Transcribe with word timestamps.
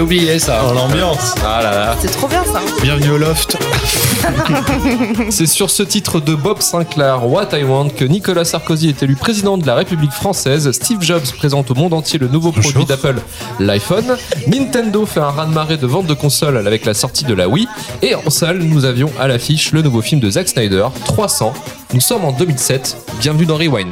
Oublié 0.00 0.38
ça. 0.38 0.62
Dans 0.62 0.72
l'ambiance. 0.72 1.34
Ah 1.44 1.60
là 1.62 1.70
là. 1.72 1.96
C'est 2.00 2.10
trop 2.10 2.26
bien 2.26 2.42
ça. 2.44 2.62
Bienvenue 2.82 3.10
au 3.10 3.18
loft. 3.18 3.58
C'est 5.30 5.46
sur 5.46 5.68
ce 5.68 5.82
titre 5.82 6.20
de 6.20 6.34
Bob 6.34 6.62
Sinclair, 6.62 7.26
What 7.26 7.48
I 7.52 7.64
Want, 7.64 7.90
que 7.90 8.06
Nicolas 8.06 8.46
Sarkozy 8.46 8.88
est 8.88 9.02
élu 9.02 9.14
président 9.14 9.58
de 9.58 9.66
la 9.66 9.74
République 9.74 10.12
française. 10.12 10.70
Steve 10.72 11.02
Jobs 11.02 11.30
présente 11.36 11.70
au 11.70 11.74
monde 11.74 11.92
entier 11.92 12.18
le 12.18 12.28
nouveau 12.28 12.50
produit 12.50 12.86
d'Apple, 12.86 13.16
l'iPhone. 13.58 14.16
Nintendo 14.46 15.04
fait 15.04 15.20
un 15.20 15.30
raz-de-marée 15.30 15.76
de 15.76 15.86
vente 15.86 16.06
de 16.06 16.14
consoles 16.14 16.56
avec 16.56 16.86
la 16.86 16.94
sortie 16.94 17.24
de 17.24 17.34
la 17.34 17.48
Wii. 17.48 17.68
Et 18.00 18.14
en 18.14 18.30
salle, 18.30 18.58
nous 18.58 18.86
avions 18.86 19.10
à 19.20 19.28
l'affiche 19.28 19.72
le 19.72 19.82
nouveau 19.82 20.00
film 20.00 20.20
de 20.20 20.30
Zack 20.30 20.48
Snyder, 20.48 20.86
300. 21.04 21.52
Nous 21.92 22.00
sommes 22.00 22.24
en 22.24 22.32
2007. 22.32 22.96
Bienvenue 23.20 23.44
dans 23.44 23.56
Rewind. 23.56 23.90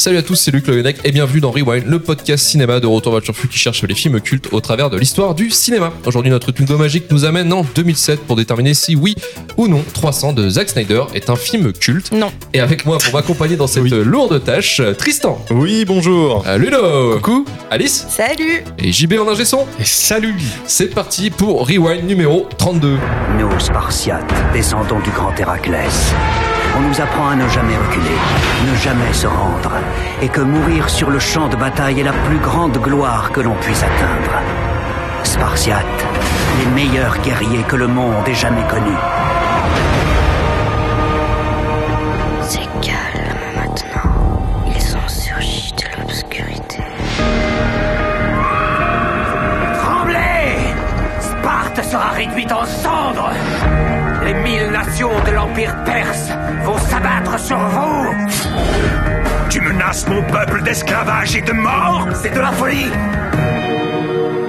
Salut 0.00 0.18
à 0.18 0.22
tous, 0.22 0.36
c'est 0.36 0.52
Luc 0.52 0.68
Levenec 0.68 0.98
et 1.02 1.10
bienvenue 1.10 1.40
dans 1.40 1.50
Rewind, 1.50 1.84
le 1.86 1.98
podcast 1.98 2.44
cinéma 2.46 2.78
de 2.78 2.86
Retour 2.86 3.12
vers 3.14 3.20
le 3.26 3.48
qui 3.48 3.58
cherche 3.58 3.82
les 3.82 3.94
films 3.96 4.20
cultes 4.20 4.46
au 4.52 4.60
travers 4.60 4.90
de 4.90 4.96
l'histoire 4.96 5.34
du 5.34 5.50
cinéma. 5.50 5.92
Aujourd'hui, 6.06 6.30
notre 6.30 6.52
bingo 6.52 6.78
magique 6.78 7.10
nous 7.10 7.24
amène 7.24 7.52
en 7.52 7.64
2007 7.74 8.20
pour 8.20 8.36
déterminer 8.36 8.74
si 8.74 8.94
oui 8.94 9.16
ou 9.56 9.66
non 9.66 9.82
300 9.94 10.34
de 10.34 10.48
Zack 10.50 10.68
Snyder 10.70 11.02
est 11.14 11.30
un 11.30 11.34
film 11.36 11.72
culte. 11.72 12.12
Non. 12.12 12.30
Et 12.54 12.60
avec 12.60 12.86
moi 12.86 12.98
pour 12.98 13.12
m'accompagner 13.12 13.56
dans 13.56 13.66
cette 13.66 13.82
Oui. 13.82 13.90
lourde 13.90 14.42
tâche, 14.44 14.80
Tristan, 14.96 15.44
Oui, 15.50 15.84
bonjour. 15.84 16.44
euh, 16.46 16.58
Ludo, 16.58 17.16
Coucou. 17.16 17.44
Alice 17.68 18.06
Salut 18.08 18.62
et 18.78 18.92
JB 18.92 19.14
en 19.18 19.26
ingé 19.28 19.44
son. 19.44 19.66
Et 19.80 19.84
salut. 19.84 20.36
C'est 20.66 20.94
parti 20.94 21.28
pour 21.30 21.66
Rewind 21.66 22.04
numéro 22.06 22.46
32. 22.56 22.96
Nous, 23.40 23.58
Spartiates, 23.60 24.32
descendons 24.54 25.00
du 25.00 25.10
grand 25.10 25.34
Héraclès. 25.36 26.12
On 26.78 26.82
nous 26.82 27.00
apprend 27.00 27.30
à 27.30 27.34
ne 27.34 27.48
jamais 27.48 27.76
reculer, 27.76 28.16
ne 28.70 28.76
jamais 28.76 29.12
se 29.12 29.26
rendre, 29.26 29.72
et 30.22 30.28
que 30.28 30.40
mourir 30.40 30.88
sur 30.88 31.10
le 31.10 31.18
champ 31.18 31.48
de 31.48 31.56
bataille 31.56 31.98
est 31.98 32.04
la 32.04 32.12
plus 32.12 32.38
grande 32.38 32.78
gloire 32.78 33.32
que 33.32 33.40
l'on 33.40 33.54
puisse 33.56 33.82
atteindre. 33.82 34.40
Spartiates, 35.24 36.06
les 36.60 36.70
meilleurs 36.70 37.18
guerriers 37.18 37.64
que 37.64 37.74
le 37.74 37.88
monde 37.88 38.28
ait 38.28 38.34
jamais 38.34 38.62
connus. 38.70 38.96
C'est 42.42 42.68
calme 42.80 43.38
maintenant. 43.56 44.44
Ils 44.68 44.96
ont 44.96 45.08
surgi 45.08 45.72
de 45.72 46.00
l'obscurité. 46.00 46.82
Tremblez 49.82 50.74
Sparte 51.18 51.82
sera 51.82 52.10
réduite 52.10 52.52
en 52.52 52.64
cendres 52.64 53.32
Les 54.28 54.34
mille 54.34 54.70
nations 54.70 55.24
de 55.24 55.30
l'Empire 55.30 55.74
perse 55.84 56.28
vont 56.62 56.76
s'abattre 56.76 57.40
sur 57.40 57.56
vous. 57.56 58.14
Tu 59.48 59.58
menaces 59.62 60.06
mon 60.06 60.22
peuple 60.24 60.62
d'esclavage 60.62 61.34
et 61.34 61.40
de 61.40 61.52
mort. 61.52 62.06
C'est 62.12 62.34
de 62.34 62.40
la 62.40 62.52
folie. 62.52 62.90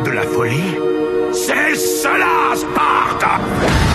De 0.03 0.11
la 0.11 0.23
folie? 0.23 0.75
C'est 1.31 1.75
cela, 1.75 2.57
Sparte 2.57 3.88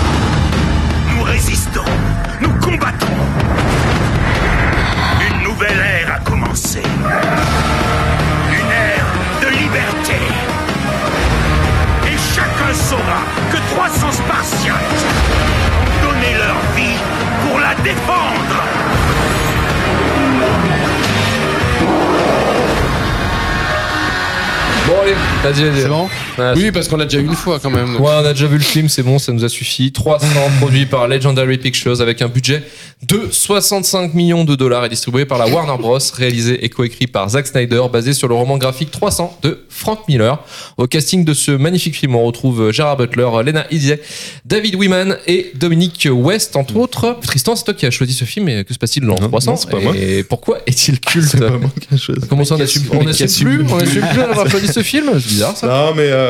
Vas-y, 25.44 25.69
vas-y. 25.69 25.82
C'est 25.82 25.88
bon? 25.88 26.09
Oui, 26.56 26.70
parce 26.72 26.88
qu'on 26.88 26.96
l'a 26.96 27.04
déjà 27.04 27.20
eu 27.20 27.26
une 27.26 27.34
fois 27.34 27.58
quand 27.60 27.70
même. 27.70 27.96
Ouais, 27.96 28.10
on 28.22 28.24
a 28.24 28.32
déjà 28.32 28.46
vu 28.46 28.58
le 28.58 28.64
film, 28.64 28.88
c'est 28.88 29.02
bon, 29.02 29.18
ça 29.18 29.32
nous 29.32 29.44
a 29.44 29.48
suffi. 29.48 29.92
300 29.92 30.26
produits 30.60 30.86
par 30.86 31.08
Legendary 31.08 31.58
Pictures 31.58 32.00
avec 32.00 32.22
un 32.22 32.28
budget 32.28 32.62
de 33.08 33.28
65 33.30 34.14
millions 34.14 34.44
de 34.44 34.54
dollars 34.54 34.84
et 34.84 34.88
distribué 34.88 35.24
par 35.24 35.38
la 35.38 35.46
Warner 35.46 35.76
Bros, 35.80 35.98
réalisé 36.16 36.64
et 36.64 36.68
coécrit 36.68 37.06
par 37.06 37.28
Zack 37.28 37.46
Snyder, 37.46 37.82
basé 37.92 38.12
sur 38.12 38.28
le 38.28 38.34
roman 38.34 38.56
graphique 38.56 38.90
300 38.90 39.38
de 39.42 39.64
Frank 39.68 40.00
Miller. 40.08 40.38
Au 40.78 40.86
casting 40.86 41.24
de 41.24 41.34
ce 41.34 41.50
magnifique 41.50 41.96
film, 41.96 42.14
on 42.14 42.24
retrouve 42.24 42.72
Gérard 42.72 42.96
Butler, 42.96 43.28
Lena 43.44 43.66
Headey, 43.70 44.00
David 44.44 44.74
Wiman 44.76 45.16
et 45.26 45.52
Dominique 45.54 46.08
West, 46.10 46.56
entre 46.56 46.76
autres. 46.76 47.18
Tristan, 47.22 47.56
c'est 47.56 47.64
toi 47.64 47.74
qui 47.74 47.86
as 47.86 47.90
choisi 47.90 48.14
ce 48.14 48.24
film, 48.24 48.48
et 48.48 48.64
que 48.64 48.72
se 48.72 48.78
passe-t-il 48.78 49.06
dans 49.06 49.16
Non, 49.20 49.28
300 49.28 49.50
non, 49.50 49.56
c'est 49.56 49.70
pas 49.70 49.80
moi. 49.80 49.94
Et 49.96 50.24
pourquoi 50.24 50.58
est-il 50.66 51.00
culte 51.00 51.28
C'est 51.28 51.38
pas 51.38 51.50
moi 51.50 51.70
qui 51.80 51.94
ai 51.94 51.98
choisi. 51.98 52.20
Comment 52.28 52.44
ça, 52.44 52.56
on 52.56 52.60
assume, 52.60 52.82
on 52.92 53.04
mais 53.04 53.12
qui 53.12 53.22
assume 53.22 53.48
assume 53.48 53.64
plus 53.66 53.72
On 53.72 53.78
assume 53.78 54.06
plus 54.06 54.18
d'avoir 54.18 54.48
choisi 54.50 54.68
ce 54.68 54.82
film? 54.82 55.10
C'est 55.14 55.28
bizarre 55.28 55.56
ça. 55.56 55.66
Non, 55.66 55.94
mais, 55.94 56.10
euh, 56.10 56.23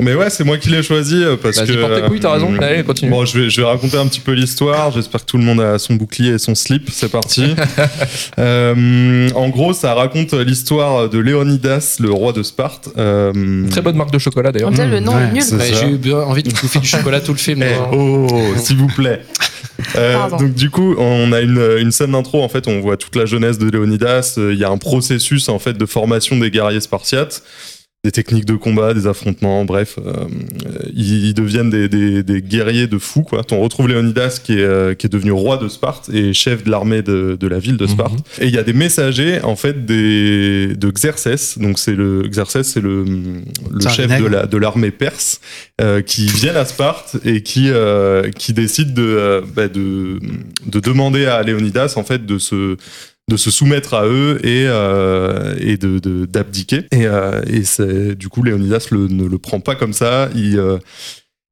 mais 0.00 0.14
ouais, 0.14 0.30
c'est 0.30 0.44
moi 0.44 0.58
qui 0.58 0.68
l'ai 0.70 0.82
choisi 0.82 1.22
euh, 1.22 1.36
parce 1.40 1.58
Vas-y, 1.58 1.68
que. 1.68 1.80
porte 1.80 1.94
tes 2.02 2.08
couilles, 2.08 2.20
t'as 2.20 2.32
raison. 2.32 2.52
euh, 2.54 2.58
Allez, 2.62 2.82
continue. 2.84 3.10
Bon, 3.10 3.24
je 3.24 3.38
vais, 3.38 3.50
je 3.50 3.60
vais 3.60 3.66
raconter 3.66 3.96
un 3.96 4.06
petit 4.06 4.20
peu 4.20 4.32
l'histoire. 4.32 4.90
J'espère 4.92 5.20
que 5.20 5.26
tout 5.30 5.38
le 5.38 5.44
monde 5.44 5.60
a 5.60 5.78
son 5.78 5.94
bouclier 5.94 6.32
et 6.34 6.38
son 6.38 6.54
slip. 6.54 6.88
C'est 6.92 7.10
parti. 7.10 7.54
Euh, 8.38 9.28
en 9.34 9.48
gros, 9.48 9.72
ça 9.72 9.94
raconte 9.94 10.32
l'histoire 10.34 11.08
de 11.08 11.18
Léonidas, 11.18 11.96
le 12.00 12.10
roi 12.10 12.32
de 12.32 12.42
Sparte. 12.42 12.88
Euh, 12.96 13.68
Très 13.68 13.80
bonne 13.82 13.96
marque 13.96 14.12
de 14.12 14.18
chocolat 14.18 14.52
d'ailleurs. 14.52 14.68
On 14.68 14.72
dirait 14.72 14.86
le 14.88 15.00
nom 15.00 15.14
Ouais, 15.14 15.22
est 15.24 15.32
nul. 15.32 15.34
Ouais, 15.36 15.40
ça. 15.40 15.58
J'ai 15.80 15.88
eu 15.94 15.96
bien 15.98 16.18
envie 16.18 16.42
de 16.42 16.50
bouffer 16.50 16.78
du 16.78 16.86
chocolat 16.86 17.20
tout 17.20 17.32
le 17.32 17.38
film. 17.38 17.62
Eh, 17.62 17.74
moi. 17.74 17.90
oh, 17.92 18.26
s'il 18.56 18.76
vous 18.76 18.86
plaît. 18.88 19.22
Euh, 19.96 20.28
donc 20.30 20.54
du 20.54 20.70
coup, 20.70 20.94
on 20.98 21.32
a 21.32 21.40
une, 21.40 21.60
une 21.78 21.90
scène 21.90 22.12
d'intro. 22.12 22.42
En 22.42 22.48
fait, 22.48 22.68
on 22.68 22.80
voit 22.80 22.96
toute 22.96 23.16
la 23.16 23.26
jeunesse 23.26 23.58
de 23.58 23.68
Léonidas. 23.68 24.34
Euh, 24.38 24.52
Il 24.52 24.58
y 24.58 24.64
a 24.64 24.70
un 24.70 24.78
processus 24.78 25.48
en 25.48 25.58
fait 25.58 25.76
de 25.76 25.86
formation 25.86 26.36
des 26.36 26.50
guerriers 26.50 26.80
spartiates, 26.80 27.42
des 28.08 28.12
techniques 28.12 28.46
de 28.46 28.54
combat, 28.54 28.94
des 28.94 29.06
affrontements. 29.06 29.66
Bref, 29.66 29.98
euh, 29.98 30.12
ils, 30.94 31.26
ils 31.26 31.34
deviennent 31.34 31.68
des, 31.68 31.88
des- 31.90 32.22
des 32.22 32.40
guerriers 32.40 32.86
de 32.86 32.96
fou. 32.96 33.20
Quoi. 33.22 33.42
On 33.52 33.60
retrouve 33.60 33.86
Léonidas 33.88 34.40
qui 34.42 34.54
est, 34.54 34.62
euh, 34.62 34.94
qui 34.94 35.06
est 35.06 35.10
devenu 35.10 35.32
roi 35.32 35.58
de 35.58 35.68
Sparte 35.68 36.08
et 36.08 36.32
chef 36.32 36.64
de 36.64 36.70
l'armée 36.70 37.02
de, 37.02 37.36
de 37.38 37.46
la 37.46 37.58
ville 37.58 37.76
de 37.76 37.86
Sparte. 37.86 38.18
Et 38.40 38.46
il 38.46 38.54
y 38.54 38.58
a 38.58 38.62
des 38.62 38.72
messagers 38.72 39.40
en 39.42 39.56
fait 39.56 39.84
des, 39.84 40.68
de 40.74 40.90
Xerxès. 40.90 41.58
Donc 41.58 41.78
c'est 41.78 41.94
le 41.94 42.22
Xerxès, 42.26 42.62
c'est 42.66 42.80
le, 42.80 43.04
le 43.04 43.80
chef 43.90 44.08
de 44.22 44.26
la, 44.26 44.46
de 44.46 44.56
l'armée 44.56 44.90
perse 44.90 45.40
euh, 45.82 46.00
qui 46.00 46.24
viennent 46.28 46.56
à 46.56 46.64
Sparte 46.64 47.16
et 47.26 47.42
qui, 47.42 47.66
euh, 47.68 48.30
qui 48.30 48.54
décident 48.54 48.94
de, 48.94 49.02
euh, 49.02 49.40
bah, 49.54 49.68
de, 49.68 50.18
de 50.66 50.80
demander 50.80 51.26
à 51.26 51.42
Léonidas 51.42 51.92
en 51.96 52.04
fait 52.04 52.24
de 52.24 52.38
se 52.38 52.76
de 53.28 53.36
se 53.36 53.50
soumettre 53.50 53.94
à 53.94 54.06
eux 54.06 54.38
et, 54.44 54.64
euh, 54.66 55.54
et 55.60 55.76
de 55.76 55.98
de- 55.98 56.24
d'abdiquer 56.26 56.84
et, 56.92 57.06
euh, 57.06 57.42
et 57.46 57.62
c'est 57.64 58.14
du 58.14 58.28
coup 58.28 58.42
Léonidas 58.42 58.88
le, 58.90 59.06
ne 59.08 59.24
le 59.26 59.38
prend 59.38 59.60
pas 59.60 59.74
comme 59.74 59.92
ça 59.92 60.28
il 60.34 60.58
euh, 60.58 60.78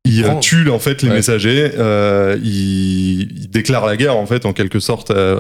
il 0.09 0.25
euh, 0.25 0.35
tue 0.41 0.71
en 0.71 0.79
fait 0.79 1.03
les 1.03 1.09
Ouais. 1.09 1.17
messagers 1.17 1.73
euh, 1.79 2.39
il, 2.43 3.23
il 3.43 3.51
déclare 3.51 3.85
la 3.87 3.97
guerre 3.97 4.17
en 4.17 4.25
fait 4.27 4.47
en 4.47 4.53
quelque 4.53 4.79
sorte 4.81 5.11
à- 5.11 5.37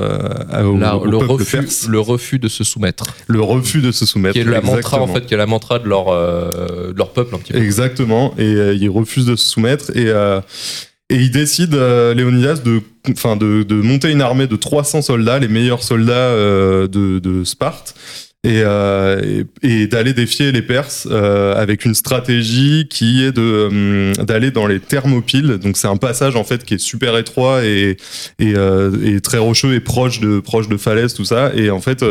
à- 0.50 0.65
au, 0.65 0.77
La- 0.77 0.97
au 0.97 1.05
le, 1.06 1.19
peuple 1.19 1.33
refus, 1.33 1.56
perse. 1.59 1.87
le 1.88 2.00
refus 2.00 2.38
de 2.41 2.49
se 2.49 2.65
soumettre, 2.65 3.06
le 3.29 3.41
refus 3.41 3.81
de 3.81 3.93
se 3.93 4.05
soumettre 4.05 4.35
qui 4.35 4.41
est 4.41 4.44
la 4.44 4.61
mantra 4.61 4.75
en 4.99 5.05
exactement. 5.05 5.06
fait, 5.15 5.27
qui 5.27 5.35
est 5.35 5.37
la 5.38 5.47
mantra 5.47 5.79
de 5.79 5.88
leur, 5.88 6.09
euh, 6.09 6.93
de 6.93 6.99
leur 6.99 7.12
peuple 7.12 7.35
un 7.37 7.38
petit 7.38 7.53
peu. 7.53 7.59
Exactement, 7.61 8.35
et 8.38 8.43
euh, 8.55 8.75
il 8.75 8.91
refuse 8.91 9.25
de 9.27 9.37
se 9.37 9.47
soumettre 9.47 9.91
et, 9.97 10.09
euh, 10.09 10.41
et 11.08 11.17
il 11.17 11.31
décide, 11.31 11.75
euh, 11.75 12.14
Léonidas, 12.14 12.56
de, 12.64 12.81
enfin, 13.11 13.37
de, 13.37 13.62
de 13.62 13.76
monter 13.76 14.11
une 14.11 14.23
armée 14.23 14.47
de 14.47 14.56
300 14.56 15.03
soldats, 15.03 15.38
les 15.38 15.49
meilleurs 15.49 15.82
soldats 15.82 16.12
euh, 16.12 16.88
de, 16.88 17.20
de 17.20 17.44
Sparte, 17.44 17.94
et, 18.47 18.62
euh, 18.64 19.44
et, 19.62 19.87
d'aller 19.88 20.12
défier 20.12 20.53
les 20.53 20.62
Perses 20.62 21.08
euh, 21.11 21.55
avec 21.56 21.85
une 21.85 21.94
stratégie 21.94 22.87
qui 22.88 23.25
est 23.25 23.32
de 23.32 23.43
euh, 23.43 24.12
d'aller 24.25 24.53
dans 24.53 24.69
les 24.69 24.79
Thermopyles. 24.79 25.58
Donc 25.58 25.76
c'est 25.76 25.88
un 25.88 25.97
passage 25.97 26.37
en 26.37 26.44
fait 26.44 26.64
qui 26.64 26.75
est 26.75 26.79
super 26.79 27.17
étroit 27.19 27.64
et 27.64 27.97
et, 28.38 28.55
euh, 28.55 28.93
et 29.05 29.20
très 29.20 29.38
rocheux 29.38 29.75
et 29.75 29.81
proche 29.81 30.20
de 30.20 30.38
proche 30.38 30.69
de 30.69 30.76
falaises 30.76 31.14
tout 31.14 31.25
ça. 31.25 31.50
Et 31.56 31.70
en 31.70 31.81
fait 31.81 32.05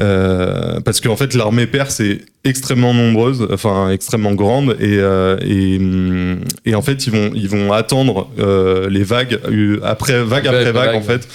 euh, 0.00 0.78
parce 0.80 1.00
qu'en 1.00 1.16
fait 1.16 1.34
l'armée 1.34 1.66
perse 1.66 1.98
est 2.00 2.20
extrêmement 2.44 2.94
nombreuse, 2.94 3.48
enfin 3.52 3.90
extrêmement 3.90 4.32
grande 4.32 4.76
et 4.78 4.98
euh, 4.98 5.36
et, 5.40 5.76
hum, 5.78 6.40
et 6.64 6.74
en 6.76 6.82
fait 6.82 7.06
ils 7.06 7.12
vont 7.12 7.30
ils 7.34 7.48
vont 7.48 7.72
attendre 7.72 8.30
euh, 8.38 8.88
les 8.88 9.02
vagues 9.02 9.40
euh, 9.50 9.80
après 9.82 10.22
vague 10.22 10.46
après 10.46 10.64
Vague, 10.66 10.74
vague, 10.74 10.86
vague. 10.90 10.96
en 10.96 11.02
fait 11.02 11.26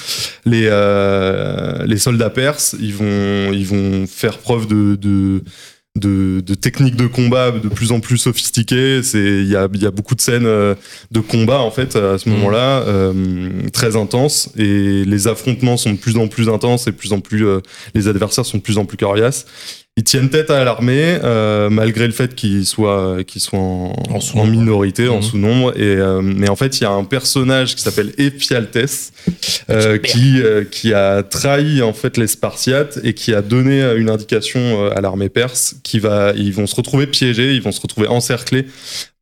les 0.46 0.68
euh, 0.72 1.86
les 1.86 1.98
soldats 1.98 2.30
perses 2.30 2.76
ils 2.80 2.94
vont 2.94 3.52
ils 3.52 3.66
vont 3.68 4.08
faire 4.08 4.38
preuve 4.38 4.68
de 4.68 4.96
de 4.96 5.42
de, 6.00 6.42
de 6.42 6.56
techniques 6.56 6.96
de 6.96 7.06
combat 7.06 7.52
de 7.52 7.68
plus 7.70 7.92
en 7.92 8.00
plus 8.00 8.18
sophistiquées. 8.18 9.04
C'est 9.04 9.20
il 9.20 9.48
y 9.48 9.56
a, 9.56 9.68
il 9.74 9.82
y 9.82 9.86
a 9.86 9.92
beaucoup 9.92 10.16
de 10.16 10.22
scènes 10.22 10.48
euh, 10.48 10.74
de 11.12 11.20
combat 11.20 11.60
en 11.60 11.70
fait 11.70 11.96
à 11.96 12.18
ce 12.18 12.28
Mhm. 12.30 12.36
moment-là, 12.38 12.82
euh, 12.88 13.14
très 13.72 13.96
intenses 13.96 14.50
et 14.58 15.06
les 15.06 15.28
affrontements 15.28 15.78
sont 15.78 15.92
de 15.92 15.98
plus 15.98 16.18
en 16.18 16.28
plus 16.28 16.50
intenses 16.50 16.88
et 16.88 16.92
plus 16.92 17.14
en 17.14 17.20
plus 17.20 17.46
euh, 17.46 17.60
les 17.94 18.08
adversaires 18.08 18.46
sont 18.46 18.58
de 18.58 18.64
plus 18.64 18.78
en 18.80 18.86
plus 18.86 18.98
coriaces. 18.98 19.46
Ils 19.96 20.04
tiennent 20.04 20.32
tête 20.32 20.50
à 20.50 20.64
l'armée 20.64 21.20
euh, 21.24 21.70
malgré 21.70 22.08
le 22.08 22.14
fait 22.14 22.34
qu'ils 22.34 22.66
soient 22.66 23.18
qu'ils 23.28 23.42
soient 23.44 23.60
en, 23.60 23.94
En 24.10 24.16
en, 24.16 24.20
sous-nombre. 24.20 24.50
minorité, 24.50 25.08
en 25.08 25.18
Mhm. 25.18 25.22
sous-nombre. 25.22 25.74
Et 25.78 25.84
euh, 25.98 26.20
mais 26.24 26.50
en 26.50 26.56
fait, 26.56 26.80
il 26.80 26.84
y 26.84 26.88
a 26.88 26.90
un 26.90 27.04
personnage 27.04 27.76
qui 27.76 27.84
s'appelle 27.84 28.12
Ephialtes 28.18 29.12
euh, 29.70 30.00
qui 30.00 30.42
euh, 30.42 30.64
qui 30.64 30.96
a 30.96 31.22
trahi 31.22 31.84
en 31.84 31.94
fait 31.94 32.18
les 32.18 32.26
Spartiates 32.26 33.00
et 33.04 33.14
qui 33.14 33.36
a 33.36 33.44
donné 33.44 33.84
euh, 33.84 34.00
une 34.00 34.10
indication 34.10 34.60
euh, 34.86 34.98
à 34.98 35.02
l'armée 35.02 35.30
perse 35.30 35.76
qui 35.84 36.00
va 36.00 36.34
ils 36.36 36.54
vont 36.54 36.66
se 36.66 36.76
retrouver 36.76 37.06
piégés, 37.06 37.54
ils 37.54 37.62
vont 37.62 37.72
se 37.72 37.82
retrouver 37.82 38.08
encerclés 38.08 38.66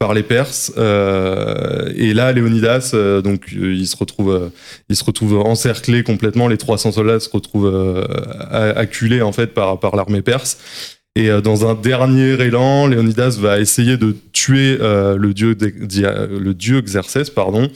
par 0.01 0.15
les 0.15 0.23
Perses. 0.23 0.73
Euh, 0.79 1.93
et 1.95 2.15
là, 2.15 2.31
Léonidas, 2.31 2.89
euh, 2.95 3.21
donc 3.21 3.53
euh, 3.55 3.71
il 3.71 3.85
se 3.85 3.95
retrouve 3.95 4.33
euh, 4.33 4.49
il 4.89 4.95
se 4.95 5.03
retrouve 5.03 5.37
encerclé 5.37 6.01
complètement. 6.01 6.47
Les 6.47 6.57
300 6.57 6.93
soldats 6.93 7.19
se 7.19 7.29
retrouvent 7.29 7.71
euh, 7.71 8.73
acculés 8.75 9.21
en 9.21 9.31
fait 9.31 9.53
par 9.53 9.79
par 9.79 9.95
l'armée 9.95 10.23
perse. 10.23 10.57
Et 11.15 11.29
dans 11.43 11.69
un 11.69 11.75
dernier 11.75 12.41
élan, 12.41 12.87
Léonidas 12.87 13.37
va 13.37 13.59
essayer 13.59 13.97
de 13.97 14.15
tuer 14.31 14.77
le 14.79 15.33
dieu 15.33 15.57
le 15.59 16.53
dieu 16.53 16.79
Xerxès, 16.79 17.29
pardon. 17.29 17.69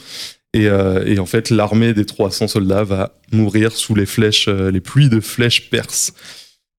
Et, 0.54 0.68
et 1.04 1.18
en 1.18 1.26
fait, 1.26 1.50
l'armée 1.50 1.92
des 1.92 2.06
300 2.06 2.48
soldats 2.48 2.82
va 2.82 3.12
mourir 3.32 3.72
sous 3.72 3.94
les 3.94 4.06
flèches, 4.06 4.48
les 4.48 4.80
pluies 4.80 5.10
de 5.10 5.20
flèches 5.20 5.68
perses. 5.68 6.14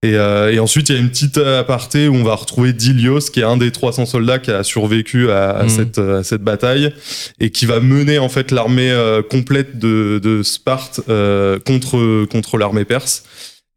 Et, 0.03 0.13
euh, 0.15 0.53
et 0.53 0.59
ensuite, 0.59 0.89
il 0.89 0.95
y 0.95 0.97
a 0.97 1.01
une 1.01 1.09
petite 1.09 1.39
euh, 1.39 1.59
aparté 1.59 2.07
où 2.07 2.13
on 2.15 2.23
va 2.23 2.35
retrouver 2.35 2.71
Dilios, 2.71 3.19
qui 3.33 3.39
est 3.39 3.43
un 3.43 3.57
des 3.57 3.71
300 3.71 4.05
soldats 4.05 4.37
qui 4.37 4.51
a 4.51 4.63
survécu 4.63 5.31
à, 5.31 5.49
à 5.49 5.63
Mhm. 5.63 5.69
cette, 5.69 5.97
à 5.97 6.23
cette 6.23 6.43
bataille 6.43 6.93
et 7.39 7.49
qui 7.49 7.65
va 7.65 7.79
mener 7.79 8.19
en 8.19 8.29
fait 8.29 8.51
l'armée 8.51 8.91
euh, 8.91 9.23
complète 9.23 9.79
de, 9.79 10.19
de 10.23 10.43
Sparte 10.43 11.01
euh, 11.09 11.57
contre, 11.59 12.25
contre 12.25 12.57
l'armée 12.59 12.85
perse. 12.85 13.23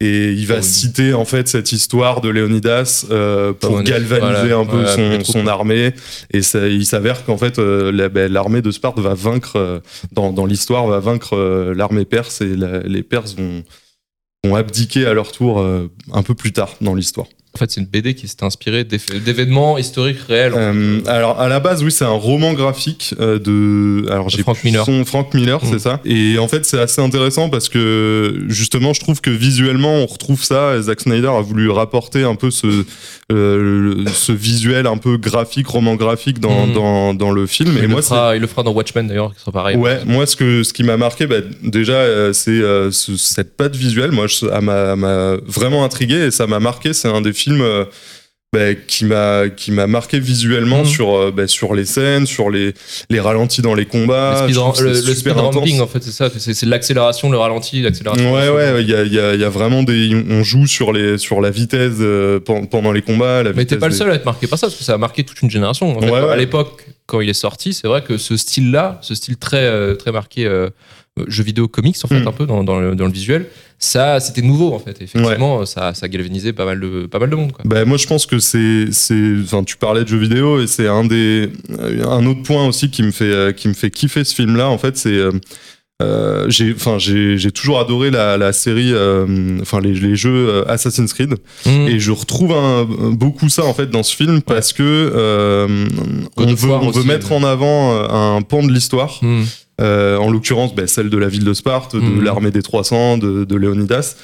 Et 0.02 0.32
il 0.32 0.46
va 0.46 0.56
Oh, 0.56 0.58
oui. 0.60 0.64
citer 0.64 1.12
en 1.14 1.24
fait 1.26 1.46
cette 1.48 1.72
histoire 1.72 2.20
de 2.22 2.28
Léonidas 2.30 3.06
euh, 3.10 3.52
pour 3.52 3.82
galvaniser 3.82 4.48
voilà, 4.54 4.56
un 4.56 4.64
peu 4.66 5.24
son, 5.24 5.46
armée. 5.46 5.92
Et 6.32 6.40
ça, 6.42 6.68
il 6.68 6.84
s'avère 6.86 7.24
qu'en 7.24 7.36
fait 7.38 7.58
euh, 7.58 8.08
ben, 8.10 8.30
l'armée 8.32 8.62
de 8.62 8.70
Sparte 8.70 8.98
va 8.98 9.12
vaincre 9.14 9.56
euh, 9.56 9.80
dans, 10.12 10.32
dans 10.32 10.46
l'histoire 10.46 10.86
va 10.86 11.00
vaincre 11.00 11.34
euh, 11.36 11.74
l'armée 11.74 12.04
perse 12.06 12.40
et 12.42 12.56
la- 12.56 12.80
les 12.80 13.02
Perses 13.02 13.34
vont, 13.36 13.62
vont 14.44 14.54
abdiquer 14.54 15.06
à 15.06 15.14
leur 15.14 15.32
tour 15.32 15.60
euh, 15.60 15.90
un 16.12 16.22
peu 16.22 16.34
plus 16.34 16.52
tard 16.52 16.74
dans 16.80 16.94
l'histoire. 16.94 17.26
En 17.52 17.58
fait, 17.58 17.68
c'est 17.70 17.80
une 17.80 17.86
BD 17.88 18.14
qui 18.14 18.28
s'est 18.28 18.44
inspirée 18.44 18.84
d'événements 18.84 19.76
historiques 19.76 20.20
réels. 20.28 20.52
Euh, 20.56 21.00
alors 21.06 21.40
à 21.40 21.48
la 21.48 21.58
base 21.58 21.82
oui 21.82 21.90
c'est 21.90 22.04
un 22.04 22.08
roman 22.10 22.52
graphique 22.54 23.14
euh, 23.18 23.40
de 23.40 24.08
alors 24.10 24.28
j'ai 24.28 24.42
Frank 24.42 24.62
Miller. 24.62 24.84
son 24.84 25.04
Frank 25.04 25.34
Miller 25.34 25.58
Mm. 25.64 25.68
c'est 25.70 25.78
ça 25.80 26.00
et 26.04 26.38
en 26.38 26.46
fait 26.46 26.64
c'est 26.64 26.78
assez 26.78 27.00
intéressant 27.02 27.48
parce 27.50 27.68
que 27.68 28.44
justement 28.48 28.92
je 28.92 29.00
trouve 29.00 29.20
que 29.20 29.30
visuellement 29.30 29.94
on 29.96 30.06
retrouve 30.06 30.44
ça 30.44 30.80
Zack 30.80 31.00
Snyder 31.00 31.26
a 31.28 31.40
voulu 31.40 31.70
rapporter 31.70 32.22
un 32.22 32.36
peu 32.36 32.52
ce 32.52 32.84
euh, 33.32 34.04
ce 34.12 34.32
visuel 34.32 34.86
un 34.86 34.96
peu 34.96 35.16
graphique 35.16 35.66
roman 35.66 35.96
graphique 35.96 36.38
dans 36.40 36.66
Mm. 36.68 36.72
dans, 36.72 37.14
dans 37.14 37.30
le 37.32 37.46
film 37.46 37.74
il, 37.76 37.84
et 37.84 37.86
moi 37.86 37.96
le 37.96 38.02
c'est 38.02 38.08
fera, 38.10 38.36
il 38.36 38.40
le 38.42 38.46
fera 38.46 38.62
dans 38.62 38.72
Watchmen 38.72 39.06
d'ailleurs, 39.08 39.34
qui 39.34 39.40
sera 39.40 39.52
pareil. 39.52 39.76
Ouais, 39.76 40.00
moi 40.06 40.26
ce 40.26 40.36
que 40.36 40.62
ce 40.62 40.72
qui 40.72 40.82
m'a 40.84 40.96
marqué, 40.96 41.26
bah, 41.26 41.36
déjà 41.62 41.94
euh, 41.94 42.32
c'est 42.32 42.60
ce- 42.92 43.16
cette 43.16 43.56
patte 43.56 43.74
visuelle. 43.76 44.12
Moi, 44.12 44.26
je, 44.26 44.34
ça 44.36 44.60
m'a 44.60 44.94
m'a 44.96 45.36
vraiment 45.46 45.84
intrigué 45.84 46.16
et 46.26 46.30
ça 46.30 46.46
m'a 46.46 46.60
marqué. 46.60 46.92
C'est 46.92 47.08
un 47.08 47.20
des 47.20 47.32
films 47.40 47.60
euh, 47.62 47.84
bah, 48.52 48.74
qui 48.74 49.04
m'a 49.04 49.48
qui 49.48 49.70
m'a 49.70 49.86
marqué 49.86 50.18
visuellement 50.18 50.80
Mhm. 50.80 50.86
sur 50.86 51.14
euh, 51.16 51.30
bah, 51.30 51.46
sur 51.46 51.72
les 51.74 51.84
scènes, 51.84 52.26
sur 52.26 52.50
les 52.50 52.74
les 53.08 53.20
ralentis 53.20 53.62
dans 53.62 53.74
les 53.74 53.86
combats. 53.86 54.44
le 54.48 54.52
speed, 54.52 55.26
le, 55.28 55.34
le 55.34 55.40
ramping, 55.40 55.80
en 55.80 55.86
fait, 55.86 56.02
c'est 56.02 56.10
ça. 56.10 56.28
C'est 56.36 56.66
l'accélération, 56.66 57.30
le 57.30 57.38
ralenti, 57.38 57.80
l'accélération. 57.80 58.32
Ouais, 58.34 58.48
ouais, 58.48 58.82
il 58.82 58.88
y 58.90 58.94
a, 58.94 59.04
y, 59.04 59.20
a, 59.20 59.36
y 59.36 59.44
a 59.44 59.48
vraiment 59.48 59.84
des. 59.84 60.20
On 60.28 60.42
joue 60.42 60.66
sur, 60.66 60.92
les, 60.92 61.16
sur 61.16 61.40
la 61.40 61.50
vitesse 61.50 61.92
euh, 62.00 62.40
pen- 62.40 62.66
pendant 62.68 62.90
les 62.90 63.02
combats. 63.02 63.44
La 63.44 63.52
Mais 63.52 63.64
t'es 63.66 63.76
pas 63.76 63.86
le 63.86 63.92
des- 63.92 63.98
seul 63.98 64.10
à 64.10 64.14
être 64.14 64.24
marqué 64.24 64.48
par 64.48 64.58
ça, 64.58 64.66
parce 64.66 64.76
que 64.76 64.82
ça 64.84 64.94
a 64.94 64.98
marqué 64.98 65.22
toute 65.22 65.40
une 65.42 65.50
génération. 65.50 65.96
En 65.96 66.00
fait, 66.00 66.10
Ouais, 66.10 66.18
À 66.18 66.36
l'époque, 66.36 66.86
quand 67.06 67.20
il 67.20 67.28
est 67.28 67.34
sorti, 67.34 67.72
c'est 67.72 67.86
vrai 67.86 68.02
que 68.02 68.16
ce 68.18 68.36
style-là, 68.36 68.98
ce 69.02 69.14
style 69.14 69.36
très, 69.36 69.64
euh, 69.64 69.94
très 69.94 70.10
marqué 70.10 70.44
euh, 70.46 70.68
jeu 71.28 71.44
vidéo 71.44 71.68
comics, 71.68 71.96
en 72.02 72.08
fait, 72.08 72.18
Mm. 72.20 72.28
un 72.28 72.32
peu 72.32 72.46
dans, 72.46 72.64
dans, 72.64 72.80
le, 72.80 72.96
dans 72.96 73.06
le 73.06 73.12
visuel, 73.12 73.46
ça, 73.82 74.20
c'était 74.20 74.42
nouveau, 74.42 74.74
en 74.74 74.78
fait. 74.78 75.00
Effectivement, 75.00 75.64
ça, 75.64 75.94
ça 75.94 76.06
galvanisait 76.06 76.52
pas 76.52 76.66
mal 76.66 76.78
de, 76.78 77.06
pas 77.06 77.18
mal 77.18 77.30
de 77.30 77.34
monde. 77.36 77.52
Quoi. 77.52 77.64
Bah, 77.66 77.84
moi, 77.86 77.96
je 77.96 78.06
pense 78.06 78.26
que 78.26 78.38
c'est, 78.38 78.84
enfin, 79.42 79.64
tu 79.64 79.78
parlais 79.78 80.04
de 80.04 80.08
jeux 80.08 80.18
vidéo 80.18 80.60
et 80.60 80.66
c'est 80.66 80.86
un 80.86 81.04
des, 81.04 81.50
un 82.06 82.26
autre 82.26 82.42
point 82.42 82.66
aussi 82.68 82.90
qui 82.90 83.02
me 83.02 83.10
fait, 83.10 83.24
euh, 83.24 83.52
qui 83.52 83.68
me 83.68 83.72
fait 83.72 83.90
kiffer 83.90 84.22
ce 84.24 84.34
film-là. 84.34 84.68
En 84.68 84.76
fait, 84.76 84.98
c'est, 84.98 85.08
euh, 85.08 85.32
euh, 86.02 86.44
j'ai, 86.48 86.74
enfin, 86.74 86.98
j'ai, 86.98 87.38
j'ai 87.38 87.50
toujours 87.50 87.78
adoré 87.80 88.10
la, 88.10 88.36
la 88.36 88.52
série, 88.52 88.92
euh, 88.92 89.58
enfin, 89.60 89.80
les, 89.80 89.94
les 89.94 90.14
jeux 90.16 90.48
euh, 90.48 90.64
Assassin's 90.68 91.12
Creed 91.12 91.34
Mm. 91.66 91.88
et 91.88 91.98
je 92.00 92.10
retrouve 92.10 92.52
un, 92.52 92.84
beaucoup 92.84 93.48
ça 93.50 93.64
en 93.64 93.74
fait 93.74 93.90
dans 93.90 94.02
ce 94.02 94.16
film 94.16 94.40
parce 94.40 94.72
que 94.72 94.82
euh, 94.82 95.86
God 96.36 96.48
on 96.48 96.54
veut, 96.54 96.70
on 96.70 96.90
veut 96.90 97.04
mettre 97.04 97.30
ouais. 97.32 97.36
en 97.36 97.44
avant 97.44 97.92
euh, 97.94 98.08
un 98.08 98.42
pan 98.42 98.62
de 98.62 98.72
l'histoire. 98.72 99.18
Mm. 99.22 99.42
Euh, 99.80 100.16
en 100.18 100.30
l'occurrence 100.30 100.74
bah, 100.74 100.86
celle 100.86 101.08
de 101.10 101.16
la 101.18 101.28
ville 101.28 101.44
de 101.44 101.54
Sparte, 101.54 101.96
de 101.96 102.00
Mhm. 102.00 102.22
l'armée 102.22 102.50
des 102.50 102.62
300, 102.62 103.18
de, 103.18 103.44
de 103.44 103.56
Léonidas, 103.56 104.16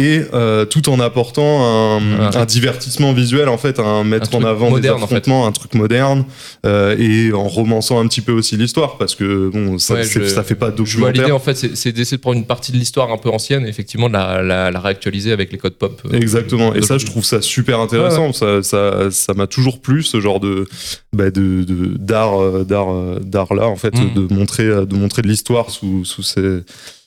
et 0.00 0.22
euh, 0.34 0.64
tout 0.64 0.88
en 0.88 0.98
apportant 1.00 1.64
un, 1.64 2.00
Ouais. 2.00 2.36
un 2.36 2.44
divertissement 2.44 3.12
visuel, 3.12 3.48
en 3.48 3.58
fait, 3.58 3.78
un 3.78 4.04
mettre 4.04 4.34
Un 4.34 4.38
en 4.38 4.44
avant 4.44 4.70
moderne, 4.70 4.96
des 4.98 5.02
en 5.02 5.06
fait. 5.06 5.14
affrontements, 5.16 5.46
un 5.46 5.52
truc 5.52 5.74
moderne, 5.74 6.24
euh, 6.66 6.96
et 6.98 7.32
en 7.32 7.46
romançant 7.48 8.00
un 8.00 8.06
petit 8.06 8.20
peu 8.20 8.32
aussi 8.32 8.56
l'histoire, 8.56 8.96
parce 8.98 9.14
que 9.14 9.48
bon, 9.48 9.78
ça, 9.78 9.94
Ouais, 9.94 10.04
je- 10.04 10.24
ça 10.26 10.42
fait 10.42 10.54
pas 10.54 10.70
documentaire. 10.70 11.22
l'idée, 11.22 11.32
en 11.32 11.38
fait, 11.38 11.54
c'est- 11.54 11.92
d'essayer 11.92 12.16
de 12.16 12.22
prendre 12.22 12.38
une 12.38 12.46
partie 12.46 12.72
de 12.72 12.76
l'histoire 12.76 13.10
un 13.12 13.18
peu 13.18 13.28
ancienne 13.30 13.66
et 13.66 13.68
effectivement 13.68 14.08
de 14.08 14.14
la, 14.14 14.42
la, 14.42 14.70
la 14.70 14.80
réactualiser 14.80 15.32
avec 15.32 15.52
les 15.52 15.58
codes 15.58 15.74
pop. 15.74 16.00
euh, 16.06 16.16
Exactement. 16.16 16.74
Et 16.74 16.82
ça, 16.82 16.98
je 16.98 17.06
trouve 17.06 17.24
ça 17.24 17.42
super 17.42 17.80
intéressant. 17.80 18.32
Ça, 18.32 18.62
ça, 18.62 19.10
ça 19.10 19.34
m'a 19.34 19.46
toujours 19.46 19.80
plu 19.80 20.02
ce 20.02 20.20
genre 20.20 20.40
de, 20.40 20.66
bah, 21.12 21.30
de, 21.30 21.62
de- 21.64 21.96
d'art, 21.98 22.40
euh, 22.40 22.64
d'art, 22.64 22.90
euh, 22.92 23.18
d'art 23.22 23.54
là, 23.54 23.66
en 23.68 23.76
fait, 23.76 23.94
Mm. 23.94 24.14
de 24.14 24.34
montrer, 24.34 24.64
de 24.64 24.94
montrer 24.94 25.22
de 25.22 25.28
l'histoire 25.28 25.70
sous, 25.70 26.04
sous 26.04 26.22
ces, 26.22 26.60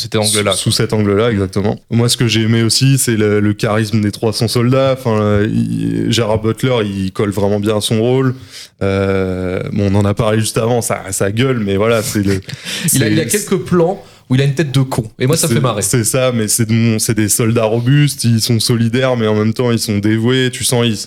C'était 0.03 0.17
angle-là. 0.17 0.51
Sous, 0.53 0.63
sous 0.63 0.71
cet 0.71 0.93
angle-là, 0.93 1.31
exactement. 1.31 1.79
Moi, 1.89 2.09
ce 2.09 2.17
que 2.17 2.27
j'ai 2.27 2.41
aimé 2.41 2.61
aussi, 2.63 2.97
c'est 2.97 3.15
le, 3.15 3.39
le 3.39 3.53
charisme 3.53 4.01
des 4.01 4.11
300 4.11 4.47
soldats. 4.47 4.95
Enfin, 4.97 5.41
il- 5.43 6.11
Gerard 6.11 6.41
Butler, 6.41 6.75
il 6.85 7.11
colle 7.11 7.31
vraiment 7.31 7.59
bien 7.59 7.77
à 7.77 7.81
son 7.81 7.99
rôle. 8.01 8.35
Euh, 8.81 9.61
bon, 9.71 9.89
on 9.91 9.95
en 9.95 10.05
a 10.05 10.13
parlé 10.13 10.39
juste 10.39 10.57
avant, 10.57 10.81
ça, 10.81 11.03
ça 11.11 11.31
gueule, 11.31 11.59
mais 11.59 11.77
voilà, 11.77 12.01
c'est 12.03 12.23
le. 12.23 12.41
Il 12.93 13.03
a, 13.03 13.07
il 13.09 13.19
a 13.19 13.25
quelques 13.25 13.57
plans 13.57 14.03
où 14.29 14.35
il 14.35 14.41
a 14.41 14.45
une 14.45 14.55
tête 14.55 14.71
de 14.71 14.79
con. 14.81 15.03
Et 15.19 15.27
moi, 15.27 15.35
ça 15.37 15.47
me 15.47 15.53
fait 15.53 15.59
marrer. 15.59 15.81
C'est 15.81 16.03
ça, 16.03 16.31
mais 16.33 16.47
c'est 16.47 16.65
de- 16.65 16.97
c'est 16.97 17.13
des 17.13 17.29
soldats 17.29 17.65
robustes, 17.65 18.23
ils 18.23 18.41
sont 18.41 18.59
solidaires, 18.59 19.15
mais 19.17 19.27
en 19.27 19.35
même 19.35 19.53
temps, 19.53 19.71
ils 19.71 19.79
sont 19.79 19.97
dévoués. 19.99 20.49
Tu 20.51 20.63
sens, 20.63 20.85
ils, 20.85 20.97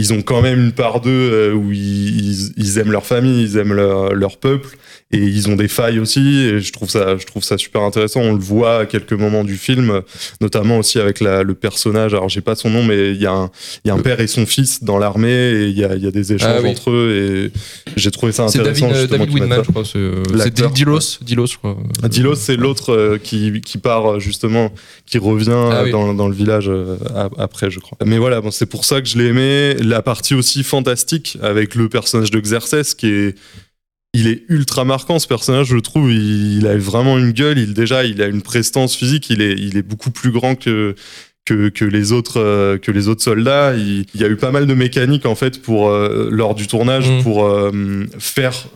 ils 0.00 0.12
ont 0.12 0.22
quand 0.22 0.40
même 0.42 0.58
une 0.58 0.72
part 0.72 1.00
d'eux 1.00 1.10
euh, 1.10 1.52
où 1.52 1.70
ils, 1.72 2.78
aiment 2.78 2.92
leur 2.92 3.04
famille, 3.04 3.42
ils 3.42 3.56
aiment 3.58 3.74
leur, 3.74 4.14
leur 4.14 4.38
peuple, 4.38 4.76
et 5.12 5.18
ils 5.18 5.48
ont 5.48 5.56
des 5.56 5.68
failles 5.68 5.98
aussi. 5.98 6.20
Et 6.46 6.60
je 6.60 6.72
trouve 6.72 6.88
ça, 6.88 7.16
je 7.18 7.26
trouve 7.26 7.42
ça 7.42 7.58
super 7.58 7.82
intéressant. 7.82 8.20
On 8.20 8.32
le 8.32 8.38
voit 8.38 8.78
à 8.80 8.86
quelques 8.86 9.12
moments 9.12 9.44
du 9.44 9.56
film, 9.56 10.02
notamment 10.40 10.78
aussi 10.78 10.98
avec 10.98 11.20
la, 11.20 11.42
le 11.42 11.54
personnage. 11.54 12.14
Alors, 12.14 12.28
j'ai 12.28 12.40
pas 12.40 12.54
son 12.54 12.70
nom, 12.70 12.82
mais 12.84 13.10
il 13.10 13.20
y 13.20 13.26
a 13.26 13.32
un, 13.32 13.50
il 13.84 13.88
y 13.88 13.90
a 13.90 13.94
un 13.94 13.98
père 13.98 14.20
et 14.20 14.26
son 14.26 14.46
fils 14.46 14.82
dans 14.84 14.98
l'armée, 14.98 15.28
et 15.30 15.66
il 15.66 15.78
y 15.78 15.84
a, 15.84 15.94
il 15.96 16.02
y 16.02 16.06
a 16.06 16.10
des 16.10 16.32
échanges 16.32 16.54
Ah 16.58 16.60
oui. 16.62 16.70
entre 16.70 16.90
eux, 16.90 17.50
et 17.54 17.58
j'ai 17.96 18.10
trouvé 18.10 18.32
ça 18.32 18.48
C'est 18.48 18.60
intéressant. 18.60 18.88
David, 18.88 19.12
euh, 19.12 19.18
David 19.18 19.34
Whitman, 19.34 19.62
je 19.64 19.70
crois. 19.70 19.84
C'est 19.84 19.98
euh, 19.98 20.22
c'est 20.38 20.72
Dilos, 20.72 21.18
Dilos, 21.22 21.46
je 21.46 21.56
crois. 21.58 21.76
Dilos, 22.08 22.36
c'est 22.36 22.56
l'autre 22.56 22.92
euh, 22.94 23.18
qui, 23.22 23.60
qui 23.60 23.78
part 23.78 24.20
justement, 24.20 24.70
qui 25.06 25.18
revient 25.18 25.50
Ah 25.72 25.82
oui. 25.84 25.90
dans, 25.90 26.14
dans 26.14 26.28
le 26.28 26.34
village 26.34 26.68
euh, 26.68 26.96
après, 27.38 27.70
je 27.70 27.80
crois. 27.80 27.98
Mais 28.04 28.18
voilà, 28.18 28.40
bon, 28.40 28.50
c'est 28.50 28.66
pour 28.66 28.84
ça 28.84 29.00
que 29.00 29.08
je 29.08 29.18
l'ai 29.18 29.26
aimé. 29.26 29.74
La 29.90 30.02
partie 30.02 30.34
aussi 30.34 30.62
fantastique 30.62 31.36
avec 31.42 31.74
le 31.74 31.88
personnage 31.88 32.30
de 32.30 32.38
Xerxes, 32.40 32.94
qui 32.94 33.08
est, 33.08 33.34
il 34.14 34.28
est 34.28 34.44
ultra 34.48 34.84
marquant 34.84 35.18
ce 35.18 35.26
personnage, 35.26 35.66
je 35.66 35.78
trouve. 35.78 36.12
Il, 36.12 36.58
il 36.58 36.66
a 36.66 36.76
vraiment 36.76 37.18
une 37.18 37.32
gueule. 37.32 37.58
Il 37.58 37.74
déjà, 37.74 38.04
il 38.04 38.22
a 38.22 38.26
une 38.26 38.42
prestance 38.42 38.94
physique. 38.96 39.30
Il 39.30 39.42
est, 39.42 39.52
il 39.52 39.76
est 39.76 39.82
beaucoup 39.82 40.10
plus 40.10 40.30
grand 40.30 40.54
que 40.54 40.94
que, 41.46 41.68
que 41.68 41.84
les 41.84 42.12
autres 42.12 42.38
euh, 42.38 42.78
que 42.78 42.92
les 42.92 43.08
autres 43.08 43.22
soldats. 43.22 43.74
Il, 43.74 44.06
il 44.14 44.20
y 44.20 44.24
a 44.24 44.28
eu 44.28 44.36
pas 44.36 44.52
mal 44.52 44.66
de 44.66 44.74
mécaniques 44.74 45.26
en 45.26 45.34
fait 45.34 45.60
pour 45.60 45.88
euh, 45.88 46.28
lors 46.30 46.54
du 46.54 46.66
tournage 46.66 47.10
Mm. 47.10 47.22
pour 47.22 47.44
euh, 47.44 48.04
faire 48.18 48.66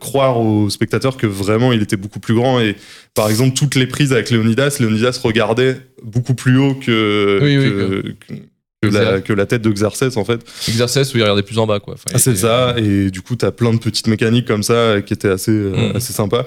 croire 0.00 0.40
aux 0.40 0.70
spectateurs 0.70 1.16
que 1.16 1.26
vraiment 1.26 1.72
il 1.72 1.82
était 1.82 1.96
beaucoup 1.96 2.20
plus 2.20 2.34
grand 2.34 2.58
et 2.60 2.74
par 3.14 3.28
exemple 3.28 3.54
toutes 3.56 3.74
les 3.74 3.86
prises 3.86 4.12
avec 4.12 4.30
Léonidas, 4.30 4.78
Léonidas 4.80 5.20
regardait 5.22 5.76
beaucoup 6.02 6.34
plus 6.34 6.58
haut 6.58 6.74
que 6.74 7.38
Oui, 7.42 7.58
oui, 7.58 7.64
que, 7.64 8.34
que- 8.82 8.88
la, 8.88 9.20
que 9.20 9.32
la 9.32 9.46
tête 9.46 9.62
de 9.62 9.70
Xerxes 9.70 10.16
en 10.16 10.24
fait. 10.24 10.40
Exercice 10.68 11.12
où 11.12 11.18
il 11.18 11.22
regardait 11.22 11.42
plus 11.42 11.58
en 11.58 11.66
bas, 11.66 11.80
quoi. 11.80 11.94
Enfin, 11.94 12.10
Ah, 12.14 12.18
c'est 12.18 12.34
ça, 12.36 12.74
et 12.78 13.10
du 13.10 13.20
coup, 13.20 13.36
t'as 13.36 13.50
plein 13.50 13.72
de 13.74 13.78
petites 13.78 14.06
mécaniques 14.06 14.46
comme 14.46 14.62
ça 14.62 14.72
euh, 14.72 15.00
qui 15.02 15.12
étaient 15.12 15.28
assez, 15.28 15.50
euh, 15.50 15.92
Mm. 15.92 15.96
assez 15.96 16.12
sympas. 16.12 16.46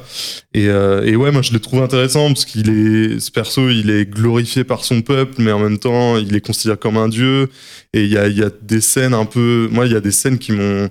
Et, 0.53 0.67
euh, 0.67 1.03
et 1.03 1.15
ouais, 1.15 1.31
moi, 1.31 1.41
je 1.43 1.53
le 1.53 1.59
trouve 1.59 1.83
intéressant 1.83 2.27
parce 2.27 2.45
qu'il 2.45 2.69
est, 2.69 3.19
ce 3.19 3.29
perso, 3.31 3.69
il 3.69 3.89
est 3.91 4.05
glorifié 4.09 4.63
par 4.63 4.83
son 4.83 5.01
peuple, 5.03 5.35
mais 5.39 5.51
en 5.51 5.59
même 5.59 5.77
temps, 5.77 6.17
il 6.17 6.35
est 6.35 6.41
considéré 6.41 6.77
comme 6.77 6.97
un 6.97 7.07
dieu. 7.09 7.49
Et 7.93 8.03
il 8.03 8.11
y 8.11 8.17
a, 8.17 8.27
il 8.27 8.37
y 8.37 8.43
a 8.43 8.49
des 8.61 8.81
scènes 8.81 9.13
un 9.13 9.25
peu, 9.25 9.67
moi, 9.71 9.85
il 9.85 9.91
y 9.91 9.95
a 9.95 10.01
des 10.01 10.11
scènes 10.11 10.39
qui 10.39 10.53
m'ont, 10.53 10.87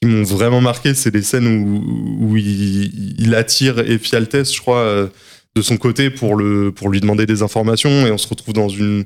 qui 0.00 0.08
m'ont 0.08 0.24
vraiment 0.24 0.60
marqué. 0.60 0.92
C'est 0.94 1.10
des 1.10 1.22
scènes 1.22 1.46
où, 1.46 2.26
où 2.32 2.36
il, 2.36 3.14
il 3.18 3.34
attire 3.34 3.78
Ephialtès, 3.78 4.52
je 4.54 4.60
crois, 4.60 4.78
euh, 4.80 5.06
de 5.56 5.62
son 5.62 5.78
côté 5.78 6.10
pour 6.10 6.36
le, 6.36 6.70
pour 6.72 6.90
lui 6.90 7.00
demander 7.00 7.24
des 7.26 7.42
informations, 7.42 8.06
et 8.06 8.10
on 8.10 8.18
se 8.18 8.26
retrouve 8.28 8.52
dans 8.54 8.68
une, 8.70 9.04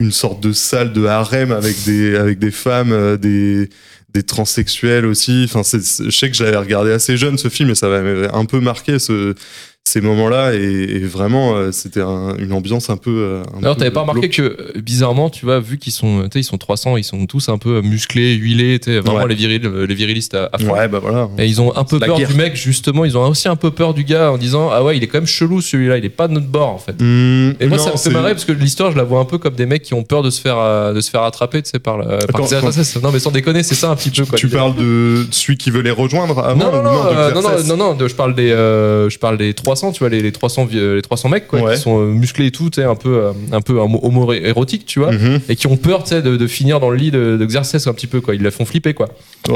une 0.00 0.12
sorte 0.12 0.42
de 0.42 0.52
salle 0.52 0.92
de 0.92 1.04
harem 1.06 1.52
avec 1.52 1.76
des, 1.84 2.16
avec 2.16 2.38
des 2.38 2.50
femmes, 2.50 2.92
euh, 2.92 3.16
des, 3.16 3.68
des 4.14 4.22
transsexuels 4.22 5.06
aussi. 5.06 5.42
Enfin, 5.44 5.62
c'est- 5.62 6.04
je 6.04 6.10
sais 6.16 6.30
que 6.30 6.36
j'avais 6.36 6.56
regardé 6.56 6.90
assez 6.90 7.16
jeune 7.16 7.38
ce 7.38 7.48
film 7.48 7.70
et 7.70 7.74
ça 7.74 7.88
m'avait 7.88 8.28
un 8.32 8.44
peu 8.46 8.60
marqué 8.60 8.98
ce, 8.98 9.34
ces 9.84 10.00
moments-là. 10.00 10.54
Et, 10.54 10.58
et 10.62 10.98
vraiment, 11.00 11.56
euh, 11.56 11.72
c'était 11.72 12.00
un- 12.00 12.36
une 12.38 12.52
ambiance 12.52 12.90
un 12.90 12.96
peu. 12.96 13.10
euh, 13.10 13.42
un 13.56 13.60
peu 13.72 13.78
t'avais 13.78 13.90
pas 13.90 14.02
remarqué 14.02 14.28
que 14.28 14.42
euh, 14.42 14.72
bizarrement, 14.80 15.30
tu 15.30 15.44
vois, 15.44 15.58
vu 15.58 15.78
qu'ils 15.78 15.92
sont, 15.92 16.28
ils 16.32 16.44
sont 16.44 16.58
300, 16.58 16.96
ils 16.96 17.02
sont 17.04 17.26
tous 17.26 17.48
un 17.48 17.58
peu 17.58 17.80
musclés, 17.80 18.34
huilés, 18.34 18.78
vraiment 18.86 19.14
Ouais. 19.22 19.28
les 19.28 19.34
virils, 19.34 19.62
euh, 19.66 19.86
les 19.86 19.94
virilistes 19.94 20.34
à, 20.34 20.48
à 20.52 20.58
fond. 20.58 20.72
Ouais, 20.72 20.86
bah 20.86 21.00
voilà. 21.00 21.28
Et 21.38 21.46
ils 21.46 21.60
ont 21.60 21.76
un 21.76 21.82
peu 21.84 21.98
La 21.98 22.06
peur 22.06 22.18
guerre. 22.18 22.28
du 22.28 22.34
mec, 22.34 22.54
justement. 22.54 23.04
Ils 23.04 23.16
ont 23.18 23.26
aussi 23.28 23.48
un 23.48 23.56
peu 23.56 23.70
peur 23.72 23.92
du 23.94 24.04
gars 24.04 24.30
en 24.30 24.38
disant 24.38 24.70
Ah 24.70 24.84
ouais, 24.84 24.96
il 24.96 25.02
est 25.02 25.08
quand 25.08 25.18
même 25.18 25.26
chelou 25.26 25.60
celui-là, 25.60 25.98
il 25.98 26.04
est 26.04 26.08
pas 26.08 26.28
de 26.28 26.34
notre 26.34 26.46
bord 26.46 26.68
en 26.68 26.78
fait. 26.78 26.92
Mmh, 27.00 27.54
Et 27.60 27.66
moi, 27.66 27.76
non, 27.78 27.82
ça 27.84 27.92
me 27.92 27.96
fait 27.96 28.10
marrer 28.10 28.32
parce 28.32 28.44
que 28.44 28.52
l'histoire, 28.52 28.92
je 28.92 28.96
la 28.96 29.02
vois 29.04 29.18
un 29.20 29.24
peu 29.24 29.38
comme 29.38 29.54
des 29.54 29.66
mecs 29.66 29.82
qui 29.82 29.94
ont 29.94 30.04
peur 30.04 30.22
de 30.22 30.30
se 30.30 30.40
faire, 30.40 30.94
de 30.94 31.00
se 31.00 31.10
faire 31.10 31.22
attraper, 31.22 31.62
tu 31.62 31.70
sais, 31.70 31.78
par, 31.80 31.98
le- 31.98 32.04
par 32.28 32.40
Quand-. 32.40 33.02
Non, 33.02 33.10
mais 33.12 33.18
sans 33.18 33.30
déconner, 33.32 33.62
c'est 33.64 33.74
ça 33.74 33.90
un 33.90 33.96
petit 33.96 34.10
peu 34.10 34.24
quoi. 34.24 34.38
Tu 34.38 34.48
parles 34.48 34.76
de 34.76 35.26
celui 35.32 35.56
qui 35.56 35.70
veut 35.72 35.82
les 35.82 35.90
rejoindre 35.90 36.38
avant 36.38 36.60
non, 36.60 36.70
non, 36.70 36.82
non, 36.82 36.92
non, 37.34 37.76
non, 37.76 37.94
non, 37.96 38.08
je 38.08 38.14
parle 38.14 38.34
des, 38.34 38.50
euh, 38.52 39.08
je 39.10 39.18
parle 39.18 39.36
des 39.38 39.52
300, 39.70 39.92
tu 39.92 40.00
vois, 40.00 40.08
les, 40.08 40.20
les 40.20 40.32
300, 40.32 40.64
vi- 40.66 40.78
euh, 40.78 40.96
les 40.96 41.02
300 41.02 41.28
mecs, 41.28 41.46
quoi, 41.46 41.60
Ouais. 41.62 41.74
qui 41.74 41.80
sont 41.80 42.00
euh, 42.00 42.06
musclés 42.12 42.46
et 42.46 42.50
tout, 42.50 42.70
un 42.78 42.94
peu, 42.96 43.16
euh, 43.18 43.32
un 43.52 43.60
peu 43.60 43.74
homo- 43.74 44.00
homo-érotique, 44.02 44.84
tu 44.84 44.98
vois, 44.98 45.12
Mhm. 45.12 45.40
et 45.48 45.54
qui 45.56 45.66
ont 45.68 45.76
peur, 45.76 46.02
tu 46.02 46.10
sais, 46.10 46.22
de, 46.22 46.36
de 46.36 46.46
finir 46.48 46.80
dans 46.80 46.90
le 46.90 46.96
lit 46.96 47.10
de, 47.12 47.36
de 47.38 47.46
Xerxes 47.46 47.86
un 47.86 47.92
petit 47.94 48.06
peu, 48.08 48.20
quoi. 48.20 48.34
Ils 48.34 48.42
la 48.42 48.50
font 48.50 48.64
flipper, 48.64 48.94
quoi. 48.94 49.08
Ouais, 49.48 49.54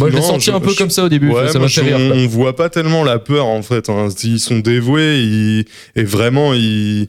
Moi, 0.00 0.10
je 0.10 0.16
l'ai 0.16 0.22
senti 0.22 0.50
un 0.50 0.60
peu 0.60 0.70
je- 0.70 0.76
comme 0.76 0.90
ça 0.90 1.04
au 1.04 1.08
début, 1.08 1.30
Ouais, 1.30 1.48
ça 1.48 1.58
m'a 1.58 1.68
fait 1.68 1.80
rire. 1.80 1.96
on, 1.98 2.10
on 2.18 2.26
voit 2.26 2.54
pas 2.54 2.68
tellement 2.68 3.04
la 3.04 3.18
peur 3.18 3.46
en 3.46 3.62
fait. 3.62 3.88
hein. 3.88 4.08
Ils 4.22 4.38
sont 4.40 4.58
dévoués 4.58 5.18
ils- 5.22 5.64
et 5.96 6.04
vraiment 6.04 6.52
ils. 6.54 7.08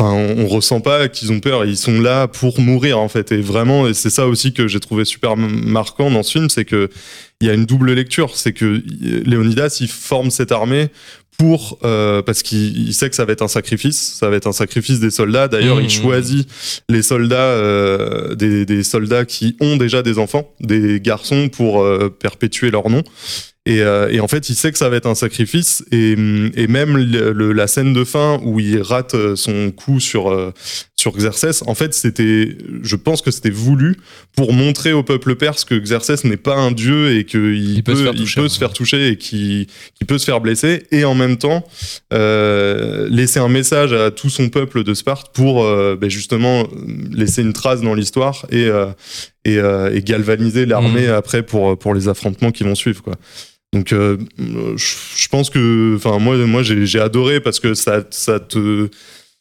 Enfin, 0.00 0.14
on, 0.14 0.40
on 0.44 0.46
ressent 0.48 0.80
pas 0.80 1.08
qu'ils 1.08 1.30
ont 1.30 1.38
peur. 1.38 1.64
Ils 1.64 1.76
sont 1.76 2.00
là 2.00 2.26
pour 2.26 2.58
mourir 2.60 2.98
en 2.98 3.08
fait. 3.08 3.30
Et 3.30 3.40
vraiment, 3.40 3.86
et 3.86 3.94
c'est 3.94 4.10
ça 4.10 4.26
aussi 4.26 4.52
que 4.52 4.66
j'ai 4.66 4.80
trouvé 4.80 5.04
super 5.04 5.36
marquant 5.36 6.10
dans 6.10 6.24
ce 6.24 6.32
film, 6.32 6.48
c'est 6.50 6.64
que 6.64 6.88
il 7.40 7.46
y 7.46 7.50
a 7.50 7.54
une 7.54 7.66
double 7.66 7.92
lecture. 7.92 8.30
C'est 8.34 8.52
que 8.52 8.64
euh, 8.64 8.82
Léonidas 9.24 9.78
il 9.80 9.88
forme 9.88 10.30
cette 10.30 10.50
armée 10.50 10.88
pour 11.38 11.78
euh, 11.84 12.22
parce 12.22 12.42
qu'il 12.42 12.88
il 12.88 12.94
sait 12.94 13.10
que 13.10 13.16
ça 13.16 13.24
va 13.24 13.32
être 13.32 13.42
un 13.42 13.48
sacrifice. 13.48 14.16
Ça 14.20 14.28
va 14.28 14.36
être 14.36 14.46
un 14.46 14.52
sacrifice 14.52 15.00
des 15.00 15.10
soldats. 15.10 15.48
D'ailleurs, 15.48 15.78
Mmh. 15.78 15.84
il 15.84 15.90
choisit 15.90 16.48
les 16.88 17.02
soldats, 17.02 17.36
euh, 17.36 18.34
des, 18.34 18.64
des 18.66 18.82
soldats 18.82 19.24
qui 19.24 19.56
ont 19.60 19.76
déjà 19.76 20.02
des 20.02 20.18
enfants, 20.18 20.48
des 20.60 21.00
garçons 21.00 21.48
pour 21.48 21.82
euh, 21.82 22.08
perpétuer 22.10 22.70
leur 22.70 22.88
nom. 22.90 23.02
Et, 23.64 23.80
euh, 23.80 24.08
et 24.10 24.18
en 24.18 24.26
fait, 24.26 24.48
il 24.48 24.56
sait 24.56 24.72
que 24.72 24.78
ça 24.78 24.88
va 24.88 24.96
être 24.96 25.06
un 25.06 25.14
sacrifice. 25.14 25.84
Et, 25.92 26.12
et 26.12 26.66
même 26.66 26.96
le- 26.96 27.32
le- 27.32 27.52
la 27.52 27.66
scène 27.68 27.92
de 27.92 28.02
fin 28.04 28.40
où 28.44 28.58
il 28.58 28.80
rate 28.82 29.14
euh, 29.14 29.36
son 29.36 29.70
coup 29.70 30.00
sur, 30.00 30.32
euh, 30.32 30.52
sur 31.02 31.12
Xerxès, 31.16 31.62
en 31.66 31.74
fait, 31.74 31.94
c'était, 31.94 32.56
je 32.82 32.96
pense 32.96 33.22
que 33.22 33.30
c'était 33.32 33.50
voulu 33.50 33.96
pour 34.36 34.52
montrer 34.52 34.92
au 34.92 35.02
peuple 35.02 35.34
perse 35.34 35.64
que 35.64 35.74
Xerxès 35.74 36.22
n'est 36.24 36.36
pas 36.36 36.54
un 36.56 36.70
dieu 36.70 37.16
et 37.16 37.24
qu'il 37.24 37.76
Il 37.78 37.82
peut 37.82 37.92
peut, 37.92 37.98
se 37.98 38.02
faire 38.04 38.12
il 38.14 38.20
toucher. 38.20 38.40
peut 38.40 38.48
se 38.48 38.58
faire 38.58 38.72
toucher 38.72 39.08
et 39.08 39.16
qu'il 39.16 39.66
peut 40.06 40.18
se 40.18 40.24
faire 40.24 40.40
blesser. 40.40 40.84
Et 40.92 41.04
en 41.04 41.14
même 41.16 41.38
temps, 41.38 41.66
euh, 42.12 43.08
laisser 43.10 43.40
un 43.40 43.48
message 43.48 43.92
à 43.92 44.10
tout 44.12 44.30
son 44.30 44.48
peuple 44.48 44.84
de 44.84 44.94
Sparte 44.94 45.34
pour 45.34 45.64
euh, 45.64 45.96
ben, 46.00 46.08
justement 46.08 46.68
laisser 47.12 47.42
une 47.42 47.52
trace 47.52 47.80
dans 47.80 47.94
l'histoire 47.94 48.46
et, 48.50 48.66
euh, 48.66 48.86
et, 49.44 49.56
et 49.96 50.02
galvaniser 50.02 50.66
l'armée 50.66 51.08
Mhm. 51.08 51.14
après 51.14 51.42
pour, 51.42 51.76
pour 51.78 51.94
les 51.94 52.06
affrontements 52.08 52.52
qui 52.52 52.62
vont 52.62 52.76
suivre. 52.76 53.02
Quoi. 53.02 53.14
Donc, 53.74 53.92
euh, 53.92 54.18
je 54.38 55.28
pense 55.28 55.50
que, 55.50 55.94
enfin, 55.96 56.18
moi, 56.18 56.36
moi, 56.46 56.62
j'ai 56.62 57.00
adoré 57.00 57.40
parce 57.40 57.58
que 57.58 57.74
ça, 57.74 58.04
ça 58.10 58.38
te 58.38 58.88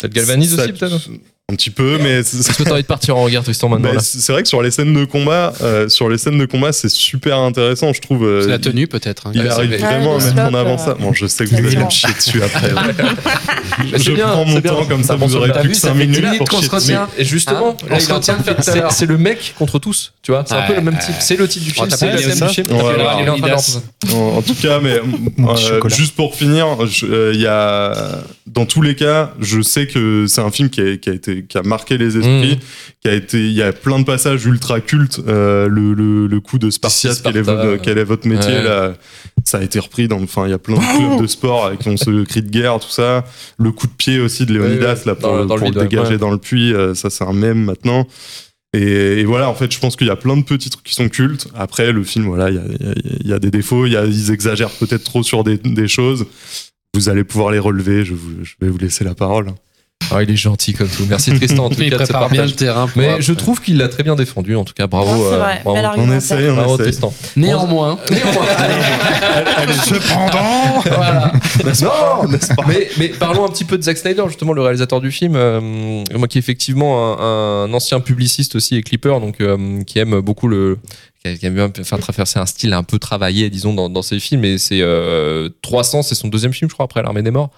Ça 0.01 0.07
te 0.09 0.13
galvanise 0.15 0.55
ça 0.55 0.63
aussi, 0.63 0.73
peut-être? 0.73 1.09
Un 1.51 1.55
petit 1.55 1.69
peu, 1.69 1.97
mais 2.01 2.23
c'est- 2.23 2.37
Est-ce 2.39 2.57
que 2.57 2.63
t'as 2.63 2.71
envie 2.73 2.81
de 2.81 2.87
partir 2.87 3.17
en 3.17 3.23
regard, 3.23 3.43
Tristan, 3.43 3.67
maintenant 3.67 3.93
bah, 3.93 3.99
c'est 3.99 4.19
c'est 4.19 4.31
vrai 4.31 4.41
que 4.41 4.47
sur 4.47 4.61
les 4.61 4.71
scènes 4.71 4.93
de 4.93 5.03
combat, 5.05 5.51
euh, 5.61 5.89
sur 5.89 6.07
les 6.07 6.17
scènes 6.17 6.37
de 6.37 6.45
combat, 6.45 6.71
c'est 6.71 6.89
super 6.89 7.37
intéressant, 7.37 7.91
je 7.93 7.99
trouve. 8.01 8.23
euh, 8.25 8.41
C'est 8.43 8.47
la 8.49 8.59
tenue 8.59 8.87
peut-être. 8.87 9.27
hein. 9.27 9.31
Il 9.35 9.41
Ouais, 9.41 9.49
arrive 9.49 9.77
vraiment 9.79 10.15
à 10.17 10.23
mettre 10.23 10.39
en 10.39 10.53
avant 10.53 10.75
euh, 10.75 10.77
ça. 10.77 10.93
Bon, 10.99 11.11
je 11.13 11.25
sais 11.27 11.45
que 11.45 11.49
vous 11.49 11.57
allez 11.57 11.75
me 11.77 11.89
chier 11.89 12.13
dessus 12.13 12.41
après. 12.41 12.71
Mais 13.91 13.97
je 13.97 14.03
c'est 14.03 14.11
bien, 14.13 14.27
prends 14.27 14.45
mon 14.45 14.59
bien. 14.59 14.71
temps 14.71 14.85
comme 14.85 15.03
ça, 15.03 15.15
vous 15.15 15.35
aurez 15.35 15.51
plus 15.51 15.69
que 15.69 15.75
5 15.77 15.93
minutes 15.93 16.37
pour 16.37 16.61
chier. 16.61 16.95
Et 17.17 17.25
justement, 17.25 17.75
Hein 17.83 17.85
là, 17.89 17.95
On 17.95 17.95
il 17.95 18.01
se 18.01 18.09
est 18.09 18.13
en 18.13 18.19
train 18.19 18.33
de 18.33 18.39
retient 18.39 18.43
faire- 18.55 18.63
tout 18.63 18.69
à 18.71 18.75
l'heure. 18.75 18.91
c'est 18.91 19.05
le 19.05 19.17
mec 19.17 19.53
contre 19.57 19.79
tous, 19.79 20.13
tu 20.21 20.31
vois. 20.31 20.43
C'est 20.47 20.53
un 20.55 20.61
peu 20.63 20.73
Ouais. 20.73 20.79
le 20.79 20.85
même 20.85 20.97
type. 20.99 21.15
C'est 21.19 21.35
le 21.35 21.47
titre 21.47 21.65
du 21.65 21.71
film, 21.71 21.87
c'est 21.89 22.11
le 22.11 22.17
thème 22.17 22.47
du 22.47 22.53
film. 22.53 22.67
Ouais, 22.71 22.83
ouais. 22.83 23.51
en 24.13 24.41
tout 24.41 24.55
cas, 24.55 24.79
mais 24.81 24.99
euh, 25.39 25.89
juste 25.89 26.15
pour 26.15 26.35
finir, 26.35 26.85
je- 26.87 27.05
euh, 27.05 27.31
il 27.33 27.41
y 27.41 27.47
a 27.47 28.19
dans 28.47 28.65
tous 28.65 28.81
les 28.81 28.95
cas, 28.95 29.31
je 29.39 29.61
sais 29.61 29.87
que 29.87 30.25
c'est 30.27 30.41
un 30.41 30.51
film 30.51 30.69
qui 30.69 30.81
a, 30.81 30.97
qui 30.97 31.09
qui 31.47 31.57
a 31.57 31.63
marqué 31.63 31.97
les 31.97 32.17
esprits, 32.17 32.59
qui 33.01 33.07
a 33.07 33.13
été, 33.13 33.39
il 33.45 33.53
y 33.53 33.61
a 33.61 33.71
plein 33.73 33.99
de 33.99 34.05
passages 34.05 34.45
ultra 34.45 34.79
cultes. 34.81 35.19
euh, 35.27 35.67
le, 35.67 35.93
le, 35.93 36.27
le 36.27 36.39
coup 36.39 36.57
de 36.59 36.69
Spartiate, 36.69 37.21
quel 37.23 37.37
est 37.37 37.41
votre, 37.41 37.81
quel 37.81 37.97
est 37.97 38.03
votre 38.03 38.27
métier 38.27 38.53
ouais. 38.53 38.63
là 38.63 38.93
Ça 39.45 39.57
a 39.59 39.61
été 39.63 39.79
repris 39.79 40.07
dans, 40.07 40.21
enfin, 40.21 40.45
il 40.47 40.51
y 40.51 40.53
a 40.53 40.59
plein 40.59 40.75
de 40.75 40.97
clubs 40.97 41.21
de 41.21 41.27
sport 41.27 41.65
avec 41.65 41.85
on 41.87 41.97
se 41.97 42.23
crie 42.25 42.41
de 42.43 42.49
guerre, 42.49 42.79
tout 42.79 42.89
ça. 42.89 43.23
Le 43.59 43.71
coup 43.71 43.87
de 43.87 43.93
pied 43.93 44.19
aussi 44.19 44.45
de 44.45 44.53
Léonidas 44.53 44.93
Ouais, 44.95 45.01
là 45.05 45.15
pour, 45.15 45.29
dans 45.31 45.37
le- 45.37 45.45
dans 45.45 45.57
pour 45.57 45.71
dégager 45.71 46.11
Ouais. 46.11 46.17
dans 46.17 46.31
le 46.31 46.37
puits, 46.37 46.73
euh, 46.73 46.93
ça 46.93 47.09
c'est 47.09 47.23
un 47.23 47.33
mème 47.33 47.63
maintenant. 47.65 48.07
Et, 48.73 49.19
et 49.19 49.25
voilà, 49.25 49.49
en 49.49 49.53
fait, 49.53 49.69
je 49.69 49.79
pense 49.79 49.97
qu'il 49.97 50.07
y 50.07 50.11
a 50.11 50.15
plein 50.15 50.37
de 50.37 50.43
petits 50.43 50.69
trucs 50.69 50.85
qui 50.85 50.93
sont 50.95 51.09
cultes. 51.09 51.49
Après, 51.55 51.91
le 51.91 52.03
film, 52.05 52.25
voilà, 52.27 52.49
il 52.49 52.55
y 52.55 52.59
a, 52.59 52.63
il 52.79 52.85
y 52.87 52.89
a- 52.89 52.93
il 53.23 53.27
y 53.27 53.33
a 53.33 53.39
des 53.39 53.51
défauts, 53.51 53.85
il 53.85 53.91
y 53.91 53.97
a, 53.97 54.05
ils 54.05 54.31
exagèrent 54.31 54.69
peut-être 54.71 55.03
trop 55.03 55.23
sur 55.23 55.43
des, 55.43 55.57
des 55.57 55.89
choses. 55.89 56.25
Vous 56.93 57.09
allez 57.09 57.25
pouvoir 57.25 57.51
les 57.51 57.59
relever. 57.59 58.05
Je, 58.05 58.13
vous- 58.13 58.43
je 58.43 58.53
vais 58.61 58.69
vous 58.69 58.77
laisser 58.77 59.03
la 59.03 59.13
parole. 59.13 59.47
Ah, 60.09 60.23
il 60.23 60.31
est 60.31 60.35
gentil 60.35 60.73
comme 60.73 60.87
tout. 60.89 61.05
Merci 61.07 61.31
Tristan 61.33 61.65
en 61.65 61.69
tout 61.71 61.81
Il 61.81 61.89
cas 61.89 61.97
prépare 61.97 62.29
bien 62.29 62.45
le 62.45 62.51
terrain. 62.51 62.87
pour 62.87 62.97
Mais 63.01 63.21
je 63.21 63.33
trouve 63.33 63.61
qu'il 63.61 63.77
l'a 63.77 63.87
très 63.87 64.03
bien 64.03 64.15
défendu. 64.15 64.55
En 64.55 64.63
tout 64.65 64.73
cas, 64.73 64.87
bravo. 64.87 65.09
Ah, 65.11 65.15
c'est 65.29 65.33
euh, 65.35 65.39
vrai, 65.39 65.61
bravo. 65.63 66.01
On 66.01 66.11
essaye, 66.11 66.49
on 66.49 66.55
Bravo 66.55 66.73
essaye. 66.75 66.85
Tristan. 66.87 67.13
Néanmoins, 67.35 67.99
Cependant, 69.85 70.81
Voilà. 70.85 71.31
Pas 71.63 72.55
pas 72.55 72.63
mais, 72.67 72.89
mais 72.97 73.09
parlons 73.09 73.45
un 73.45 73.49
petit 73.49 73.65
peu 73.65 73.77
de 73.77 73.83
Zack 73.83 73.97
Snyder, 73.97 74.23
justement 74.27 74.53
le 74.53 74.61
réalisateur 74.61 75.01
du 75.01 75.11
film, 75.11 75.35
euh, 75.35 75.59
moi 76.15 76.27
qui 76.27 76.37
est 76.37 76.39
effectivement 76.41 77.19
un, 77.19 77.65
un 77.65 77.73
ancien 77.73 77.99
publiciste 77.99 78.55
aussi 78.55 78.75
et 78.75 78.81
clipper, 78.83 79.19
donc 79.19 79.41
euh, 79.41 79.83
qui 79.83 79.99
aime 79.99 80.19
beaucoup 80.21 80.47
le, 80.47 80.77
qui 81.23 81.37
qui 81.37 81.45
aime 81.45 81.55
bien 81.55 81.71
faire 81.83 81.99
traverser 81.99 82.39
un 82.39 82.45
style 82.45 82.73
un 82.73 82.83
peu 82.83 82.99
travaillé, 82.99 83.49
disons, 83.49 83.73
dans, 83.73 83.89
dans 83.89 84.01
ses 84.01 84.19
films. 84.19 84.43
Et 84.45 84.57
c'est 84.57 84.81
euh, 84.81 85.49
300, 85.61 86.03
c'est 86.03 86.15
son 86.15 86.27
deuxième 86.27 86.53
film, 86.53 86.69
je 86.69 86.73
crois, 86.75 86.85
après 86.85 87.01
l'Armée 87.03 87.21
des 87.21 87.31
Morts. 87.31 87.51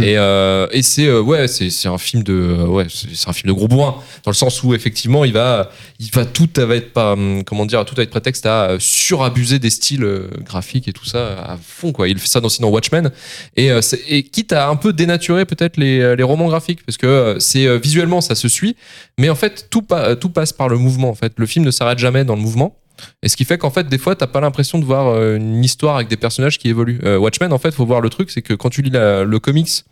Et, 0.00 0.16
euh, 0.16 0.68
et 0.70 0.82
c'est 0.82 1.06
euh, 1.08 1.20
ouais, 1.20 1.48
c'est 1.48 1.88
un 1.88 1.98
film 1.98 2.22
de 2.22 2.32
euh, 2.32 2.66
ouais, 2.66 2.86
c'est 2.88 3.28
un 3.28 3.32
film 3.32 3.52
de 3.52 3.52
gros 3.52 3.66
bourrin 3.66 3.96
dans 4.22 4.30
le 4.30 4.36
sens 4.36 4.62
où 4.62 4.72
effectivement 4.72 5.24
il 5.24 5.32
va 5.32 5.72
il 5.98 6.08
va 6.12 6.24
tout 6.24 6.48
va 6.56 6.76
être 6.76 6.92
pas 6.92 7.14
hum, 7.14 7.42
comment 7.42 7.66
dire 7.66 7.84
tout 7.84 7.96
va 7.96 8.04
être 8.04 8.10
prétexte 8.10 8.46
à 8.46 8.70
euh, 8.70 8.76
surabuser 8.78 9.58
des 9.58 9.70
styles 9.70 10.04
euh, 10.04 10.30
graphiques 10.44 10.86
et 10.86 10.92
tout 10.92 11.04
ça 11.04 11.42
à 11.42 11.56
fond 11.60 11.90
quoi. 11.90 12.06
Il 12.06 12.16
fait 12.20 12.28
ça 12.28 12.40
dans 12.40 12.48
Watchmen. 12.68 13.10
Et, 13.56 13.70
et 14.08 14.22
quitte 14.22 14.52
à 14.52 14.68
un 14.68 14.76
peu 14.76 14.92
dénaturer 14.92 15.44
peut-être 15.44 15.76
les, 15.76 16.14
les 16.14 16.22
romans 16.22 16.46
graphiques 16.46 16.86
parce 16.86 16.96
que 16.96 17.36
c'est 17.40 17.78
visuellement 17.78 18.20
ça 18.20 18.36
se 18.36 18.46
suit. 18.46 18.76
Mais 19.18 19.30
en 19.30 19.34
fait 19.34 19.66
tout, 19.68 19.84
tout 20.20 20.30
passe 20.30 20.52
par 20.52 20.68
le 20.68 20.78
mouvement 20.78 21.10
en 21.10 21.14
fait. 21.14 21.32
Le 21.36 21.46
film 21.46 21.64
ne 21.64 21.72
s'arrête 21.72 21.98
jamais 21.98 22.24
dans 22.24 22.36
le 22.36 22.40
mouvement 22.40 22.76
et 23.22 23.28
ce 23.28 23.36
qui 23.36 23.44
fait 23.44 23.58
qu'en 23.58 23.70
fait 23.70 23.88
des 23.88 23.98
fois 23.98 24.14
t'as 24.16 24.26
pas 24.26 24.40
l'impression 24.40 24.78
de 24.78 24.84
voir 24.84 25.08
euh, 25.08 25.36
une 25.36 25.64
histoire 25.64 25.96
avec 25.96 26.08
des 26.08 26.16
personnages 26.16 26.58
qui 26.58 26.68
évoluent 26.68 27.00
Euh, 27.04 27.18
Watchmen 27.18 27.52
en 27.52 27.58
fait 27.58 27.72
faut 27.72 27.86
voir 27.86 28.00
le 28.00 28.10
truc 28.10 28.30
c'est 28.30 28.42
que 28.42 28.54
quand 28.54 28.70
tu 28.70 28.82
lis 28.82 28.90
le 28.92 29.38
comics 29.38 29.84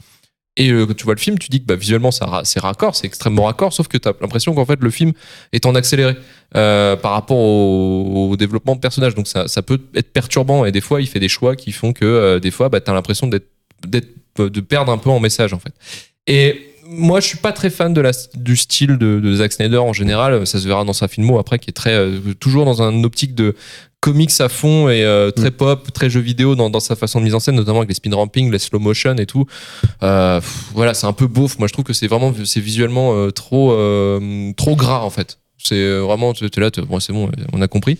et 0.56 0.70
euh, 0.70 0.86
quand 0.86 0.94
tu 0.94 1.04
vois 1.04 1.14
le 1.14 1.20
film, 1.20 1.38
tu 1.38 1.48
dis 1.50 1.60
que 1.60 1.66
bah, 1.66 1.76
visuellement 1.76 2.10
c'est 2.10 2.60
raccord, 2.60 2.96
c'est 2.96 3.06
extrêmement 3.06 3.44
raccord, 3.44 3.72
sauf 3.72 3.88
que 3.88 3.98
tu 3.98 4.08
as 4.08 4.14
l'impression 4.20 4.54
qu'en 4.54 4.64
fait 4.64 4.80
le 4.80 4.90
film 4.90 5.12
est 5.52 5.66
en 5.66 5.75
accéléré 5.75 6.16
euh, 6.56 6.96
par 6.96 7.12
rapport 7.12 7.36
au, 7.36 8.34
développement 8.36 8.75
de 8.75 8.80
personnages. 8.80 9.14
Donc 9.14 9.28
ça, 9.28 9.62
peut 9.62 9.80
être 9.94 10.12
perturbant 10.12 10.64
et 10.64 10.72
des 10.72 10.80
fois 10.80 11.00
il 11.00 11.06
fait 11.06 11.20
des 11.20 11.28
choix 11.28 11.56
qui 11.56 11.72
font 11.72 11.92
que 11.92 12.04
euh, 12.04 12.40
des 12.40 12.50
fois 12.50 12.68
bah, 12.68 12.80
tu 12.80 12.90
as 12.90 12.94
l'impression 12.94 13.26
d'être, 13.26 13.48
de 13.86 14.60
perdre 14.60 14.92
un 14.92 14.98
peu 14.98 15.10
en 15.10 15.20
message 15.20 15.52
en 15.52 15.58
fait. 15.58 15.72
Et 16.26 16.75
moi 16.88 17.21
je 17.21 17.26
suis 17.26 17.38
pas 17.38 17.52
très 17.52 17.71
fan 17.71 17.93
de 17.95 18.00
la, 18.00 18.12
du 18.35 18.57
style 18.57 18.97
de, 18.99 19.21
de 19.21 19.35
Zack 19.35 19.52
Snyder 19.52 19.78
en 19.78 19.93
général, 19.93 20.47
ça 20.47 20.59
se 20.61 20.66
verra 20.66 20.85
dans 20.85 20.93
sa 20.93 21.09
filmo 21.09 21.38
après 21.38 21.59
qui 21.59 21.71
est 21.71 21.73
très 21.73 21.95
euh, 21.95 22.19
toujours 22.38 22.64
dans 22.64 22.83
un 22.83 23.05
optique 23.05 23.35
de 23.35 23.55
comics 24.00 24.40
à 24.40 24.49
fond 24.49 24.88
et 24.88 25.02
euh, 25.05 25.31
très 25.33 25.50
pop, 25.50 25.93
très 25.93 26.09
jeu 26.11 26.21
vidéo 26.21 26.55
dans, 26.55 26.71
dans 26.71 26.78
sa 26.81 26.95
façon 26.95 27.19
de 27.19 27.25
mise 27.25 27.35
en 27.35 27.40
scène, 27.40 27.57
notamment 27.57 27.78
avec 27.78 27.88
les 27.88 27.95
spin 27.95 28.14
ramping, 28.14 28.52
les 28.52 28.59
slow 28.61 28.78
motion 28.78 29.16
et 29.16 29.26
tout. 29.26 29.47
Euh, 30.02 30.38
pff, 30.40 30.64
voilà, 30.75 30.95
c'est 30.95 31.07
un 31.09 31.12
peu 31.12 31.26
beauf. 31.26 31.59
Moi, 31.59 31.66
je 31.66 31.73
trouve 31.73 31.85
que 31.85 31.93
c'est 31.93 32.07
vraiment, 32.07 32.33
c'est 32.45 32.61
visuellement 32.61 33.14
euh, 33.16 33.31
trop, 33.31 33.73
euh, 33.73 34.52
trop 34.57 34.76
gras 34.76 35.00
en 35.00 35.11
fait. 35.11 35.38
C'est 35.59 35.75
euh, 35.75 36.00
vraiment, 36.02 36.35
tu 36.35 36.45
es 36.45 36.61
là, 36.61 36.71
t'es- 36.71 36.83
bon, 36.83 37.00
c'est 37.00 37.12
bon, 37.12 37.31
on 37.52 37.61
a 37.62 37.66
compris. 37.69 37.99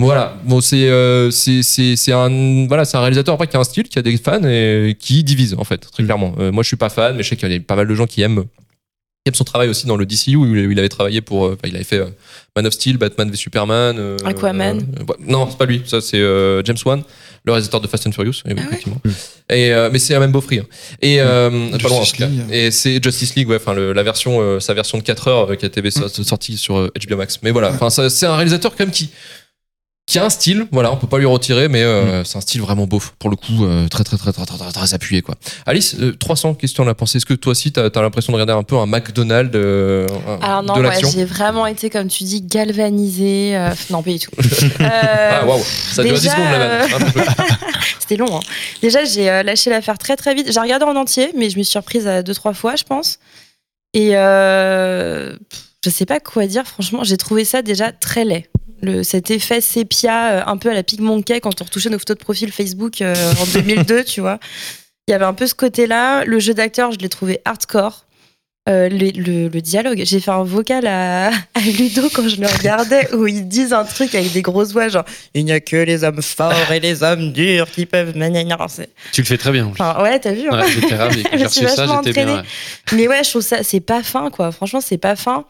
Voilà, 0.00 0.36
bon, 0.44 0.60
c'est 0.60 0.88
euh, 0.88 1.30
c'est 1.30 1.62
c'est 1.62 1.94
c'est 1.94 2.12
un 2.12 2.66
voilà, 2.66 2.84
c'est 2.84 2.96
un 2.96 3.00
réalisateur 3.00 3.34
après 3.34 3.46
qui 3.46 3.56
a 3.56 3.60
un 3.60 3.64
style, 3.64 3.84
qui 3.84 3.98
a 3.98 4.02
des 4.02 4.16
fans 4.16 4.42
et 4.44 4.96
qui 4.98 5.22
divise 5.22 5.54
en 5.56 5.62
fait, 5.64 5.78
très 5.78 6.02
clairement. 6.02 6.34
Euh, 6.40 6.50
moi, 6.50 6.64
je 6.64 6.68
suis 6.68 6.76
pas 6.76 6.88
fan, 6.88 7.14
mais 7.16 7.22
je 7.22 7.28
sais 7.28 7.36
qu'il 7.36 7.52
y 7.52 7.54
a 7.54 7.60
pas 7.60 7.76
mal 7.76 7.86
de 7.86 7.94
gens 7.94 8.06
qui 8.06 8.20
aiment 8.22 8.42
qui 9.24 9.28
aime 9.28 9.34
son 9.34 9.44
travail 9.44 9.68
aussi 9.68 9.86
dans 9.86 9.96
le 9.96 10.04
DCU 10.04 10.34
où 10.34 10.44
il 10.56 10.76
avait 10.80 10.88
travaillé 10.88 11.20
pour 11.20 11.46
euh, 11.46 11.50
enfin, 11.52 11.68
il 11.68 11.76
avait 11.76 11.84
fait 11.84 11.98
euh, 12.00 12.06
Man 12.56 12.66
of 12.66 12.72
Steel, 12.72 12.96
Batman 12.96 13.30
v 13.30 13.36
Superman, 13.36 13.94
euh, 13.96 14.16
Aquaman. 14.24 14.78
euh, 14.98 15.04
ouais, 15.04 15.14
non, 15.20 15.46
c'est 15.48 15.56
pas 15.58 15.66
lui, 15.66 15.82
ça 15.86 16.00
c'est 16.00 16.18
euh, 16.18 16.64
James 16.64 16.76
Wan, 16.84 17.04
le 17.44 17.52
réalisateur 17.52 17.80
de 17.80 17.86
Fast 17.86 18.04
and 18.08 18.12
Furious, 18.12 18.42
oui, 18.44 18.54
effectivement. 18.58 19.00
Et 19.50 19.72
euh, 19.72 19.88
mais 19.92 20.00
c'est 20.00 20.16
un 20.16 20.18
même 20.18 20.32
Beaufry. 20.32 20.58
hein. 20.58 20.66
Et 21.00 21.20
euh, 21.20 21.48
pas 21.78 21.88
loin, 21.88 21.98
en 21.98 22.04
tout 22.04 22.16
cas. 22.16 22.26
League. 22.26 22.40
Et 22.50 22.72
c'est 22.72 23.00
Justice 23.00 23.36
League, 23.36 23.48
ouais, 23.48 23.56
enfin 23.56 23.74
le- 23.74 23.92
la 23.92 24.02
version, 24.02 24.40
euh, 24.40 24.58
sa 24.58 24.74
version 24.74 24.98
de 24.98 25.04
4 25.04 25.28
heures 25.28 25.52
euh, 25.52 25.54
qui 25.54 25.64
a 25.66 25.68
été 25.68 25.88
so- 25.92 26.08
sortie 26.08 26.56
sur 26.56 26.76
euh, 26.78 26.90
HBO 27.08 27.16
Max. 27.16 27.38
Mais 27.44 27.52
voilà, 27.52 27.70
enfin 27.70 27.90
c'est 28.08 28.26
un 28.26 28.34
réalisateur 28.34 28.72
quand 28.72 28.80
même 28.84 28.90
qui 28.92 29.10
qui 30.12 30.18
a 30.18 30.24
un 30.26 30.30
style, 30.30 30.66
voilà, 30.70 30.92
on 30.92 30.96
peut 30.96 31.06
pas 31.06 31.18
lui 31.18 31.24
retirer, 31.26 31.68
mais 31.68 31.82
euh, 31.82 32.22
c'est 32.24 32.36
un 32.36 32.42
style 32.42 32.60
vraiment 32.60 32.86
beauf, 32.86 33.14
pour 33.18 33.30
le 33.30 33.36
coup, 33.36 33.64
euh, 33.64 33.88
très, 33.88 34.04
très, 34.04 34.18
très, 34.18 34.30
très, 34.32 34.44
très, 34.44 34.58
très, 34.58 34.70
très 34.72 34.94
appuyé, 34.94 35.22
quoi. 35.22 35.36
Alice, 35.64 35.96
euh, 36.00 36.14
300 36.18 36.52
questions 36.54 36.82
à 36.82 36.86
la 36.86 36.94
pensée. 36.94 37.16
Est-ce 37.16 37.24
que 37.24 37.32
toi 37.32 37.52
aussi, 37.52 37.72
t'as 37.72 37.86
as, 37.86 38.02
l'impression 38.02 38.30
de 38.32 38.36
regarder 38.38 38.52
un 38.52 38.62
peu 38.62 38.76
un 38.76 38.84
McDonald's 38.84 39.52
euh, 39.54 40.06
Alors 40.42 40.62
non, 40.62 40.74
de 40.76 40.86
j'ai 41.10 41.24
vraiment 41.24 41.66
été, 41.66 41.88
comme 41.88 42.08
tu 42.08 42.24
dis, 42.24 42.42
galvanisée. 42.42 43.56
euh, 43.56 43.70
non, 43.90 44.02
pas 44.02 44.10
du 44.10 44.18
tout. 44.18 44.30
Euh, 44.80 45.30
Ah, 45.40 45.46
waouh, 45.46 45.60
ça 45.62 46.02
dure 46.02 46.14
10 46.14 46.20
déjà, 46.22 46.34
secondes, 46.34 46.50
la 46.50 46.58
vanne. 46.58 46.92
euh, 46.92 47.06
Un 47.06 47.10
peu. 47.10 47.20
C'était 48.00 48.16
long. 48.16 48.36
Hein. 48.36 48.40
Déjà, 48.82 49.04
j'ai 49.04 49.30
euh, 49.30 49.42
lâché 49.42 49.70
l'affaire 49.70 49.96
très 49.98 50.16
très 50.16 50.34
vite. 50.34 50.52
J'ai 50.52 50.60
regardé 50.60 50.84
en 50.84 50.96
entier, 50.96 51.30
mais 51.36 51.48
je 51.50 51.58
me 51.58 51.62
suis 51.62 51.78
reprise 51.78 52.06
à 52.06 52.22
deux 52.22 52.34
trois 52.34 52.52
fois, 52.52 52.76
je 52.76 52.84
pense. 52.84 53.18
Et 53.94 54.10
euh, 54.16 55.34
je 55.84 55.90
sais 55.90 56.06
pas 56.06 56.20
quoi 56.20 56.46
dire. 56.46 56.66
Franchement, 56.66 57.04
j'ai 57.04 57.16
trouvé 57.16 57.44
ça 57.44 57.62
déjà 57.62 57.92
très 57.92 58.24
laid. 58.24 58.48
Le, 58.82 59.02
cet 59.04 59.30
effet 59.30 59.60
sépia, 59.60 60.32
euh, 60.32 60.42
un 60.46 60.56
peu 60.56 60.70
à 60.70 60.74
la 60.74 60.82
Pigmonkey 60.82 61.40
quand 61.40 61.60
on 61.60 61.64
retouchait 61.64 61.88
nos 61.90 61.98
photos 61.98 62.16
de 62.18 62.22
profil 62.22 62.50
Facebook 62.52 63.00
euh, 63.00 63.14
en 63.40 63.46
2002, 63.54 64.04
tu 64.04 64.20
vois. 64.20 64.38
Il 65.08 65.12
y 65.12 65.14
avait 65.14 65.24
un 65.24 65.34
peu 65.34 65.46
ce 65.46 65.54
côté-là. 65.54 66.24
Le 66.24 66.38
jeu 66.40 66.54
d'acteur, 66.54 66.92
je 66.92 66.98
l'ai 66.98 67.08
trouvé 67.08 67.40
hardcore. 67.44 68.06
Euh, 68.68 68.88
le, 68.88 69.10
le- 69.20 69.48
le 69.48 69.60
dialogue, 69.60 70.02
j'ai 70.04 70.20
fait 70.20 70.30
un 70.30 70.44
vocal 70.44 70.86
à, 70.86 71.28
à 71.54 71.60
Ludo 71.76 72.08
quand 72.14 72.28
je 72.28 72.40
le 72.40 72.46
regardais 72.46 73.12
où 73.12 73.26
ils 73.26 73.48
disent 73.48 73.72
un 73.72 73.82
truc 73.82 74.14
avec 74.14 74.30
des 74.32 74.40
grosses 74.42 74.70
voix 74.70 74.86
genre 74.86 75.04
il 75.34 75.44
n'y 75.44 75.50
a 75.50 75.58
que 75.58 75.74
les 75.74 76.04
hommes 76.04 76.22
forts 76.22 76.70
et 76.70 76.78
les 76.78 77.02
hommes 77.02 77.32
durs 77.32 77.68
qui 77.68 77.86
peuvent 77.86 78.16
manier. 78.16 78.46
Tu 79.12 79.20
le 79.22 79.26
fais 79.26 79.36
très 79.36 79.50
bien. 79.50 79.66
Enfin, 79.66 80.00
ouais, 80.04 80.16
t'as 80.20 80.30
vu. 80.32 80.48
hein. 80.48 80.60
Ouais, 80.60 80.70
j'étais 80.70 80.94
ravi. 80.94 81.24
J'ai 81.32 81.48
ça, 81.66 81.86
j'étais 82.04 82.24
bien. 82.24 82.36
ouais. 82.36 82.42
Mais 82.92 83.08
ouais, 83.08 83.24
je 83.24 83.30
trouve 83.30 83.42
ça, 83.42 83.64
c'est 83.64 83.80
pas 83.80 84.04
fin, 84.04 84.30
quoi. 84.30 84.52
Franchement, 84.52 84.80
c'est 84.80 84.96
pas 84.98 85.16
fin. 85.16 85.44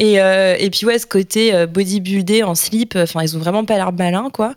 Et, 0.00 0.20
euh, 0.20 0.56
et 0.58 0.70
puis, 0.70 0.86
ouais, 0.86 0.98
ce 0.98 1.06
côté 1.06 1.54
euh, 1.54 1.66
bodybuildé 1.66 2.42
en 2.42 2.54
slip, 2.54 2.96
enfin, 2.96 3.22
ils 3.22 3.36
ont 3.36 3.40
vraiment 3.40 3.64
pas 3.64 3.76
l'air 3.76 3.92
malins, 3.92 4.30
quoi. 4.32 4.54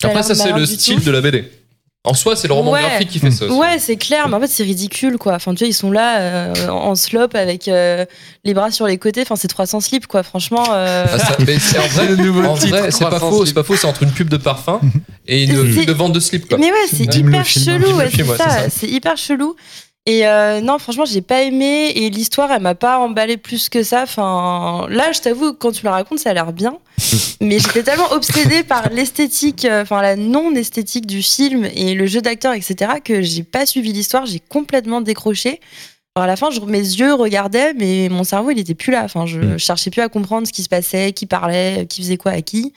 Pas 0.00 0.08
Après, 0.08 0.22
ça, 0.22 0.34
c'est 0.34 0.52
le 0.52 0.64
style 0.64 0.96
tout. 0.96 1.02
de 1.06 1.10
la 1.10 1.20
BD. 1.20 1.44
En 2.06 2.12
soi, 2.12 2.36
c'est 2.36 2.48
le 2.48 2.52
roman 2.54 2.72
Ouais. 2.72 2.82
graphique 2.82 3.08
qui 3.08 3.18
fait 3.18 3.30
ça. 3.30 3.46
aussi. 3.46 3.54
Ouais, 3.54 3.78
c'est 3.78 3.96
clair, 3.96 4.28
mais 4.28 4.34
en 4.36 4.40
fait, 4.40 4.46
c'est 4.48 4.62
ridicule, 4.62 5.16
quoi. 5.16 5.32
Enfin, 5.36 5.54
tu 5.54 5.60
vois, 5.60 5.68
ils 5.68 5.72
sont 5.74 5.90
là 5.90 6.20
euh, 6.20 6.68
en 6.68 6.94
slope 6.96 7.34
avec 7.34 7.66
euh, 7.66 8.04
les 8.44 8.52
bras 8.52 8.70
sur 8.70 8.86
les 8.86 8.98
côtés. 8.98 9.22
Enfin, 9.22 9.36
c'est 9.36 9.48
300 9.48 9.80
slips, 9.80 10.06
quoi. 10.06 10.22
Franchement. 10.22 10.64
euh, 10.74 11.06
Ah, 11.10 11.18
ça- 11.18 11.36
mais 11.46 11.58
c'est 11.58 11.78
en 11.78 11.86
vrai, 11.88 12.06
Le 12.08 12.16
nouveau 12.16 12.44
en 12.44 12.56
titre, 12.58 12.76
vrai, 12.78 12.90
c'est 12.90 13.04
pas 13.04 13.10
300 13.16 13.30
faux, 13.30 13.36
slips. 13.38 13.46
c'est 13.48 13.54
pas 13.54 13.62
faux, 13.62 13.76
c'est 13.76 13.86
entre 13.86 14.02
une 14.02 14.10
pub 14.12 14.28
de 14.28 14.36
parfum 14.36 14.80
et 15.26 15.44
une 15.44 15.84
de 15.86 15.92
vente 15.92 16.12
de 16.12 16.20
slip, 16.20 16.46
quoi. 16.46 16.58
Mais 16.58 16.66
ouais, 16.70 16.76
c'est 16.92 17.04
hyper 17.16 17.46
chelou, 17.46 17.88
le 17.88 17.94
ouais, 17.94 18.10
ça, 18.36 18.48
ça. 18.50 18.70
c'est 18.70 18.86
hyper 18.88 19.16
chelou. 19.16 19.56
Et 20.06 20.26
euh, 20.26 20.60
non, 20.60 20.78
franchement, 20.78 21.06
j'ai 21.06 21.22
pas 21.22 21.42
aimé 21.44 21.90
et 21.94 22.10
l'histoire, 22.10 22.52
elle 22.52 22.60
m'a 22.60 22.74
pas 22.74 22.98
emballé 22.98 23.38
plus 23.38 23.70
que 23.70 23.82
ça. 23.82 24.02
Enfin, 24.02 24.86
là, 24.90 25.12
je 25.12 25.20
t'avoue, 25.20 25.54
quand 25.54 25.72
tu 25.72 25.86
me 25.86 25.90
la 25.90 25.96
racontes, 25.96 26.18
ça 26.18 26.30
a 26.30 26.34
l'air 26.34 26.52
bien, 26.52 26.78
mais 27.40 27.58
j'étais 27.58 27.82
tellement 27.82 28.12
obsédée 28.12 28.64
par 28.64 28.90
l'esthétique, 28.90 29.64
euh, 29.64 29.80
enfin 29.80 30.02
la 30.02 30.16
non-esthétique 30.16 31.06
du 31.06 31.22
film 31.22 31.64
et 31.64 31.94
le 31.94 32.04
jeu 32.06 32.20
d'acteur, 32.20 32.52
etc., 32.52 32.92
que 33.02 33.22
j'ai 33.22 33.44
pas 33.44 33.64
suivi 33.64 33.94
l'histoire, 33.94 34.26
j'ai 34.26 34.40
complètement 34.40 35.00
décroché. 35.00 35.60
Alors 36.16 36.24
à 36.24 36.26
la 36.28 36.36
fin, 36.36 36.50
je, 36.52 36.60
mes 36.60 36.78
yeux 36.78 37.12
regardaient, 37.14 37.74
mais 37.74 38.08
mon 38.08 38.22
cerveau, 38.22 38.52
il 38.52 38.58
était 38.60 38.76
plus 38.76 38.92
là. 38.92 39.02
Enfin, 39.02 39.26
je, 39.26 39.40
je 39.40 39.56
cherchais 39.58 39.90
plus 39.90 40.00
à 40.00 40.08
comprendre 40.08 40.46
ce 40.46 40.52
qui 40.52 40.62
se 40.62 40.68
passait, 40.68 41.10
qui 41.10 41.26
parlait, 41.26 41.86
qui 41.88 42.02
faisait 42.02 42.16
quoi 42.18 42.30
à 42.30 42.40
qui. 42.40 42.72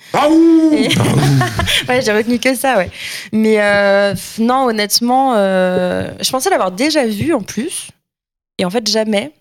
Et- 0.74 0.88
ouais, 1.88 2.02
j'ai 2.02 2.14
retenu 2.14 2.40
que 2.40 2.56
ça, 2.56 2.78
ouais. 2.78 2.90
Mais 3.32 3.58
euh, 3.62 4.16
non, 4.40 4.66
honnêtement, 4.66 5.36
euh, 5.36 6.10
je 6.20 6.32
pensais 6.32 6.50
l'avoir 6.50 6.72
déjà 6.72 7.06
vu 7.06 7.32
en 7.32 7.42
plus. 7.42 7.90
Et 8.58 8.66
en 8.66 8.72
fait, 8.72 8.90
jamais. 8.90 9.32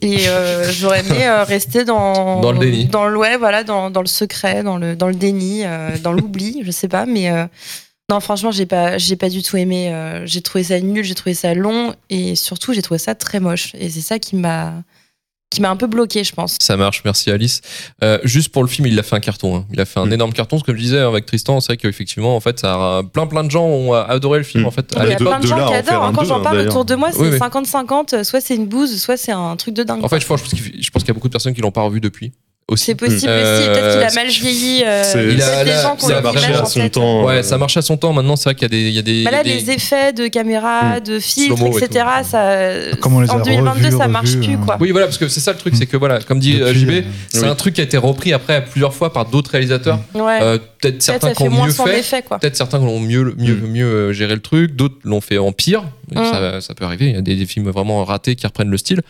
Et 0.00 0.28
euh, 0.28 0.70
j'aurais 0.70 1.00
aimé 1.00 1.26
euh, 1.26 1.42
rester 1.42 1.84
dans, 1.84 2.40
Dans 2.40 2.52
le 2.52 2.60
déni. 2.60 2.84
Dans 2.84 3.06
le, 3.08 3.18
ouais, 3.18 3.36
voilà, 3.36 3.64
dans, 3.64 3.90
dans 3.90 4.00
le 4.02 4.06
secret, 4.06 4.62
dans 4.62 4.76
le, 4.76 4.94
dans 4.94 5.08
le 5.08 5.14
déni, 5.16 5.62
euh, 5.64 5.98
dans 6.00 6.12
l'oubli, 6.12 6.62
je 6.64 6.70
sais 6.70 6.86
pas. 6.88 7.04
Mais 7.04 7.30
euh, 7.32 7.46
non, 8.12 8.20
franchement, 8.20 8.50
j'ai 8.50 8.66
pas, 8.66 8.98
j'ai 8.98 9.16
pas 9.16 9.28
du 9.30 9.42
tout 9.42 9.56
aimé. 9.56 9.92
euh, 9.92 10.26
j'ai 10.26 10.42
trouvé 10.42 10.64
ça 10.64 10.78
nul, 10.80 11.04
j'ai 11.04 11.14
trouvé 11.14 11.34
ça 11.34 11.54
long. 11.54 11.94
Et 12.10 12.36
surtout, 12.36 12.72
j'ai 12.74 12.82
trouvé 12.82 12.98
ça 12.98 13.14
très 13.14 13.40
moche. 13.40 13.72
Et 13.78 13.88
c'est 13.90 14.00
ça 14.02 14.18
qui 14.18 14.36
m'a 14.36 14.74
qui 15.50 15.60
m'a 15.60 15.68
un 15.68 15.76
peu 15.76 15.86
bloqué, 15.86 16.24
je 16.24 16.32
pense. 16.32 16.56
Ça 16.62 16.78
marche, 16.78 17.02
merci 17.04 17.30
Alice. 17.30 17.60
Euh, 18.02 18.18
juste 18.24 18.48
pour 18.48 18.62
le 18.62 18.68
film, 18.70 18.86
il 18.86 18.98
a 18.98 19.02
fait 19.02 19.16
un 19.16 19.20
carton. 19.20 19.54
hein. 19.56 19.66
Il 19.70 19.78
a 19.82 19.84
fait 19.84 20.00
un 20.00 20.06
Mm. 20.06 20.12
énorme 20.14 20.32
carton. 20.32 20.58
Ce 20.58 20.64
que 20.64 20.72
je 20.72 20.78
disais 20.80 20.98
avec 20.98 21.26
Tristan, 21.26 21.60
c'est 21.60 21.72
vrai 21.72 21.76
qu'effectivement, 21.76 22.34
en 22.34 22.40
fait, 22.40 22.58
ça 22.60 22.72
a, 22.98 23.02
plein 23.02 23.26
plein 23.26 23.44
de 23.44 23.50
gens 23.50 23.66
ont 23.66 23.92
adoré 23.92 24.38
le 24.38 24.44
film. 24.44 24.62
Mm. 24.64 24.66
En 24.66 24.70
fait, 24.70 24.86
Il 24.96 24.98
à 25.02 25.06
y 25.08 25.12
a 25.12 25.16
de- 25.16 25.24
plein 25.24 25.36
de 25.38 25.42
de 25.42 25.48
gens 25.48 25.56
qui 25.56 25.62
en 25.62 25.72
adorent. 25.74 26.12
Quand 26.14 26.24
j'en 26.24 26.40
hein, 26.40 26.42
parle 26.42 26.58
autour 26.60 26.86
de 26.86 26.94
moi, 26.94 27.12
c'est 27.12 27.18
Oui, 27.18 27.28
oui. 27.32 27.38
50-50. 27.38 28.24
Soit 28.24 28.40
c'est 28.40 28.54
une 28.56 28.66
bouse, 28.66 28.98
soit 28.98 29.18
c'est 29.18 29.32
un 29.32 29.54
truc 29.56 29.74
de 29.74 29.82
dingue. 29.82 30.02
En 30.02 30.08
fait, 30.08 30.20
je 30.20 30.26
pense 30.26 30.40
qu'il 30.42 30.56
je 30.82 30.90
pense 30.90 31.02
qu'il 31.02 31.08
y 31.08 31.10
a 31.10 31.14
beaucoup 31.14 31.28
de 31.28 31.32
personnes 31.32 31.52
qui 31.54 31.60
l'ont 31.60 31.70
pas 31.70 31.82
revu 31.82 32.00
depuis. 32.00 32.32
Aussi. 32.68 32.84
c'est 32.86 32.94
possible 32.94 33.26
Euh, 33.28 33.58
aussi. 33.58 33.68
Peut-être 33.68 33.92
qu'il 33.94 34.02
a 34.04 34.08
c'est- 34.08 34.14
mal 34.22 34.28
vieilli. 34.28 34.82
euh, 34.86 35.02
Il 35.34 35.42
a- 35.42 35.64
des 35.64 35.70
là, 35.70 35.82
gens 35.82 35.96
qui 35.96 36.06
ça 36.06 36.20
marchait 36.22 36.54
à 36.54 36.64
son 36.64 36.80
tête. 36.80 36.92
temps. 36.92 37.24
Ouais, 37.24 37.34
euh, 37.38 37.42
ça 37.42 37.58
marche 37.58 37.76
à 37.76 37.82
son 37.82 37.96
temps. 37.96 38.12
Maintenant, 38.12 38.36
c'est 38.36 38.44
vrai 38.44 38.54
qu'il 38.54 38.62
y 38.62 38.66
a 38.66 38.68
des, 38.68 38.88
il 38.88 38.94
y 38.94 38.98
a 38.98 39.02
des, 39.02 39.24
Bah 39.24 39.30
là, 39.32 39.42
des- 39.42 39.54
les 39.54 39.70
effets 39.72 40.12
de 40.12 40.28
caméra, 40.28 41.00
de 41.00 41.18
filtres, 41.18 41.60
et 41.60 41.84
etc., 41.84 42.04
ça, 42.24 42.96
Comme 43.00 43.14
on 43.16 43.20
les 43.20 43.28
a 43.30 43.34
en 43.34 43.40
2022, 43.40 43.86
revus, 43.88 43.98
ça 43.98 44.08
marche 44.08 44.30
revus, 44.30 44.40
plus, 44.46 44.54
hein. 44.54 44.60
quoi. 44.64 44.76
Oui, 44.80 44.90
voilà, 44.92 45.06
parce 45.06 45.18
que 45.18 45.28
c'est 45.28 45.40
ça 45.40 45.52
le 45.52 45.58
truc, 45.58 45.74
c'est 45.76 45.86
que 45.86 45.96
voilà, 45.96 46.20
comme 46.20 46.38
dit 46.38 46.60
euh, 46.62 46.68
Depuis, 46.68 46.80
JB, 46.80 46.90
euh, 46.90 47.02
c'est 47.28 47.42
oui. 47.42 47.48
un 47.48 47.54
truc 47.56 47.74
qui 47.74 47.80
a 47.80 47.84
été 47.84 47.96
repris 47.98 48.32
après 48.32 48.64
plusieurs 48.64 48.94
fois 48.94 49.12
par 49.12 49.26
d'autres 49.26 49.50
réalisateurs. 49.50 49.98
Ouais. 50.14 50.38
Euh, 50.40 50.58
Peut-être 50.80 51.02
certains 51.02 51.32
qui 51.32 51.42
ont 51.44 51.50
mieux 51.64 51.70
fait. 51.72 52.22
Peut-être 52.40 52.56
certains 52.56 52.78
qui 52.78 52.84
ont 52.86 52.98
mieux, 53.00 53.34
mieux, 53.38 53.54
mieux 53.54 53.86
euh, 53.86 54.12
géré 54.12 54.34
le 54.34 54.40
truc, 54.40 54.74
d'autres 54.74 54.96
l'ont 55.04 55.20
fait 55.20 55.38
en 55.38 55.52
pire. 55.52 55.84
Mm. 56.20 56.24
Ça, 56.32 56.60
ça 56.60 56.74
peut 56.74 56.84
arriver. 56.84 57.06
Il 57.10 57.14
y 57.14 57.18
a 57.18 57.22
des, 57.22 57.36
des 57.36 57.46
films 57.46 57.68
vraiment 57.70 58.04
ratés 58.04 58.36
qui 58.36 58.46
reprennent 58.46 58.70
le 58.70 58.78
style. 58.78 59.00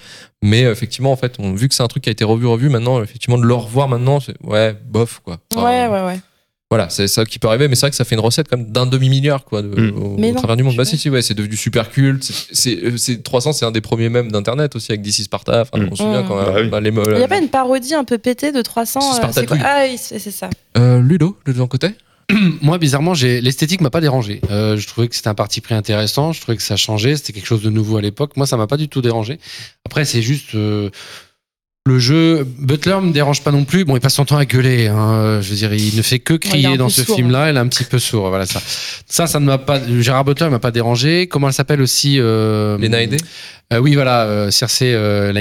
Mais 0.43 0.63
effectivement, 0.63 1.13
en 1.13 1.17
fait, 1.17 1.35
on, 1.39 1.53
vu 1.55 1.69
que 1.69 1.75
c'est 1.75 1.83
un 1.83 1.89
truc 1.89 2.03
qui 2.05 2.09
a 2.09 2.13
été 2.13 2.25
revu, 2.25 2.47
revu, 2.47 2.69
maintenant, 2.69 3.03
effectivement, 3.03 3.39
de 3.39 3.45
le 3.45 3.55
revoir 3.55 3.89
maintenant, 3.89 4.21
c'est 4.21 4.35
ouais, 4.45 4.75
bof, 4.89 5.21
quoi. 5.25 5.39
Enfin, 5.55 5.65
Ouais, 5.67 5.87
ouais, 5.89 6.07
ouais. 6.07 6.21
Voilà, 6.71 6.89
c'est 6.89 7.07
ça 7.07 7.27
qui 7.27 7.39
peut 7.39 7.49
arriver, 7.49 7.69
mais 7.69 7.75
c'est 7.75 7.83
vrai 7.83 7.91
que 7.91 7.97
ça 7.97 8.05
fait 8.07 8.15
une 8.15 8.23
recette 8.23 8.49
comme 8.49 8.65
d'un 8.73 8.87
demi-milliard, 8.87 9.45
quoi, 9.45 9.61
de- 9.61 9.69
Mm. 9.69 10.03
au, 10.03 10.17
Mais 10.17 10.31
au 10.31 10.33
non, 10.33 10.39
travers 10.39 10.57
du 10.57 10.63
monde. 10.63 10.75
Bah, 10.75 10.87
si, 10.87 10.97
si, 10.97 11.11
ouais, 11.11 11.21
c'est 11.21 11.35
devenu 11.35 11.55
super 11.55 11.91
culte. 11.91 12.25
C'est- 12.25 12.47
C'est, 12.55 12.85
euh, 12.85 12.97
c'est 12.97 13.23
300, 13.23 13.53
c'est 13.53 13.67
un 13.67 13.71
des 13.73 13.83
premiers 13.83 14.09
mèmes 14.09 14.33
d'Internet 14.33 14.75
aussi, 14.75 14.91
avec 14.91 15.03
DC 15.03 15.23
Sparta. 15.25 15.61
Enfin, 15.71 15.85
Mm. 15.85 15.89
on 15.93 15.95
se 15.97 16.03
souvient 16.03 16.23
Mm. 16.23 16.29
quand 16.29 16.37
Bah 16.37 16.53
oui. 16.57 16.69
bah, 16.71 16.81
les 16.81 16.89
Il 16.89 17.15
n'y 17.19 17.23
a 17.23 17.29
pas 17.29 17.37
une 17.39 17.51
parodie 17.51 17.93
un 17.95 18.05
peu 18.05 18.17
pétée 18.17 18.53
de 18.53 18.63
300 18.63 19.01
C'est 19.03 19.23
euh, 19.23 19.29
c'est 19.33 19.45
quoi. 19.47 19.59
Ah 19.63 19.83
oui, 19.87 19.97
c'est 19.99 20.19
c'est 20.19 20.31
ça. 20.31 20.49
Euh, 20.79 20.99
Ludo, 21.03 21.37
de 21.45 21.53
ton 21.53 21.67
côté? 21.67 21.89
Moi, 22.63 22.79
bizarrement, 22.79 23.15
j'ai 23.15 23.41
l'esthétique 23.41 23.81
m'a 23.81 23.91
pas 23.91 24.01
dérangé. 24.01 24.41
Euh, 24.51 24.77
je 24.77 24.87
trouvais 24.87 25.09
que 25.09 25.15
c'était 25.15 25.29
un 25.29 25.35
parti 25.35 25.61
pris 25.61 25.75
intéressant. 25.75 26.33
Je 26.33 26.41
trouvais 26.41 26.57
que 26.57 26.63
ça 26.63 26.77
changeait. 26.77 27.17
C'était 27.17 27.33
quelque 27.33 27.47
chose 27.47 27.63
de 27.63 27.71
nouveau 27.71 27.97
à 27.99 28.01
l'époque. 28.01 28.37
Moi, 28.37 28.47
ça 28.47 28.57
m'a 28.57 28.67
pas 28.67 28.77
du 28.77 28.89
tout 28.89 29.03
dérangé. 29.03 29.39
Après, 29.87 30.05
c'est 30.05 30.23
juste 30.23 30.55
euh, 30.55 30.91
le 31.85 31.99
jeu. 31.99 32.47
Butler 32.59 32.99
me 33.03 33.13
dérange 33.13 33.43
pas 33.43 33.51
non 33.51 33.65
plus. 33.65 33.85
Bon, 33.85 33.97
il 33.97 34.01
passe 34.01 34.15
son 34.15 34.25
temps 34.25 34.37
à 34.37 34.45
gueuler. 34.45 34.87
hein. 34.87 35.41
Je 35.43 35.49
veux 35.51 35.57
dire, 35.57 35.75
il 35.75 35.97
ne 35.97 36.03
fait 36.03 36.21
que 36.21 36.35
crier 36.35 36.77
dans 36.77 36.89
ce 36.89 37.03
film-là. 37.17 37.51
Il 37.51 37.57
est 37.57 37.61
un 37.61 37.69
petit 37.69 37.85
peu 37.85 37.99
sourd. 37.99 38.29
Voilà 38.29 38.47
ça. 38.47 38.63
Ça, 39.07 39.27
ça 39.27 39.41
ne 39.41 39.47
m'a 39.47 39.59
pas. 39.59 39.81
Gérard 40.01 40.25
Butler 40.25 40.49
m'a 40.49 40.59
pas 40.61 40.71
dérangé. 40.71 41.27
Comment 41.27 41.49
elle 41.49 41.55
s'appelle 41.55 41.81
aussi 41.83 42.17
euh, 42.21 42.79
Lena 42.79 43.03
Headey? 43.03 43.17
Euh, 43.73 43.79
oui, 43.79 43.95
voilà, 43.95 44.23
euh, 44.25 44.51
Cersei 44.51 44.93
euh, 44.95 45.33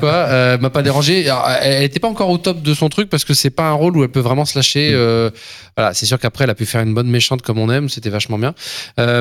quoi, 0.00 0.10
euh, 0.12 0.58
m'a 0.58 0.70
pas 0.70 0.82
dérangé. 0.82 1.28
Alors, 1.28 1.48
elle 1.62 1.82
était 1.82 2.00
pas 2.00 2.08
encore 2.08 2.30
au 2.30 2.38
top 2.38 2.62
de 2.62 2.74
son 2.74 2.88
truc 2.88 3.08
parce 3.08 3.24
que 3.24 3.34
c'est 3.34 3.50
pas 3.50 3.68
un 3.68 3.72
rôle 3.72 3.96
où 3.96 4.02
elle 4.02 4.10
peut 4.10 4.20
vraiment 4.20 4.44
se 4.44 4.56
lâcher. 4.58 4.90
euh, 4.92 5.30
voilà, 5.76 5.94
c'est 5.94 6.06
sûr 6.06 6.18
qu'après, 6.18 6.44
elle 6.44 6.50
a 6.50 6.54
pu 6.54 6.66
faire 6.66 6.80
une 6.82 6.92
bonne 6.94 7.08
méchante 7.08 7.42
comme 7.42 7.58
on 7.58 7.70
aime, 7.70 7.88
c'était 7.88 8.10
vachement 8.10 8.38
bien. 8.38 8.54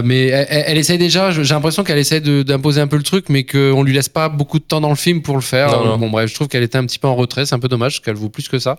Mais 0.04 0.28
elle, 0.28 0.78
essaye 0.78 0.98
déjà. 0.98 1.32
J'ai 1.32 1.44
l'impression 1.54 1.84
qu'elle 1.84 2.00
essaie 2.00 2.20
de- 2.22 2.44
d'imposer 2.44 2.82
un 2.82 2.88
peu 2.88 2.98
le 2.98 3.04
truc, 3.04 3.26
mais 3.30 3.44
qu'on 3.44 3.84
lui 3.84 3.94
laisse 3.94 4.10
pas 4.10 4.28
beaucoup 4.30 4.60
de 4.60 4.64
temps 4.64 4.82
dans 4.82 4.90
le 4.90 4.96
film 4.96 5.22
pour 5.22 5.36
le 5.36 5.42
faire. 5.42 5.72
Non, 5.72 5.86
non. 5.86 5.98
Bon, 5.98 6.10
bref, 6.10 6.30
je 6.30 6.36
trouve 6.36 6.48
qu'elle 6.48 6.64
était 6.64 6.78
un 6.78 6.86
petit 6.86 7.00
peu 7.00 7.08
en 7.08 7.16
retrait. 7.16 7.46
C'est 7.46 7.56
un 7.56 7.60
peu 7.60 7.68
dommage, 7.68 7.94
parce 7.98 8.06
qu'elle 8.06 8.16
vaut 8.16 8.30
plus 8.30 8.48
que 8.48 8.60
ça. 8.60 8.78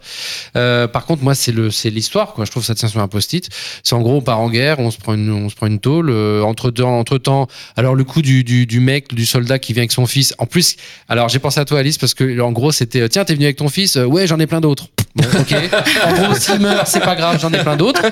Par 0.55 1.07
contre, 1.07 1.23
moi, 1.23 1.35
c'est 1.35 1.53
le, 1.53 1.71
c'est 1.71 1.91
l'histoire, 1.91 2.33
quoi. 2.35 2.45
Je 2.45 2.51
trouve 2.51 2.63
que 2.63 2.67
ça 2.67 2.75
tient 2.75 2.89
sur 2.89 3.01
un 3.01 3.09
post-it. 3.09 3.49
C'est 3.85 3.95
en 3.95 4.01
gros, 4.03 4.17
on 4.17 4.23
part 4.23 4.41
en 4.41 4.51
guerre, 4.51 4.81
on 4.81 4.91
se 4.91 4.99
prend 4.99 5.15
une, 5.15 5.31
on 5.31 5.49
se 5.49 5.55
prend 5.55 5.67
une 5.67 5.79
tôle. 5.81 6.11
entre 6.43 6.71
temps, 6.71 6.99
entre 6.99 7.19
temps, 7.19 7.47
alors 7.77 7.95
le 7.95 8.05
coup 8.05 8.23
du, 8.23 8.43
du, 8.45 8.67
du 8.67 8.81
mec, 8.81 9.15
du 9.15 9.25
soldat 9.27 9.59
qui 9.59 9.73
vient 9.79 9.83
avec 9.83 9.93
son 9.93 10.07
fils. 10.07 10.35
En 10.39 10.47
plus, 10.47 10.77
alors 11.09 11.29
j'ai 11.29 11.39
pensé 11.39 11.61
à 11.61 11.65
toi, 11.65 11.79
Alice, 11.79 11.99
parce 11.99 12.15
que 12.15 12.41
en 12.41 12.53
gros, 12.53 12.73
c'était 12.73 13.01
euh, 13.01 13.09
tiens, 13.09 13.25
t'es 13.25 13.35
venu 13.35 13.45
avec 13.45 13.57
ton 13.57 13.69
fils. 13.69 13.97
Euh, 13.97 14.05
ouais, 14.05 14.27
j'en 14.27 14.39
ai 14.39 14.47
plein 14.47 14.61
d'autres. 14.61 14.89
Bon, 15.15 15.25
ok. 15.39 15.55
en 16.07 16.13
gros, 16.13 16.35
s'il 16.35 16.61
meurt, 16.61 16.87
c'est 16.87 17.01
pas 17.01 17.17
grave, 17.17 17.39
j'en 17.41 17.53
ai 17.53 17.63
plein 17.63 17.77
d'autres. 17.77 18.03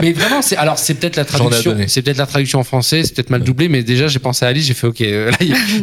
Mais 0.00 0.12
vraiment, 0.12 0.42
c'est 0.42 0.56
alors 0.56 0.78
c'est 0.78 0.94
peut-être 0.94 1.16
la 1.16 1.24
traduction. 1.24 1.76
C'est 1.86 2.02
peut-être 2.02 2.18
la 2.18 2.26
traduction 2.26 2.60
en 2.60 2.64
français. 2.64 3.02
C'est 3.04 3.14
peut-être 3.14 3.30
mal 3.30 3.42
doublé, 3.42 3.68
mais 3.68 3.82
déjà 3.82 4.08
j'ai 4.08 4.18
pensé 4.18 4.44
à 4.44 4.48
Alice. 4.48 4.66
J'ai 4.66 4.74
fait 4.74 4.86
ok. 4.86 5.00
euh, 5.00 5.30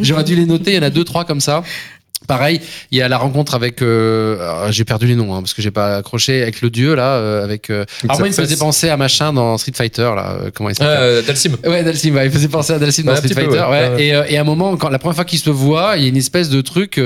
j'aurais 0.02 0.24
dû 0.24 0.34
les 0.34 0.46
noter. 0.46 0.72
Il 0.72 0.76
y 0.76 0.78
en 0.78 0.82
a 0.82 0.90
deux, 0.90 1.04
trois 1.04 1.24
comme 1.24 1.40
ça. 1.40 1.62
Pareil, 2.26 2.60
il 2.90 2.98
y 2.98 3.02
a 3.02 3.08
la 3.08 3.18
rencontre 3.18 3.54
avec, 3.54 3.82
euh, 3.82 4.70
j'ai 4.70 4.84
perdu 4.84 5.06
les 5.06 5.14
noms 5.16 5.34
hein, 5.34 5.40
parce 5.40 5.54
que 5.54 5.62
j'ai 5.62 5.70
pas 5.70 5.96
accroché 5.96 6.42
avec 6.42 6.60
le 6.62 6.70
dieu 6.70 6.94
là, 6.94 7.16
euh, 7.16 7.44
avec. 7.44 7.70
euh, 7.70 7.84
alors 8.04 8.18
moi 8.18 8.28
il 8.28 8.30
me 8.30 8.36
faisait 8.36 8.56
penser 8.56 8.88
à 8.88 8.96
machin 8.96 9.32
dans 9.32 9.58
Street 9.58 9.72
Fighter 9.74 10.10
là, 10.16 10.36
euh, 10.40 10.50
comment 10.54 10.68
il 10.70 10.74
s'appelle 10.74 10.98
Euh, 11.00 11.22
Dalsim. 11.22 11.56
Ouais, 11.66 11.82
Dalsim, 11.82 12.14
ouais, 12.14 12.26
il 12.26 12.32
faisait 12.32 12.48
penser 12.48 12.72
à 12.72 12.78
Dalsim 12.78 13.02
dans 13.04 13.16
Street 13.16 13.28
peu, 13.28 13.34
Fighter. 13.34 13.64
ouais. 13.70 14.04
Et, 14.04 14.14
euh, 14.14 14.24
et 14.28 14.36
à 14.38 14.40
un 14.40 14.44
moment, 14.44 14.76
quand 14.76 14.88
la 14.88 14.98
première 14.98 15.16
fois 15.16 15.24
qu'ils 15.24 15.38
se 15.38 15.50
voient, 15.50 15.94
il 15.96 16.02
y 16.02 16.06
a 16.06 16.08
une 16.08 16.16
espèce 16.16 16.48
de 16.48 16.60
truc, 16.60 17.00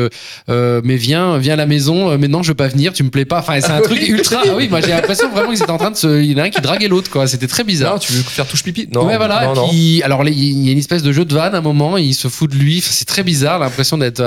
mais 0.48 0.96
viens, 0.96 1.38
viens 1.38 1.55
à 1.55 1.57
la 1.57 1.66
maison, 1.66 2.16
mais 2.18 2.29
non, 2.29 2.42
je 2.42 2.48
veux 2.48 2.55
pas 2.55 2.68
venir, 2.68 2.92
tu 2.92 3.02
me 3.02 3.11
plais 3.11 3.24
pas. 3.24 3.38
Enfin, 3.40 3.61
c'est 3.61 3.70
un 3.70 3.76
Ah 3.79 3.81
truc 3.83 3.98
oui. 4.00 4.09
ultra. 4.11 4.42
Ah 4.44 4.50
oui, 4.57 4.68
moi 4.68 4.81
j'ai 4.81 4.88
l'impression 4.88 5.31
vraiment 5.31 5.50
qu'ils 5.50 5.62
étaient 5.62 5.70
en 5.70 5.79
train 5.79 5.90
de 5.90 5.96
se. 5.96 6.20
Il 6.22 6.33
y 6.33 6.35
en 6.35 6.38
a 6.38 6.46
un 6.46 6.50
qui 6.50 6.61
draguait 6.61 6.88
l'autre, 6.88 7.11
quoi. 7.11 7.26
C'était 7.26 7.46
très 7.46 7.64
bizarre. 7.64 7.94
Non, 7.94 7.98
tu 7.98 8.12
veux 8.12 8.22
faire 8.22 8.46
touche 8.46 8.62
pipi? 8.62 8.88
Non. 8.92 9.05
ouais, 9.07 9.16
voilà. 9.16 9.46
Non, 9.46 9.55
non. 9.55 9.68
qui- 9.68 10.02
alors, 10.05 10.26
il 10.26 10.64
y 10.64 10.68
a 10.68 10.72
une 10.72 10.79
espèce 10.79 11.02
de 11.02 11.12
jeu 11.12 11.24
de 11.24 11.35
vanne 11.35 11.55
à 11.55 11.59
un 11.59 11.62
moment, 11.62 11.96
il 11.96 12.14
se 12.14 12.29
fout 12.29 12.50
de 12.50 12.57
lui. 12.57 12.79
Enfin, 12.79 12.90
c'est 12.92 13.05
très 13.07 13.22
bizarre, 13.22 13.59
l'impression 13.59 13.98
d'être 13.98 14.20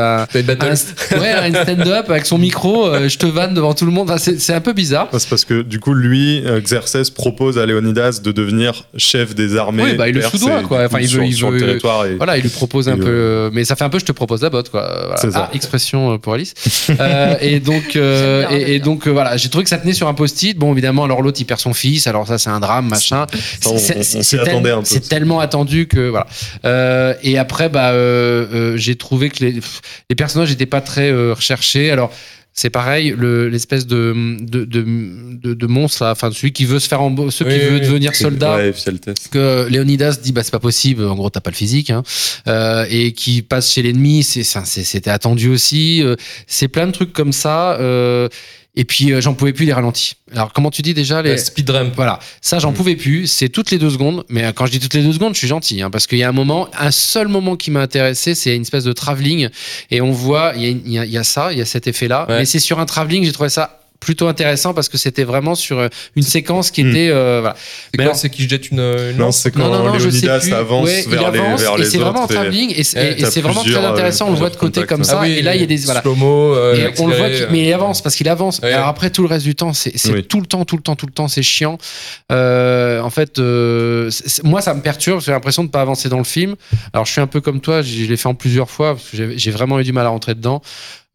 ouais, 1.11 1.31
un 1.31 1.63
stand-up 1.63 2.09
avec 2.09 2.25
son 2.25 2.37
micro, 2.37 2.87
euh, 2.87 3.09
je 3.09 3.17
te 3.17 3.25
vanne 3.25 3.53
devant 3.53 3.73
tout 3.73 3.85
le 3.85 3.91
monde. 3.91 4.09
Enfin, 4.09 4.17
c'est 4.37 4.53
un 4.53 4.61
peu 4.61 4.73
bizarre. 4.73 5.07
C'est 5.17 5.29
parce 5.29 5.45
que 5.45 5.61
du 5.61 5.79
coup, 5.79 5.93
lui, 5.93 6.43
euh, 6.45 6.59
Xerxes 6.61 7.09
propose 7.09 7.57
à 7.57 7.65
Léonidas 7.65 8.19
de 8.23 8.31
devenir 8.31 8.85
chef 8.97 9.35
des 9.35 9.55
armées. 9.55 9.83
Oui, 9.83 9.93
bah, 9.95 10.09
il 10.09 10.15
le 10.15 10.21
soudoie, 10.21 10.61
quoi. 10.63 10.85
Enfin, 10.85 10.99
il 10.99 11.03
veut- 11.03 11.09
sur, 11.09 11.23
il 11.23 11.33
sur 11.33 11.49
veut- 11.51 11.59
le 11.59 11.65
territoire. 11.65 12.05
Et... 12.05 12.15
Voilà, 12.15 12.37
il 12.37 12.43
lui 12.43 12.49
propose 12.49 12.89
un 12.89 12.97
peu, 12.97 13.05
euh, 13.07 13.49
mais 13.53 13.65
ça 13.65 13.75
fait 13.75 13.83
un 13.83 13.89
peu 13.89 13.99
je 13.99 14.05
te 14.05 14.11
propose 14.11 14.41
la 14.41 14.49
botte, 14.49 14.69
quoi. 14.69 14.87
Voilà. 15.05 15.17
C'est 15.17 15.31
ça. 15.31 15.49
Ah, 15.51 15.55
expression 15.55 16.17
pour 16.17 16.33
Alice. 16.33 16.53
Euh, 16.99 17.35
et 17.39 17.59
donc, 17.59 17.95
euh, 17.95 18.47
et, 18.49 18.79
donc 18.79 19.07
euh, 19.07 19.11
voilà, 19.11 19.37
j'ai 19.37 19.47
trouvé 19.49 19.63
que 19.63 19.69
ça 19.69 19.77
tenait 19.77 19.93
sur 19.93 20.07
un 20.07 20.13
post-it. 20.13 20.57
Bon, 20.57 20.73
évidemment, 20.73 21.03
alors 21.05 21.21
l'autre 21.21 21.37
il 21.39 21.45
perd 21.45 21.59
son 21.59 21.73
fils, 21.73 22.07
alors 22.07 22.27
ça 22.27 22.37
c'est 22.37 22.49
un 22.49 22.59
drame, 22.59 22.87
machin. 22.89 23.25
C'est 23.61 25.07
tellement 25.07 25.39
attendu 25.39 25.87
que 25.87 26.09
voilà. 26.09 26.27
Euh, 26.65 27.13
et 27.23 27.37
après, 27.37 27.69
bah, 27.69 27.89
euh, 27.91 28.45
euh, 28.53 28.77
j'ai 28.77 28.95
trouvé 28.95 29.29
que 29.29 29.43
les, 29.43 29.59
les 30.09 30.15
personnages 30.15 30.49
n'étaient 30.49 30.65
pas 30.69 30.81
très 30.81 31.11
euh, 31.11 31.33
recherchés. 31.33 31.91
Alors. 31.91 32.11
C'est 32.51 32.71
pareil, 32.71 33.13
le- 33.17 33.47
l'espèce 33.47 33.87
de, 33.87 34.13
de, 34.41 34.65
de, 34.65 34.83
de, 35.41 35.53
de 35.53 35.67
monstre, 35.67 36.03
là, 36.03 36.11
enfin 36.11 36.29
celui 36.31 36.51
qui 36.51 36.65
veut 36.65 36.79
se 36.79 36.89
faire 36.89 36.99
embo- 36.99 37.29
ceux 37.29 37.45
Oui, 37.45 37.53
qui 37.53 37.59
oui, 37.59 37.65
veut 37.67 37.73
oui. 37.75 37.87
devenir 37.87 38.13
soldat, 38.13 38.57
Ouais, 38.57 38.73
que 39.31 39.67
Léonidas 39.69 40.17
dit 40.21 40.33
bah 40.33 40.43
c'est 40.43 40.51
pas 40.51 40.59
possible 40.59 41.05
en 41.05 41.15
gros 41.15 41.29
t'as 41.29 41.39
pas 41.39 41.51
le 41.51 41.55
physique 41.55 41.89
hein, 41.89 42.03
euh, 42.47 42.85
et 42.89 43.13
qui 43.13 43.43
passe 43.43 43.71
chez 43.71 43.81
l'ennemi 43.81 44.23
c'était 44.23 45.09
attendu 45.09 45.47
aussi 45.47 46.01
euh, 46.03 46.15
c'est 46.47 46.67
plein 46.67 46.87
de 46.87 46.91
trucs 46.91 47.13
comme 47.13 47.31
ça 47.31 47.77
euh, 47.79 48.27
et 48.79 48.85
puis 48.85 49.11
euh, 49.11 49.21
j'en 49.21 49.33
pouvais 49.33 49.53
plus 49.53 49.65
les 49.65 49.73
ralentis 49.73 50.15
alors 50.35 50.53
comment 50.53 50.69
tu 50.69 50.81
dis 50.81 50.93
déjà 50.93 51.21
les 51.21 51.37
speed 51.37 51.69
ramp. 51.69 51.91
voilà, 51.95 52.19
ça 52.41 52.59
j'en 52.59 52.71
pouvais 52.71 52.95
plus. 52.95 53.27
C'est 53.27 53.49
toutes 53.49 53.71
les 53.71 53.77
deux 53.77 53.89
secondes. 53.89 54.23
Mais 54.29 54.43
euh, 54.43 54.51
quand 54.51 54.65
je 54.65 54.71
dis 54.71 54.79
toutes 54.79 54.93
les 54.93 55.03
deux 55.03 55.13
secondes, 55.13 55.33
je 55.33 55.39
suis 55.39 55.47
gentil, 55.47 55.81
hein, 55.81 55.89
parce 55.89 56.07
qu'il 56.07 56.17
y 56.17 56.23
a 56.23 56.29
un 56.29 56.33
moment, 56.33 56.69
un 56.77 56.91
seul 56.91 57.27
moment 57.27 57.55
qui 57.55 57.71
m'a 57.71 57.81
intéressé, 57.81 58.35
c'est 58.35 58.55
une 58.55 58.61
espèce 58.61 58.83
de 58.83 58.93
travelling, 58.93 59.49
et 59.91 60.01
on 60.01 60.11
voit, 60.11 60.53
il 60.55 60.87
y 60.87 60.97
a, 60.97 61.05
y 61.05 61.17
y 61.17 61.25
ça, 61.25 61.51
il 61.51 61.59
y 61.59 61.61
a 61.61 61.65
cet 61.65 61.87
effet-là. 61.87 62.25
Ouais. 62.29 62.39
Mais 62.39 62.45
c'est 62.45 62.59
sur 62.59 62.79
un 62.79 62.85
travelling, 62.85 63.23
j'ai 63.23 63.31
trouvé 63.31 63.49
ça 63.49 63.79
plutôt 63.99 64.27
intéressant 64.27 64.73
parce 64.73 64.87
que 64.89 64.97
c'était 64.97 65.23
vraiment 65.25 65.55
sur 65.55 65.77
euh, 65.79 65.87
une 66.15 66.23
séquence 66.23 66.71
qui 66.71 66.83
Hmm. 66.83 66.89
était 66.91 67.09
euh, 67.11 67.39
voilà. 67.41 67.55
C'est 67.57 67.89
Mais 67.93 67.97
quoi 67.97 68.03
alors- 68.05 68.15
C'est 68.15 68.29
qui 68.29 68.47
jette 68.47 68.71
une, 68.71 68.79
une 68.79 69.17
Non, 69.17 69.31
c'est 69.31 69.51
quand 69.51 69.59
non, 69.67 69.69
non, 69.79 69.83
non, 69.93 69.99
je 69.99 70.09
sais 70.09 70.25
Léonidas 70.27 70.57
avance 70.57 70.85
Ouais, 70.87 71.03
vers, 71.07 71.25
avance, 71.27 71.59
les, 71.59 71.65
vers 71.65 71.75
et 71.75 71.77
les 71.79 71.85
c'est 71.89 71.97
vraiment 71.97 72.23
autres. 72.23 72.31
et- 72.31 72.35
travelling 72.35 72.73
et, 72.75 72.83
c'est- 72.83 72.97
Eh, 73.17 73.21
et- 73.21 73.23
et 73.23 73.25
c'est 73.29 73.41
vraiment 73.41 73.63
très 73.63 73.75
intéressant. 73.85 74.27
on 74.27 74.31
le 74.31 74.37
voit 74.37 74.49
de 74.49 74.55
côté 74.55 74.85
comme 74.85 75.03
ça. 75.03 75.17
Ah 75.19 75.21
oui, 75.23 75.31
et 75.33 75.41
là, 75.41 75.55
il 75.55 75.61
y 75.61 75.63
a 75.63 75.67
des 75.67 75.77
voilà. 75.77 76.01
slow-mo. 76.01 76.53
euh, 76.55 76.75
Et 76.75 76.93
on 77.01 77.07
le 77.07 77.15
voit, 77.15 77.29
qu'il- 77.29 77.47
mais 77.51 77.65
il 77.67 77.73
avance 77.73 78.01
parce 78.01 78.15
qu'il 78.15 78.29
avance. 78.29 78.59
Ouais. 78.63 78.71
Alors 78.71 78.87
après 78.87 79.09
tout 79.09 79.21
le 79.21 79.27
reste 79.27 79.45
du 79.45 79.55
temps, 79.55 79.73
c'est 79.73 79.97
c'est 79.97 80.11
Oui. 80.13 80.23
tout 80.23 80.39
le 80.39 80.45
temps, 80.47 80.63
tout 80.65 80.77
le 80.77 80.81
temps, 80.81 80.95
tout 80.95 81.05
le 81.05 81.11
temps, 81.11 81.27
c'est 81.27 81.43
chiant. 81.43 81.77
Euh, 82.31 83.01
en 83.01 83.09
fait, 83.09 83.39
euh, 83.39 84.09
moi 84.43 84.61
ça 84.61 84.73
me 84.73 84.81
perturbe. 84.81 85.21
J'ai 85.21 85.31
l'impression 85.31 85.63
de 85.63 85.69
pas 85.69 85.81
avancer 85.81 86.09
dans 86.09 86.17
le 86.17 86.23
film. 86.23 86.55
Alors 86.93 87.05
je 87.05 87.11
suis 87.11 87.21
un 87.21 87.27
peu 87.27 87.41
comme 87.41 87.59
toi, 87.61 87.81
je 87.81 88.05
l'ai 88.05 88.17
fait 88.17 88.27
en 88.29 88.35
plusieurs 88.35 88.69
fois 88.69 88.93
parce 88.95 89.09
que 89.09 89.37
j'ai 89.37 89.51
vraiment 89.51 89.79
eu 89.79 89.83
du 89.83 89.93
mal 89.93 90.05
à 90.05 90.09
rentrer 90.09 90.35
dedans. 90.35 90.61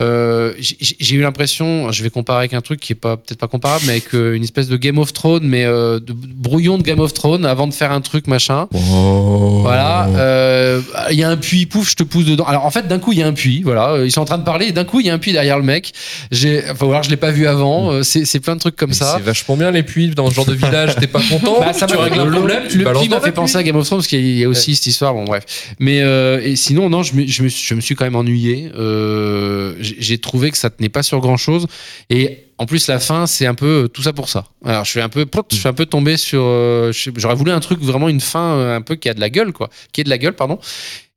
Euh, 0.02 0.52
j'ai 0.58 1.14
eu 1.14 1.20
l'impression, 1.20 1.92
je 1.92 2.02
vais 2.02 2.10
comparer 2.10 2.40
avec 2.40 2.52
un 2.52 2.60
truc 2.60 2.80
qui 2.80 2.92
est 2.92 2.96
pas 2.96 3.16
peut-être 3.16 3.38
pas 3.38 3.46
comparable, 3.46 3.84
mais 3.86 3.92
avec 3.92 4.12
euh, 4.14 4.34
une 4.34 4.42
espèce 4.42 4.66
de 4.66 4.76
Game 4.76 4.98
of 4.98 5.12
Thrones, 5.12 5.44
mais 5.46 5.64
euh, 5.64 6.00
de 6.00 6.12
brouillon 6.12 6.78
de 6.78 6.82
Game 6.82 6.98
of 6.98 7.14
Thrones 7.14 7.46
avant 7.46 7.68
de 7.68 7.72
faire 7.72 7.92
un 7.92 8.00
truc 8.00 8.26
machin. 8.26 8.66
Voilà, 8.72 10.08
euh, 10.16 10.80
il 11.12 11.16
y 11.18 11.22
a 11.22 11.30
un 11.30 11.36
puits, 11.36 11.66
pouf, 11.66 11.90
je 11.90 11.94
te 11.94 12.02
pousse 12.02 12.24
dedans. 12.24 12.42
Alors 12.44 12.66
en 12.66 12.72
fait, 12.72 12.88
d'un 12.88 12.98
coup, 12.98 13.12
il 13.12 13.18
y 13.18 13.22
a 13.22 13.26
un 13.28 13.32
puits, 13.32 13.62
voilà, 13.62 14.04
ils 14.04 14.10
sont 14.10 14.20
en 14.20 14.24
train 14.24 14.38
de 14.38 14.42
parler, 14.44 14.66
et 14.66 14.72
d'un 14.72 14.82
coup, 14.84 14.98
il 14.98 15.06
y 15.06 15.10
a 15.10 15.14
un 15.14 15.18
puits 15.18 15.32
derrière 15.32 15.58
le 15.58 15.64
mec. 15.64 15.92
J'ai, 16.32 16.60
faut 16.74 16.86
voir, 16.86 17.04
je 17.04 17.10
l'ai 17.10 17.16
pas 17.16 17.30
vu 17.30 17.46
avant. 17.46 18.02
C'est 18.02 18.40
plein 18.40 18.54
de 18.56 18.60
trucs 18.60 18.74
comme 18.76 18.90
Mais 18.90 18.94
ça. 18.96 19.14
C'est 19.16 19.22
vachement 19.24 19.56
bien 19.56 19.70
les 19.70 19.84
puits 19.84 20.08
dans 20.08 20.28
ce 20.28 20.34
genre 20.34 20.44
de 20.46 20.54
village. 20.54 20.96
T'es 20.96 21.06
pas 21.06 21.20
content 21.30 21.60
Bah, 21.60 21.72
ça 21.72 21.86
Tu 21.86 21.96
règles 21.96 22.18
un 22.18 22.24
le- 22.24 22.32
problème. 22.32 22.64
Le, 22.64 22.92
puits 22.98 23.08
m'a 23.08 23.20
fait 23.20 23.30
penser 23.30 23.58
à. 23.58 23.62
Game 23.62 23.76
of 23.76 23.86
Thrones 23.86 23.98
parce 24.00 24.08
qu'il 24.08 24.38
y 24.38 24.42
a 24.44 24.48
aussi 24.48 24.74
cette 24.74 24.86
histoire. 24.86 25.14
Bon, 25.14 25.22
bref. 25.24 25.44
Mais 25.78 25.98
et 25.98 26.56
sinon, 26.56 26.90
non, 26.90 27.04
je 27.04 27.14
me, 27.14 27.26
je 27.28 27.44
me, 27.44 27.48
suis- 27.48 27.64
je 27.68 27.74
me 27.74 27.80
suis 27.80 27.94
quand 27.94 28.04
même 28.04 28.16
ennuyé. 28.16 28.70
Euh, 28.76 29.74
j'ai 29.84 30.18
trouvé 30.18 30.50
que 30.50 30.56
ça 30.56 30.70
tenait 30.70 30.88
pas 30.88 31.02
sur 31.02 31.20
grand 31.20 31.36
chose. 31.36 31.66
Et 32.10 32.46
en 32.58 32.66
plus, 32.66 32.86
la 32.88 32.98
fin, 33.00 33.26
c'est 33.26 33.46
un 33.46 33.54
peu 33.54 33.84
euh, 33.84 33.88
tout 33.88 34.02
ça 34.02 34.12
pour 34.12 34.28
ça. 34.28 34.46
Alors, 34.64 34.84
je 34.84 34.90
suis 34.90 35.00
un 35.00 35.08
peu, 35.08 35.26
je 35.50 35.56
suis 35.56 35.68
un 35.68 35.72
peu 35.72 35.86
tombé 35.86 36.16
sur. 36.16 36.42
euh, 36.42 36.92
J'aurais 37.16 37.34
voulu 37.34 37.50
un 37.50 37.60
truc 37.60 37.80
vraiment 37.80 38.08
une 38.08 38.20
fin 38.20 38.54
euh, 38.54 38.76
un 38.76 38.80
peu 38.80 38.94
qui 38.94 39.08
a 39.08 39.14
de 39.14 39.20
la 39.20 39.30
gueule, 39.30 39.52
quoi, 39.52 39.70
qui 39.92 40.00
est 40.00 40.04
de 40.04 40.10
la 40.10 40.18
gueule, 40.18 40.34
pardon. 40.34 40.58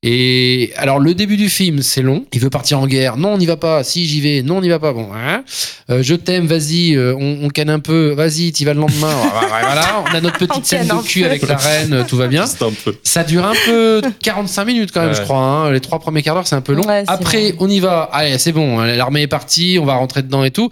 Et 0.04 0.74
alors 0.78 1.00
le 1.00 1.16
début 1.16 1.38
du 1.38 1.50
film, 1.50 1.82
c'est 1.82 2.04
long. 2.04 2.26
Il 2.32 2.40
veut 2.40 2.52
partir 2.52 2.80
en 2.80 2.86
guerre. 2.86 3.18
Non, 3.18 3.30
on 3.34 3.38
n'y 3.40 3.48
va 3.48 3.58
pas. 3.58 3.84
Si 3.84 4.06
j'y 4.08 4.22
vais. 4.22 4.44
Non, 4.44 4.58
on 4.58 4.62
n'y 4.62 4.70
va 4.70 4.78
pas. 4.78 4.94
Bon, 4.94 5.10
hein. 5.14 5.44
Euh, 5.90 6.04
je 6.04 6.14
t'aime. 6.14 6.46
Vas-y. 6.46 6.96
euh, 6.96 7.16
on, 7.20 7.46
on 7.46 7.50
canne 7.50 7.72
un 7.72 7.80
peu. 7.80 8.12
Vas-y, 8.12 8.52
t'y 8.52 8.64
vas 8.64 8.74
le 8.76 8.80
lendemain. 8.82 9.12
voilà. 9.50 10.04
On 10.10 10.16
a 10.16 10.22
notre 10.22 10.38
petite 10.38 10.66
scène 10.66 10.88
de 10.88 11.02
cul 11.04 11.26
avec 11.26 11.42
la 11.48 11.58
reine. 11.58 11.94
euh, 11.94 12.04
Tout 12.08 12.16
va 12.16 12.28
bien. 12.28 12.46
Ça 13.04 13.24
dure 13.24 13.44
un 13.46 13.56
peu 13.66 14.02
45 14.24 14.66
minutes 14.66 14.92
quand 14.94 15.02
même, 15.02 15.10
Ouais. 15.10 15.16
je 15.16 15.22
crois. 15.24 15.40
hein. 15.40 15.72
Les 15.72 15.80
trois 15.80 15.98
premiers 16.00 16.22
quarts 16.22 16.36
d'heure, 16.36 16.48
c'est 16.48 16.56
un 16.56 16.62
peu 16.62 16.74
long. 16.74 16.84
Ouais, 16.84 17.04
après, 17.08 17.56
on 17.60 17.68
y 17.68 17.80
va. 17.80 18.04
Allez, 18.14 18.38
c'est 18.38 18.52
bon. 18.52 18.80
hein, 18.80 18.86
L'armée 18.96 19.24
est 19.24 19.28
partie. 19.28 19.80
On 19.82 19.86
va 19.86 19.96
rentrer 19.96 20.22
dedans 20.22 20.44
et 20.44 20.52
tout. 20.52 20.70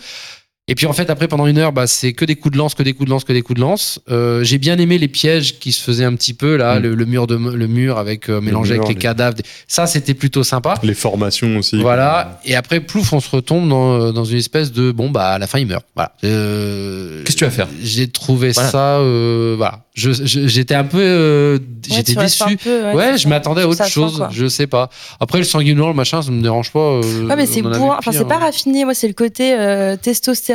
Et 0.67 0.73
puis 0.73 0.87
en 0.87 0.93
fait, 0.93 1.11
après, 1.11 1.27
pendant 1.27 1.45
une 1.45 1.59
heure, 1.59 1.71
bah, 1.71 1.85
c'est 1.85 2.13
que 2.13 2.25
des 2.25 2.35
coups 2.35 2.53
de 2.53 2.57
lance, 2.57 2.73
que 2.73 2.81
des 2.81 2.93
coups 2.93 3.05
de 3.05 3.11
lance, 3.11 3.23
que 3.23 3.33
des 3.33 3.43
coups 3.43 3.57
de 3.57 3.61
lance. 3.61 3.99
Euh, 4.09 4.43
J'ai 4.43 4.57
bien 4.57 4.79
aimé 4.79 4.97
les 4.97 5.07
pièges 5.07 5.59
qui 5.59 5.71
se 5.71 5.83
faisaient 5.83 6.05
un 6.05 6.15
petit 6.15 6.33
peu 6.33 6.55
là, 6.55 6.79
Mm. 6.79 6.83
le, 6.83 6.95
le 6.95 7.05
mur 7.05 7.27
de 7.27 7.35
le 7.35 7.67
mur 7.67 7.99
avec 7.99 8.29
euh, 8.29 8.41
mélangé 8.41 8.73
mur, 8.73 8.81
avec 8.81 8.87
les 8.89 8.95
les- 8.95 8.99
cadavres. 8.99 9.37
Ça, 9.67 9.85
c'était 9.85 10.15
plutôt 10.15 10.43
sympa. 10.43 10.73
Les 10.81 10.95
formations 10.95 11.57
aussi. 11.57 11.79
Voilà. 11.79 12.39
Et 12.45 12.55
après, 12.55 12.79
plouf, 12.79 13.13
on 13.13 13.19
se 13.19 13.29
retombe 13.29 13.69
dans, 13.69 14.11
dans 14.11 14.25
une 14.25 14.39
espèce 14.39 14.71
de 14.71 14.91
bon 14.91 15.11
bah 15.11 15.33
à 15.33 15.37
la 15.37 15.45
fin 15.45 15.59
il 15.59 15.67
meurt. 15.67 15.85
Voilà. 15.93 16.13
Euh, 16.23 17.21
Qu'est-ce 17.23 17.35
que 17.35 17.39
tu 17.39 17.45
vas 17.45 17.51
faire? 17.51 17.67
J'ai 17.83 18.07
trouvé 18.07 18.49
Voilà. 18.51 18.69
ça. 18.71 18.97
euh, 18.97 19.53
voilà. 19.57 19.81
Je- 19.93 20.11
je- 20.11 20.47
J'étais 20.47 20.75
un 20.75 20.83
peu. 20.83 20.97
euh, 20.99 21.57
Ouais, 21.57 21.95
J'étais 21.97 22.15
déçu. 22.15 22.57
peu, 22.57 22.91
Ouais, 22.95 23.15
je 23.19 23.27
m'attendais 23.27 23.61
à 23.61 23.67
autre 23.67 23.87
chose. 23.87 24.25
Je 24.31 24.47
sais 24.47 24.65
pas. 24.65 24.89
Après, 25.19 25.37
le 25.37 25.43
sanguinolent, 25.43 25.89
le 25.89 25.93
machin, 25.93 26.23
ça 26.23 26.31
me 26.31 26.41
dérange 26.41 26.71
pas. 26.71 26.79
euh, 26.79 27.27
Ouais, 27.27 27.35
mais 27.35 27.45
c'est 27.45 27.61
on 27.61 27.67
en 27.67 27.71
a 27.71 27.73
vu 27.75 27.79
bourrin. 27.79 27.95
Enfin, 27.99 28.11
c'est 28.11 28.27
pas 28.27 28.39
raffiné. 28.39 28.83
Moi, 28.85 28.95
c'est 28.95 29.07
le 29.07 29.13
côté 29.13 29.53
euh, 29.53 29.95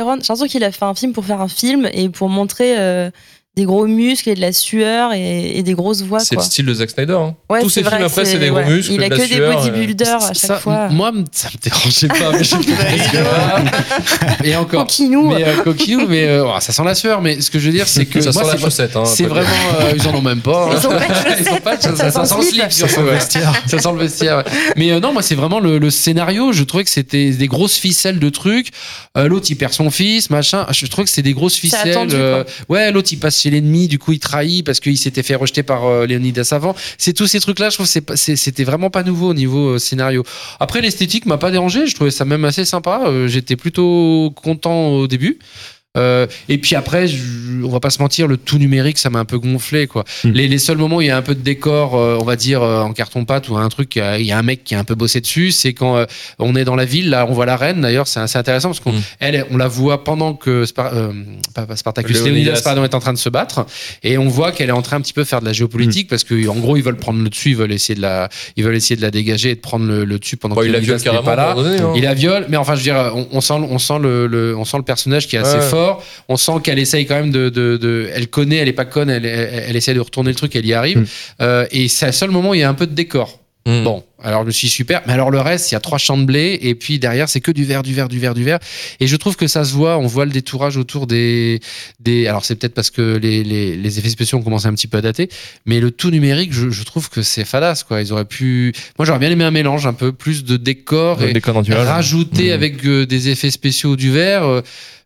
J'ai 0.01 0.27
l'impression 0.27 0.47
qu'il 0.47 0.63
a 0.63 0.71
fait 0.71 0.85
un 0.85 0.95
film 0.95 1.13
pour 1.13 1.25
faire 1.25 1.41
un 1.41 1.47
film 1.47 1.89
et 1.93 2.09
pour 2.09 2.29
montrer 2.29 2.77
euh, 2.79 3.11
des 3.57 3.65
gros 3.65 3.85
muscles 3.85 4.29
et 4.29 4.35
de 4.35 4.39
la 4.39 4.53
sueur 4.53 5.11
et, 5.13 5.57
et 5.57 5.61
des 5.63 5.73
grosses 5.73 6.03
voix. 6.03 6.19
C'est 6.21 6.35
le 6.37 6.41
style 6.41 6.65
de 6.65 6.73
Zack 6.73 6.89
Snyder. 6.91 7.13
hein. 7.19 7.35
Ouais, 7.49 7.61
Tous 7.61 7.67
c'est 7.69 7.83
ces 7.83 7.89
films 7.89 8.03
après, 8.05 8.23
c'est 8.23 8.31
c'est- 8.31 8.39
des 8.39 8.47
gros 8.47 8.59
ouais. 8.59 8.65
muscles. 8.77 8.93
Il 8.93 9.03
a 9.03 9.09
de 9.09 9.13
la 9.13 9.17
que 9.17 9.21
des 9.29 9.35
sueur, 9.35 9.51
euh, 9.51 9.53
bodybuilders 9.55 10.15
à 10.15 10.33
Ça, 10.33 10.47
chaque 10.53 10.61
fois. 10.61 10.87
Moi, 10.87 11.11
ça 11.33 11.49
me 11.53 11.59
dérangeait 11.61 12.07
pas. 12.07 12.31
mais 12.31 12.43
je- 12.45 12.55
et 14.45 14.55
encore. 14.55 14.85
Coquinou. 14.87 15.33
Mais 15.33 15.43
euh, 15.45 15.57
coquinou, 15.63 16.07
mais 16.07 16.27
euh, 16.29 16.45
oh, 16.47 16.53
ça 16.61 16.71
sent 16.71 16.83
la 16.85 16.95
sueur. 16.95 17.21
Mais 17.21 17.41
ce 17.41 17.51
que 17.51 17.59
je 17.59 17.65
veux 17.67 17.73
dire, 17.73 17.89
c'est 17.89 18.05
que 18.05 18.21
Ça 18.21 18.31
moi, 18.31 18.43
sent 18.43 18.47
la 18.51 18.55
c'est- 18.57 18.63
chaussette. 18.63 18.95
hein, 18.95 19.03
C'est 19.05 19.25
vraiment. 19.25 19.49
euh, 19.81 19.91
ils 19.97 20.07
en 20.07 20.15
ont 20.15 20.21
même 20.21 20.39
pas. 20.39 20.69
hein. 20.71 20.77
Ils 20.81 20.87
ont 20.87 20.91
pas 20.91 20.99
de 21.07 21.41
Ils 21.41 21.49
ont 21.49 21.57
pas 21.57 21.75
de 21.75 21.81
chaussettes. 21.81 21.97
ça, 21.97 22.11
Ça 22.11 22.25
sent 22.25 22.35
le 22.37 22.43
slip. 22.43 22.71
slip, 22.71 22.89
surtout, 22.89 23.01
ouais. 23.07 23.19
Ça 23.19 23.79
sent 23.79 23.91
le 23.91 23.97
vestiaire. 23.99 24.43
Mais 24.77 24.97
non, 25.01 25.11
moi, 25.11 25.21
c'est 25.23 25.35
vraiment 25.35 25.59
le, 25.59 25.89
scénario. 25.89 26.53
Je 26.53 26.63
trouvais 26.63 26.85
que 26.85 26.89
c'était 26.89 27.31
des 27.31 27.47
grosses 27.47 27.75
ficelles 27.77 28.19
de 28.19 28.29
trucs. 28.29 28.69
L'autre, 29.15 29.47
il 29.49 29.55
perd 29.57 29.73
son 29.73 29.91
fils, 29.91 30.29
machin. 30.29 30.65
Je 30.71 30.85
trouvais 30.85 31.03
que 31.03 31.09
c'était 31.09 31.21
des 31.23 31.33
grosses 31.33 31.57
ficelles. 31.57 31.97
ouais, 32.69 32.91
l'autre, 32.93 33.09
il 33.11 33.17
passe 33.17 33.40
chez 33.41 33.49
l'ennemi. 33.49 33.87
Du 33.87 33.99
coup, 33.99 34.11
il 34.11 34.19
trahit 34.19 34.65
parce 34.65 34.79
qu'il 34.79 34.97
s'était 34.97 35.23
fait 35.23 35.35
rejeter 35.35 35.63
par 35.63 35.85
euh, 35.85 36.05
Léonidas 36.05 36.49
avant. 36.51 36.75
C'est 36.97 37.13
tous 37.13 37.27
ces 37.27 37.39
trucs-là. 37.39 37.69
Je 37.69 37.75
trouve 37.75 37.91
que 37.91 38.15
c'était 38.15 38.63
vraiment 38.63 38.89
pas 38.89 39.03
nouveau 39.03 39.29
au 39.29 39.33
niveau 39.33 39.69
euh, 39.69 39.79
scénario. 39.79 40.23
Après, 40.59 40.81
l'esthétique 40.81 41.25
m'a 41.25 41.37
pas 41.37 41.51
dérangé. 41.51 41.87
Je 41.87 41.95
trouvais 41.95 42.11
ça 42.11 42.25
même 42.25 42.45
assez 42.45 42.65
sympa. 42.65 43.03
Euh, 43.05 43.27
J'étais 43.27 43.55
plutôt 43.55 44.31
content 44.35 44.89
au 44.89 45.07
début. 45.07 45.39
Euh, 45.97 46.25
et 46.47 46.57
puis 46.57 46.75
après, 46.75 47.07
je- 47.07 47.17
on 47.65 47.69
va 47.69 47.81
pas 47.81 47.89
se 47.89 48.01
mentir, 48.01 48.27
le 48.27 48.37
tout 48.37 48.57
numérique, 48.57 48.97
ça 48.97 49.09
m'a 49.09 49.19
un 49.19 49.25
peu 49.25 49.37
gonflé, 49.37 49.87
quoi. 49.87 50.05
Mm. 50.23 50.29
Les, 50.31 50.47
les 50.47 50.57
seuls 50.57 50.77
moments 50.77 50.97
où 50.97 51.01
il 51.01 51.07
y 51.07 51.11
a 51.11 51.17
un 51.17 51.21
peu 51.21 51.35
de 51.35 51.41
décor, 51.41 51.95
euh, 51.95 52.17
on 52.19 52.23
va 52.23 52.37
dire 52.37 52.63
euh, 52.63 52.81
en 52.81 52.93
carton 52.93 53.25
pâte 53.25 53.49
ou 53.49 53.57
un 53.57 53.67
truc, 53.67 53.97
il 53.97 54.21
y 54.25 54.31
a 54.31 54.37
un 54.37 54.41
mec 54.41 54.63
qui 54.63 54.73
a 54.73 54.79
un 54.79 54.85
peu 54.85 54.95
bossé 54.95 55.19
dessus, 55.19 55.51
c'est 55.51 55.73
quand 55.73 56.05
on 56.39 56.55
est 56.55 56.63
dans 56.63 56.75
la 56.77 56.85
ville, 56.85 57.09
là, 57.09 57.25
on 57.29 57.33
voit 57.33 57.45
la 57.45 57.57
reine. 57.57 57.81
D'ailleurs, 57.81 58.07
c'est 58.07 58.21
assez 58.21 58.37
intéressant 58.37 58.69
parce 58.69 58.79
qu'on, 58.79 58.93
Mm. 58.93 59.01
elle, 59.19 59.45
on 59.51 59.57
la 59.57 59.67
voit 59.67 60.03
pendant 60.05 60.33
que 60.33 60.63
Spar- 60.65 60.91
pas, 61.53 61.65
pas 61.65 61.75
Spartacus, 61.75 62.23
Léonidas. 62.23 62.61
Pardon, 62.63 62.83
est 62.85 62.95
en 62.95 62.99
train 62.99 63.13
de 63.13 63.17
se 63.17 63.29
battre, 63.29 63.65
et 64.01 64.17
on 64.17 64.27
voit 64.29 64.53
qu'elle 64.53 64.69
est 64.69 64.73
en 64.73 64.81
train 64.81 64.95
un 64.97 65.01
petit 65.01 65.13
peu 65.13 65.25
faire 65.25 65.41
de 65.41 65.45
la 65.45 65.53
géopolitique 65.53 66.07
parce 66.07 66.23
que 66.23 66.47
en 66.47 66.55
gros, 66.55 66.77
ils 66.77 66.83
veulent 66.83 66.95
prendre 66.97 67.21
le 67.21 67.29
dessus, 67.29 67.49
ils 67.49 67.55
veulent 67.57 67.71
essayer 67.73 67.95
de 67.95 68.01
la, 68.01 68.29
ils 68.55 68.63
veulent 68.63 68.75
essayer 68.75 68.95
de 68.95 69.01
la 69.01 69.11
dégager 69.11 69.49
et 69.51 69.55
de 69.55 69.59
prendre 69.59 69.85
le, 69.85 70.05
le 70.05 70.19
dessus 70.19 70.37
pendant 70.37 70.55
Bon, 70.55 70.61
que 70.61 70.67
il 70.67 70.69
a 70.69 70.79
Léonidas 70.79 70.95
violé 70.97 71.17
n'est 71.17 71.23
carrément. 71.23 71.23
pas 71.23 71.35
là. 71.35 71.53
donné, 71.53 71.79
hein. 71.81 71.93
Il 71.97 72.03
la 72.03 72.13
viole, 72.13 72.45
mais 72.49 72.55
enfin, 72.57 72.75
je 72.75 72.79
veux 72.79 72.83
dire, 72.85 73.11
on, 73.13 73.27
on 73.33 73.41
sent, 73.41 73.53
on 73.55 73.77
sent 73.77 73.99
le, 74.01 74.27
le- 74.27 74.55
on 74.57 74.63
sent 74.63 74.77
le 74.77 74.83
personnage 74.83 75.27
qui 75.27 75.35
est 75.35 75.39
assez 75.39 75.57
Ouais. 75.57 75.61
fort. 75.61 75.80
On 76.29 76.37
sent 76.37 76.53
qu'elle 76.63 76.79
essaye 76.79 77.05
quand 77.05 77.15
même 77.15 77.31
de, 77.31 77.49
de, 77.49 77.77
de- 77.77 78.09
elle 78.13 78.27
connaît, 78.27 78.57
elle 78.57 78.67
est 78.67 78.73
pas 78.73 78.85
conne, 78.85 79.09
elle, 79.09 79.25
elle, 79.25 79.65
elle 79.69 79.75
essaie 79.75 79.93
de 79.93 79.99
retourner 79.99 80.29
le 80.31 80.35
truc, 80.35 80.55
elle 80.55 80.65
y 80.65 80.73
arrive. 80.73 80.99
Mm. 80.99 81.05
Euh, 81.41 81.65
et 81.71 81.87
c'est 81.87 82.07
le 82.07 82.11
seul 82.11 82.31
moment 82.31 82.51
où 82.51 82.53
il 82.53 82.59
y 82.61 82.63
a 82.63 82.69
un 82.69 82.73
peu 82.73 82.87
de 82.87 82.93
décor. 82.93 83.39
Mm. 83.65 83.83
Bon, 83.83 84.03
Alors 84.23 84.41
je 84.41 84.47
me 84.47 84.51
suis 84.51 84.67
dit, 84.67 84.73
super. 84.73 85.01
Mais 85.07 85.13
alors 85.13 85.31
le 85.31 85.39
reste, 85.39 85.71
il 85.71 85.73
y 85.73 85.77
a 85.77 85.79
trois 85.79 85.97
champs 85.97 86.17
de 86.17 86.25
blé 86.25 86.57
et 86.61 86.75
puis 86.75 86.99
derrière 86.99 87.27
c'est 87.29 87.41
que 87.41 87.51
du 87.51 87.65
vert, 87.65 87.83
du 87.83 87.93
vert, 87.93 88.07
du 88.07 88.19
vert, 88.19 88.33
du 88.33 88.43
vert. 88.43 88.59
Et 88.99 89.07
je 89.07 89.15
trouve 89.15 89.35
que 89.35 89.47
ça 89.47 89.63
se 89.65 89.73
voit. 89.73 89.97
On 89.97 90.07
voit 90.07 90.25
le 90.25 90.31
détourage 90.31 90.77
autour 90.77 91.07
des 91.07 91.59
des. 91.99 92.27
Alors 92.27 92.45
c'est 92.45 92.55
peut-être 92.55 92.73
parce 92.73 92.89
que 92.89 93.17
les, 93.17 93.43
les, 93.43 93.75
les 93.75 93.99
effets 93.99 94.09
spéciaux 94.09 94.37
ont 94.37 94.43
commencé 94.43 94.67
un 94.67 94.73
petit 94.73 94.87
peu 94.87 94.97
à 94.97 95.01
dater, 95.01 95.29
mais 95.65 95.79
le 95.79 95.91
tout 95.91 96.11
numérique, 96.11 96.53
je, 96.53 96.69
je 96.69 96.83
trouve 96.83 97.09
que 97.09 97.21
c'est 97.21 97.45
fadasse 97.45 97.83
quoi. 97.83 98.01
Ils 98.01 98.13
auraient 98.13 98.25
pu. 98.25 98.73
Moi 98.99 99.05
j'aurais 99.05 99.19
bien 99.19 99.31
aimé 99.31 99.43
un 99.43 99.51
mélange 99.51 99.85
un 99.87 99.93
peu 99.93 100.11
plus 100.11 100.43
de 100.43 100.57
décors 100.57 101.19
Le 101.19 101.29
et 101.29 101.33
décor 101.33 101.55
rajouter 101.55 102.47
Mhm. 102.47 102.51
avec 102.53 102.85
euh, 102.85 103.05
des 103.05 103.29
effets 103.29 103.51
spéciaux 103.51 103.95
du 103.95 104.11
vert. 104.11 104.43
euh, 104.43 104.61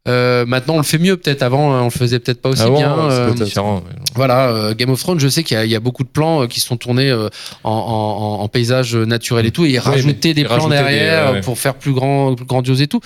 euh, 0.08 0.46
maintenant, 0.46 0.76
on 0.76 0.78
le 0.78 0.84
fait 0.84 1.00
mieux 1.00 1.18
peut-être. 1.18 1.42
Avant, 1.42 1.74
hein, 1.74 1.82
on 1.82 1.86
le 1.86 1.90
faisait 1.90 2.20
peut-être 2.20 2.40
pas 2.40 2.50
aussi 2.50 2.62
Ah 2.64 2.68
bon, 2.70 2.78
bien. 2.78 2.96
euh, 3.10 3.34
différent. 3.34 3.78
ouais. 3.78 3.96
voilà, 4.14 4.50
euh, 4.50 4.76
Game 4.76 4.92
of 4.92 5.00
Thrones, 5.00 5.20
je 5.20 5.28
sais 5.28 5.44
qu'il 5.44 5.58
y, 5.58 5.60
a- 5.60 5.66
il 5.66 5.72
y 5.72 5.76
a 5.76 5.80
beaucoup 5.80 6.04
de 6.04 6.10
plans 6.10 6.46
qui 6.46 6.60
sont 6.60 6.78
tournés 6.78 7.12
en, 7.12 7.30
en- 7.64 8.42
en 8.44 8.48
paysage 8.48 8.96
naturel 9.06 9.46
et 9.46 9.52
tout, 9.52 9.66
et 9.66 9.78
mais 10.34 10.34
des 10.34 10.46
plans 10.46 10.68
des- 10.70 10.76
derrière 10.76 11.34
ouais. 11.34 11.42
pour 11.42 11.58
faire 11.60 11.76
plus 11.76 11.94
grand, 11.94 12.36
plus 12.36 12.46
grandiose 12.46 12.82
et 12.82 12.88
tout. 12.88 13.00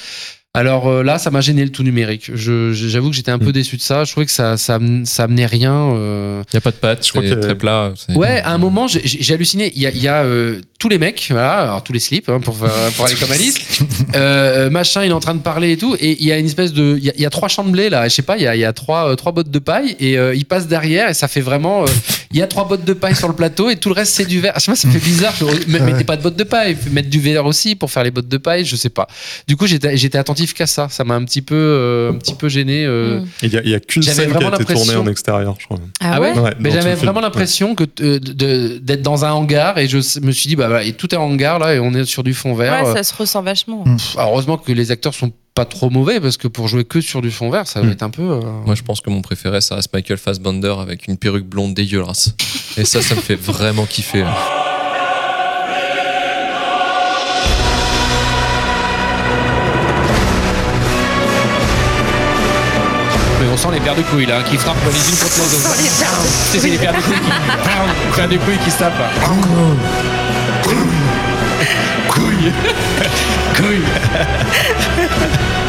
Alors 0.56 0.88
euh, 0.88 1.04
là, 1.04 1.20
ça 1.20 1.30
m'a 1.30 1.42
gêné 1.42 1.64
le 1.64 1.70
tout 1.72 1.84
numérique. 1.84 2.32
Je- 2.34 2.74
J'avoue 2.74 3.12
que 3.12 3.16
j'étais 3.16 3.30
un 3.30 3.38
peu 3.38 3.52
déçu 3.52 3.78
de 3.78 3.82
ça. 3.84 4.04
Je 4.04 4.12
trouvais 4.12 4.26
que 4.26 4.32
ça, 4.32 4.58
ça, 4.58 4.80
ça 5.06 5.24
amenait 5.26 5.46
rien. 5.46 5.76
euh. 5.94 6.42
Il 6.52 6.56
n'y 6.56 6.58
a 6.58 6.62
pas 6.62 6.72
de 6.72 6.78
pattes, 6.78 7.06
Je 7.06 7.12
crois 7.12 7.22
c'est 7.22 7.36
que- 7.36 7.40
très 7.40 7.56
plat. 7.56 7.94
c'est- 7.96 8.16
Ouais, 8.16 8.42
à 8.42 8.52
un 8.54 8.58
moment, 8.58 8.88
j'ai- 8.88 9.32
halluciné. 9.34 9.72
Il 9.76 9.82
y 9.84 9.86
a, 9.86 9.92
il 9.92 10.02
y 10.02 10.08
a, 10.08 10.24
euh, 10.24 10.60
tous 10.80 10.90
les 10.90 10.98
mecs, 10.98 11.28
voilà, 11.30 11.60
alors 11.60 11.84
tous 11.84 11.94
les 11.94 12.00
slips 12.00 12.30
hein, 12.30 12.40
pour, 12.40 12.56
pour 12.56 13.06
aller 13.06 13.16
comme 13.16 13.32
Alice. 13.32 13.56
Euh, 14.16 14.70
machin, 14.72 15.04
il 15.04 15.10
est 15.10 15.14
en 15.14 15.20
train 15.20 15.36
de 15.36 15.42
parler 15.42 15.74
et 15.74 15.78
tout, 15.78 15.96
et 16.00 16.18
il 16.20 16.26
y 16.26 16.32
a 16.32 16.38
une 16.40 16.46
espèce 16.48 16.74
de, 16.74 16.96
il 16.98 17.04
y 17.04 17.10
a, 17.10 17.14
il 17.16 17.22
y 17.22 17.26
a 17.26 17.30
trois 17.30 17.48
champs 17.48 17.64
de 17.64 17.70
blé 17.70 17.90
là. 17.90 18.08
Je 18.08 18.14
sais 18.16 18.22
pas, 18.24 18.38
il 18.38 18.44
y 18.44 18.48
a, 18.48 18.56
il 18.56 18.60
y 18.60 18.66
a 18.66 18.74
trois, 18.74 19.12
euh, 19.12 19.16
trois 19.16 19.32
bottes 19.34 19.52
de 19.52 19.60
paille 19.60 19.96
et 20.00 20.18
euh, 20.18 20.34
il 20.34 20.46
passe 20.46 20.68
derrière 20.68 21.10
et 21.10 21.14
ça 21.14 21.28
fait 21.28 21.42
vraiment, 21.42 21.84
euh, 21.84 21.86
il 22.32 22.38
y 22.38 22.42
a 22.42 22.48
trois 22.48 22.68
bottes 22.68 22.86
de 22.86 22.94
paille 22.94 23.16
sur 23.16 23.28
le 23.28 23.36
plateau 23.36 23.70
et 23.70 23.76
tout 23.76 23.90
le 23.90 23.96
reste 23.96 24.14
c'est 24.16 24.26
du 24.26 24.40
verre. 24.40 24.54
Je 24.56 24.62
sais 24.62 24.72
pas, 24.72 24.76
ça 24.76 24.90
fait 24.90 25.00
bizarre. 25.00 25.34
Mettez 25.68 26.06
pas 26.06 26.18
de 26.18 26.24
bottes 26.24 26.38
de 26.38 26.44
paille, 26.44 26.76
mettre 26.92 27.10
du 27.10 27.20
verre 27.20 27.46
aussi 27.46 27.76
pour 27.76 27.92
faire 27.92 28.04
les 28.04 28.12
bottes 28.12 28.28
de 28.30 28.38
paille, 28.38 28.66
je 28.66 28.76
sais 28.76 28.90
pas. 28.90 29.08
Du 29.48 29.56
coup, 29.56 29.68
j'étais 29.68 29.96
j'étais 29.96 30.18
attentif 30.40 30.54
qu'à 30.54 30.68
ça. 30.68 30.88
Ça 30.90 31.04
m'a 31.04 31.16
un 31.16 31.24
petit 31.26 31.42
peu, 31.42 31.56
euh, 31.56 32.12
un 32.12 32.16
petit 32.16 32.34
peu 32.36 32.50
gêné. 32.50 32.86
euh, 32.86 33.20
Mm. 33.22 33.26
Il 33.44 33.54
y 33.70 33.76
a, 33.76 33.80
qu'une 33.80 34.04
scène 34.04 34.32
qui 34.32 34.44
a 34.44 34.48
été 34.56 34.66
tournée 34.74 34.96
en 34.96 35.08
extérieur, 35.08 35.56
je 35.60 35.66
crois. 35.66 35.78
Ah, 36.00 36.20
ouais, 36.22 36.38
Ouais, 36.38 36.54
Mais 36.60 36.72
j'avais 36.72 36.96
vraiment 36.96 37.22
l'impression 37.22 37.76
que 37.76 37.84
euh, 38.02 38.20
d'être 38.20 39.02
dans 39.02 39.26
un 39.26 39.32
hangar 39.32 39.78
et 39.78 39.88
je 39.88 39.98
me 40.22 40.32
suis 40.32 40.48
dit 40.48 40.56
bah 40.56 40.68
voilà, 40.68 40.84
et 40.84 40.94
tout 40.94 41.14
est 41.14 41.18
hangar 41.18 41.60
là 41.60 41.74
et 41.76 41.80
on 41.80 41.94
est 41.94 42.06
sur 42.06 42.24
du 42.24 42.34
fond 42.34 42.54
vert. 42.54 42.86
Ouais, 42.86 42.94
ça 42.94 43.04
se 43.04 43.14
ressent 43.16 43.42
vachement. 43.44 43.84
Pff, 43.84 44.18
alors, 44.18 44.32
heureusement 44.34 44.58
que 44.58 44.72
les 44.72 44.92
acteurs 44.92 45.14
sont 45.14 45.32
pas 45.56 45.66
trop 45.66 45.90
mauvais 45.90 46.20
parce 46.22 46.38
que 46.38 46.48
pour 46.48 46.68
jouer 46.68 46.86
que 46.86 47.02
sur 47.02 47.22
du 47.22 47.32
fond 47.32 47.50
vert, 47.50 47.68
ça 47.68 47.82
va 47.82 47.88
Mm. 47.88 47.92
être 47.92 48.04
un 48.04 48.10
peu. 48.10 48.22
euh, 48.24 48.40
Moi, 48.66 48.76
je 48.76 48.84
pense 48.84 49.02
que 49.02 49.10
mon 49.10 49.22
préféré, 49.22 49.60
ça 49.62 49.76
reste 49.76 49.92
Michael 49.94 50.18
Fassbender 50.18 50.76
avec 50.80 51.08
une 51.08 51.18
perruque 51.18 51.46
blonde 51.46 51.74
dégueulasse. 51.74 52.36
Et 52.78 52.86
ça, 52.86 53.02
ça 53.02 53.16
me 53.16 53.22
fait 53.22 53.36
vraiment 53.36 53.86
kiffer. 53.86 54.22
hein. 54.22 54.34
Sent 63.60 63.68
les 63.74 63.80
paires 63.82 63.96
de 63.96 64.02
couilles 64.04 64.26
là 64.26 64.42
qui 64.42 64.58
frappent 64.58 64.78
les 64.86 65.10
unes 65.10 65.18
contre 65.18 65.36
les 65.38 65.56
autres. 65.56 65.76
C'est 66.52 66.64
les 66.66 66.78
paires 66.78 66.94
de 66.94 67.02
couilles 67.02 67.20
qui. 67.20 67.30
les 67.30 68.16
paires 68.16 68.28
de 68.30 68.38
couilles 68.38 68.58
qui 68.64 68.72
se 68.72 68.78
tapent 68.78 68.98
là. 68.98 69.10
Couilles. 72.08 72.54
Couilles. 73.56 73.84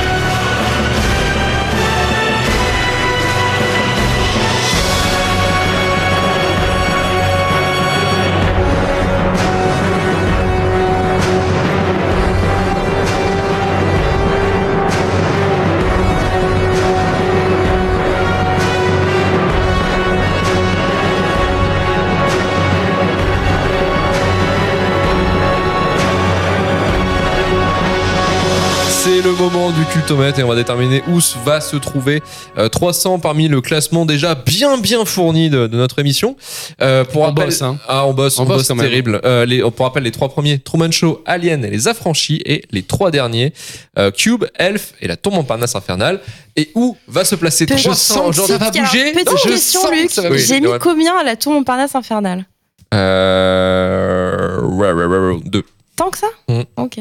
C'est 29.21 29.27
le 29.29 29.35
moment 29.35 29.71
du 29.71 29.85
cultomètre 29.85 30.39
et 30.39 30.43
on 30.45 30.49
va 30.49 30.55
déterminer 30.55 31.03
où 31.07 31.21
se 31.21 31.37
va 31.45 31.61
se 31.61 31.77
trouver 31.77 32.23
euh, 32.57 32.71
300 32.71 33.19
parmi 33.19 33.49
le 33.49 33.61
classement 33.61 34.07
déjà 34.07 34.35
bien 34.35 34.79
bien 34.79 35.05
fourni 35.05 35.51
de, 35.51 35.67
de 35.67 35.77
notre 35.77 35.99
émission. 35.99 36.37
Euh, 36.81 37.05
pour 37.05 37.21
On 37.21 37.25
rappel, 37.27 37.45
bosse, 37.47 37.61
hein. 37.61 37.77
ah 37.87 38.07
on 38.07 38.15
bosse, 38.15 38.39
On 38.39 38.45
on, 38.45 38.47
bosse 38.47 38.69
bosse, 38.69 38.79
terrible. 38.79 39.21
Euh, 39.27 39.45
les, 39.45 39.61
pour 39.73 39.85
rappel, 39.85 40.05
les 40.05 40.11
trois 40.11 40.31
premiers 40.31 40.59
Truman 40.59 40.91
Show, 40.91 41.21
Alien 41.27 41.67
et 41.67 41.71
les 41.71 41.87
Affranchis 41.87 42.41
et 42.47 42.65
les 42.71 42.83
trois 42.83 43.11
derniers 43.11 43.53
euh, 43.99 44.11
Cube, 44.11 44.47
Elf 44.55 44.95
et 45.03 45.07
la 45.09 45.19
Tombe 45.19 45.35
en 45.35 45.45
Parnasse 45.45 45.75
infernale. 45.75 46.21
Et 46.57 46.71
où 46.75 46.97
va 47.07 47.27
se 47.27 47.35
placer 47.35 47.67
Petite- 47.67 47.85
300 47.85 48.25
aujourd'hui? 48.29 48.57
va 48.57 48.71
bouger. 48.71 49.13
Petite 49.13 49.43
question, 49.43 49.81
Luc. 49.91 50.11
ça 50.11 50.23
va 50.23 50.31
bouger. 50.31 50.47
J'ai 50.47 50.61
mis 50.63 50.67
Ouais. 50.69 50.79
combien 50.81 51.15
à 51.19 51.25
la 51.25 51.37
tour 51.37 51.53
Montparnasse 51.53 51.95
infernale? 51.95 52.47
Euh... 52.95 54.63
ouais, 54.63 54.93
ouais, 54.93 55.05
ouais, 55.05 55.19
ouais, 55.35 55.41
deux. 55.45 55.65
Tant 55.95 56.09
que 56.09 56.17
ça? 56.17 56.29
Mm. 56.49 56.63
Ok. 56.79 57.01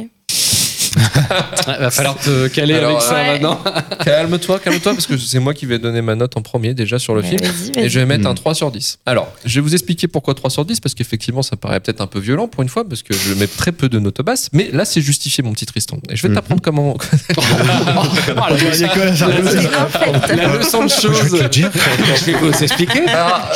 Ouais, 1.68 1.78
va 1.78 1.92
falloir 1.92 2.18
te 2.18 2.48
caler 2.48 2.76
Alors, 2.76 2.92
avec 2.92 3.02
ça 3.02 3.14
ouais. 3.16 3.28
maintenant. 3.34 3.60
Calme-toi, 4.04 4.60
calme-toi, 4.60 4.94
parce 4.94 5.06
que 5.06 5.18
c'est 5.18 5.40
moi 5.40 5.54
qui 5.54 5.66
vais 5.66 5.78
donner 5.80 6.02
ma 6.02 6.16
note 6.16 6.36
en 6.38 6.42
premier 6.42 6.74
déjà 6.74 6.98
sur 7.00 7.14
le 7.14 7.22
Ouais, 7.22 7.28
film. 7.28 7.42
Vas-y, 7.42 7.86
Et 7.86 7.90
je 7.90 8.00
vais 8.00 8.06
mettre 8.06 8.26
un 8.28 8.34
3 8.34 8.56
sur 8.56 8.72
10. 8.72 9.00
Alors, 9.06 9.28
je 9.46 9.56
vais 9.56 9.62
vous 9.62 9.74
expliquer 9.74 10.08
pourquoi 10.08 10.34
3 10.34 10.50
sur 10.50 10.66
10, 10.66 10.80
parce 10.80 10.96
qu'effectivement, 10.96 11.42
ça 11.44 11.56
paraît 11.58 11.80
peut-être 11.80 12.02
un 12.02 12.08
peu 12.08 12.20
violent 12.20 12.48
pour 12.48 12.64
une 12.64 12.70
fois, 12.70 12.88
parce 12.88 13.04
que 13.04 13.14
je 13.14 13.34
mets 13.36 13.48
très 13.48 13.72
peu 13.72 13.88
de 13.90 14.00
notes 14.00 14.22
basses, 14.22 14.50
mais 14.54 14.70
là, 14.74 14.86
c'est 14.86 15.02
justifié, 15.02 15.44
mon 15.44 15.54
petit 15.54 15.66
Tristan. 15.66 15.98
Et 16.10 16.16
je 16.16 16.24
vais 16.24 16.30
Mhm. 16.30 16.36
t'apprendre 16.36 16.62
comment. 16.62 16.98
Ah, 18.38 18.50
la, 18.52 20.36
la 20.36 20.58
leçon 20.58 20.84
de 20.84 20.90
choses. 20.90 21.36
Je 21.52 22.26
vais 22.32 22.38
vous 22.38 22.64
expliquer. 22.64 23.02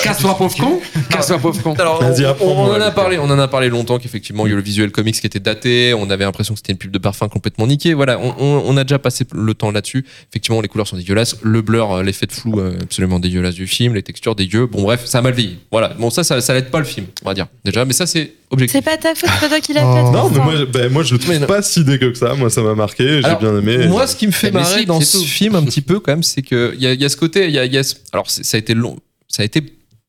Casse-toi 0.03 0.37
pauvre 0.37 0.55
con. 0.55 0.79
Casse-toi 1.09 1.39
pauvre 1.39 1.61
con. 1.61 1.73
Alors, 1.73 2.01
Vas-y, 2.03 2.25
on, 2.41 2.59
en 2.71 2.81
a 2.81 2.91
parlé, 2.91 3.17
on 3.17 3.29
en 3.29 3.39
a 3.39 3.47
parlé 3.47 3.69
longtemps 3.69 3.97
qu'effectivement, 3.99 4.45
il 4.45 4.49
y 4.49 4.53
a 4.53 4.55
le 4.55 4.61
visuel 4.61 4.91
comics 4.91 5.19
qui 5.19 5.25
était 5.27 5.39
daté, 5.39 5.93
on 5.93 6.09
avait 6.09 6.25
l'impression 6.25 6.53
que 6.53 6.59
c'était 6.59 6.71
une 6.73 6.77
pub 6.77 6.91
de 6.91 6.97
parfum 6.97 7.27
complètement 7.33 7.67
niquée. 7.67 7.93
Voilà, 7.93 8.19
on, 8.19 8.33
on- 8.39 8.63
on 8.65 8.77
a 8.77 8.83
déjà 8.83 8.99
passé 8.99 9.25
le 9.33 9.53
temps 9.53 9.71
là-dessus. 9.71 10.05
Effectivement, 10.29 10.61
les 10.61 10.67
couleurs 10.67 10.87
sont 10.87 10.95
dégueulasses, 10.97 11.35
le 11.41 11.61
blur, 11.61 11.91
euh, 11.91 12.03
l'effet 12.03 12.25
de 12.27 12.31
flou 12.31 12.59
euh, 12.59 12.77
absolument 12.81 13.19
dégueulasse 13.19 13.55
du 13.55 13.67
film, 13.67 13.95
les 13.95 14.03
textures 14.03 14.35
dégueu. 14.35 14.67
Bon, 14.67 14.83
bref, 14.83 15.05
ça 15.05 15.17
a 15.17 15.21
mal 15.21 15.33
vieilli. 15.33 15.57
Voilà, 15.71 15.89
bon, 15.99 16.09
ça, 16.09 16.23
ça, 16.23 16.39
ça 16.41 16.53
l'aide 16.53 16.69
pas 16.71 16.79
le 16.79 16.85
film, 16.85 17.07
on 17.23 17.27
va 17.29 17.33
dire. 17.33 17.47
Déjà, 17.65 17.83
mais 17.85 17.93
ça, 17.93 18.05
c'est 18.05 18.33
objectif. 18.51 18.77
C'est 18.79 18.85
pas 18.85 18.97
ta 18.97 19.15
faute, 19.15 19.29
c'est 19.33 19.39
pas 19.41 19.49
toi 19.49 19.59
qui 19.59 19.73
l'as 19.73 19.81
Oh. 19.85 19.95
fait. 19.95 20.11
Non, 20.17 20.29
mais 20.29 20.39
moi, 20.39 20.55
je- 20.57 20.63
ben, 20.65 20.91
moi 20.91 21.03
je 21.03 21.13
le 21.13 21.19
trouve 21.19 21.37
non. 21.39 21.47
pas 21.47 21.61
si 21.61 21.83
dégueu 21.83 22.11
que 22.11 22.17
ça. 22.17 22.35
Moi, 22.35 22.49
ça 22.49 22.61
m'a 22.61 22.75
marqué. 22.75 23.21
J'ai 23.21 23.35
bien 23.39 23.57
aimé. 23.57 23.87
Moi, 23.87 24.05
ce 24.07 24.15
qui 24.15 24.27
me 24.27 24.31
fait 24.31 24.51
marrer 24.51 24.81
si, 24.81 24.85
dans 24.85 25.01
ce 25.01 25.17
tout. 25.17 25.23
film 25.23 25.55
un 25.55 25.63
petit 25.63 25.81
peu 25.81 25.99
quand 25.99 26.11
même, 26.11 26.23
c'est 26.23 26.41
que 26.43 26.73
il 26.75 26.81
y 26.83 26.87
a, 26.87 26.93
y 26.93 27.03
a 27.03 27.09
ce 27.09 27.17
côté, 27.17 27.45
il 27.47 27.51
y 27.53 27.59
a, 27.59 27.65
il 27.65 27.73
y 27.73 27.77
a 27.77 27.83
ce- 27.83 27.95
alors 28.11 28.29
ça 28.29 28.41
a 28.55 28.57
été 28.59 28.73
long, 28.73 28.97
ça 29.27 29.41
a 29.41 29.45
été 29.45 29.61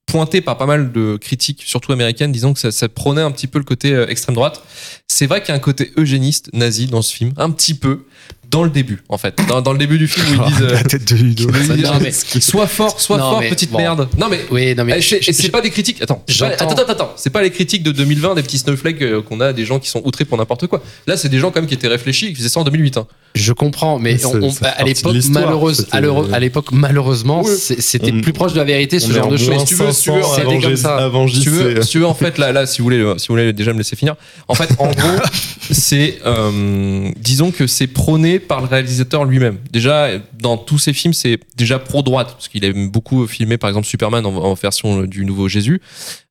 pointé 0.07 0.41
par 0.41 0.57
pas 0.59 0.67
mal 0.67 0.93
de 0.93 1.17
critiques, 1.17 1.63
surtout 1.65 1.93
américaines, 1.93 2.33
disant 2.33 2.53
que 2.53 2.61
ça, 2.61 2.71
ça 2.71 2.89
prônait 2.89 3.23
un 3.23 3.31
petit 3.31 3.47
peu 3.47 3.59
le 3.59 3.65
côté 3.65 3.93
euh, 3.93 4.07
extrême 4.09 4.35
droite. 4.35 4.63
C'est 5.09 5.27
vrai 5.27 5.41
qu'il 5.41 5.51
y 5.51 5.53
a 5.53 5.57
un 5.57 5.61
côté 5.61 5.93
eugéniste 5.97 6.51
nazi 6.53 6.87
dans 6.87 7.03
ce 7.03 7.15
film, 7.15 7.33
un 7.37 7.51
petit 7.51 7.75
peu 7.75 8.05
dans 8.55 8.63
le 8.65 8.71
début 8.71 9.03
en 9.09 9.19
fait, 9.19 9.35
dans, 9.49 9.61
dans 9.61 9.73
le 9.73 9.79
début 9.79 9.99
du 9.99 10.07
film 10.07 10.27
où 10.29 10.43
ils 10.47 10.53
disent. 10.53 10.63
euh, 10.63 10.73
La 10.75 10.83
tête 10.85 11.13
de 11.13 11.17
Ludo. 11.17 11.49
Sois 12.41 12.67
fort, 12.69 13.01
sois 13.01 13.19
Non, 13.19 13.31
fort, 13.31 13.41
mais 13.41 13.49
petite 13.49 13.71
bon. 13.71 13.79
merde. 13.79 14.09
Non 14.17 14.29
mais 14.31 14.41
Oui, 14.51 14.75
non 14.77 14.85
mais. 14.85 14.99
eh, 14.99 15.03
c'est- 15.33 15.49
pas 15.51 15.61
des 15.61 15.71
critiques. 15.71 16.01
Attends, 16.03 16.23
pas- 16.39 16.47
attends, 16.47 16.69
attends, 16.71 16.93
attends. 16.93 17.13
C'est 17.17 17.31
pas 17.31 17.43
les 17.43 17.51
critiques 17.51 17.83
de 17.83 17.91
2020 17.93 18.35
des 18.37 18.43
petits 18.43 18.59
snowflakes 18.59 19.03
euh, 19.03 19.23
qu'on 19.23 19.41
a, 19.41 19.53
des 19.53 19.65
gens 19.65 19.79
qui 19.79 19.89
sont 19.91 20.03
outrés 20.05 20.25
pour 20.25 20.39
n'importe 20.39 20.67
quoi. 20.69 20.83
Là, 21.07 21.17
c'est 21.17 21.29
des 21.29 21.39
gens 21.39 21.51
quand 21.51 21.61
même 21.61 21.69
qui 21.69 21.75
étaient 21.75 21.89
réfléchis, 21.89 22.29
qui 22.31 22.37
faisaient 22.37 22.49
ça 22.49 22.61
en 22.61 22.65
2008. 22.65 22.97
hein. 22.97 23.07
Je 23.35 23.53
comprends, 23.53 23.99
mais 23.99 24.25
on- 24.27 24.43
on- 24.45 24.51
fait 24.53 24.67
à 24.67 24.85
l'époque, 24.85 25.17
malheureuse, 25.31 25.87
à 26.33 26.39
l'époque, 26.39 26.67
malheureusement, 26.71 27.43
Oui. 27.45 27.51
c'était 27.59 28.13
On- 28.13 28.21
plus 28.21 28.33
proche 28.33 28.53
de 28.53 28.59
la 28.59 28.65
vérité, 28.65 29.01
ce 29.01 29.11
genre 29.11 29.27
en 29.27 29.31
de 29.31 29.37
choses. 29.37 29.65
tu 29.67 29.75
veux, 29.75 29.91
si 29.93 30.03
tu 30.05 30.11
veux, 30.13 30.23
500 30.23 30.29
c'était 30.37 30.43
avant 30.47 30.61
comme 30.61 30.71
J- 30.77 30.83
ça. 30.83 30.97
Avant 30.99 31.27
Si 31.29 31.41
tu 31.41 31.51
veux, 31.51 31.83
si 31.83 31.89
tu 31.89 31.99
veux, 31.99 32.07
en 32.07 32.15
fait, 32.15 32.39
là, 32.39 32.53
là, 32.53 32.65
si 32.67 32.79
vous 32.79 32.85
voulez, 32.85 32.99
euh, 33.01 33.19
si 33.19 33.27
vous 33.29 33.35
voulez 33.35 33.53
déjà 33.53 33.73
me 33.73 33.79
laisser 33.79 33.97
finir. 33.97 34.15
En 34.47 34.55
fait, 34.55 34.69
en 34.79 34.87
gros, 34.93 35.19
c'est, 35.71 36.19
euh, 36.25 37.11
disons 37.19 37.51
que 37.51 37.67
c'est 37.67 37.89
prôné 37.89 38.39
par 38.47 38.61
le 38.61 38.67
réalisateur 38.67 39.25
lui-même. 39.25 39.59
Déjà, 39.71 40.11
dans 40.39 40.57
tous 40.57 40.79
ses 40.79 40.93
films, 40.93 41.15
c'est 41.15 41.39
déjà 41.57 41.79
pro 41.79 42.03
droite, 42.03 42.33
parce 42.33 42.49
qu'il 42.49 42.65
aime 42.65 42.91
beaucoup 42.91 43.27
filmer, 43.27 43.59
par 43.59 43.69
exemple, 43.69 43.87
Superman 43.87 44.25
en, 44.25 44.35
en 44.37 44.55
version 44.55 45.03
euh, 45.03 45.07
du 45.07 45.25
nouveau 45.25 45.49
Jésus. 45.49 45.81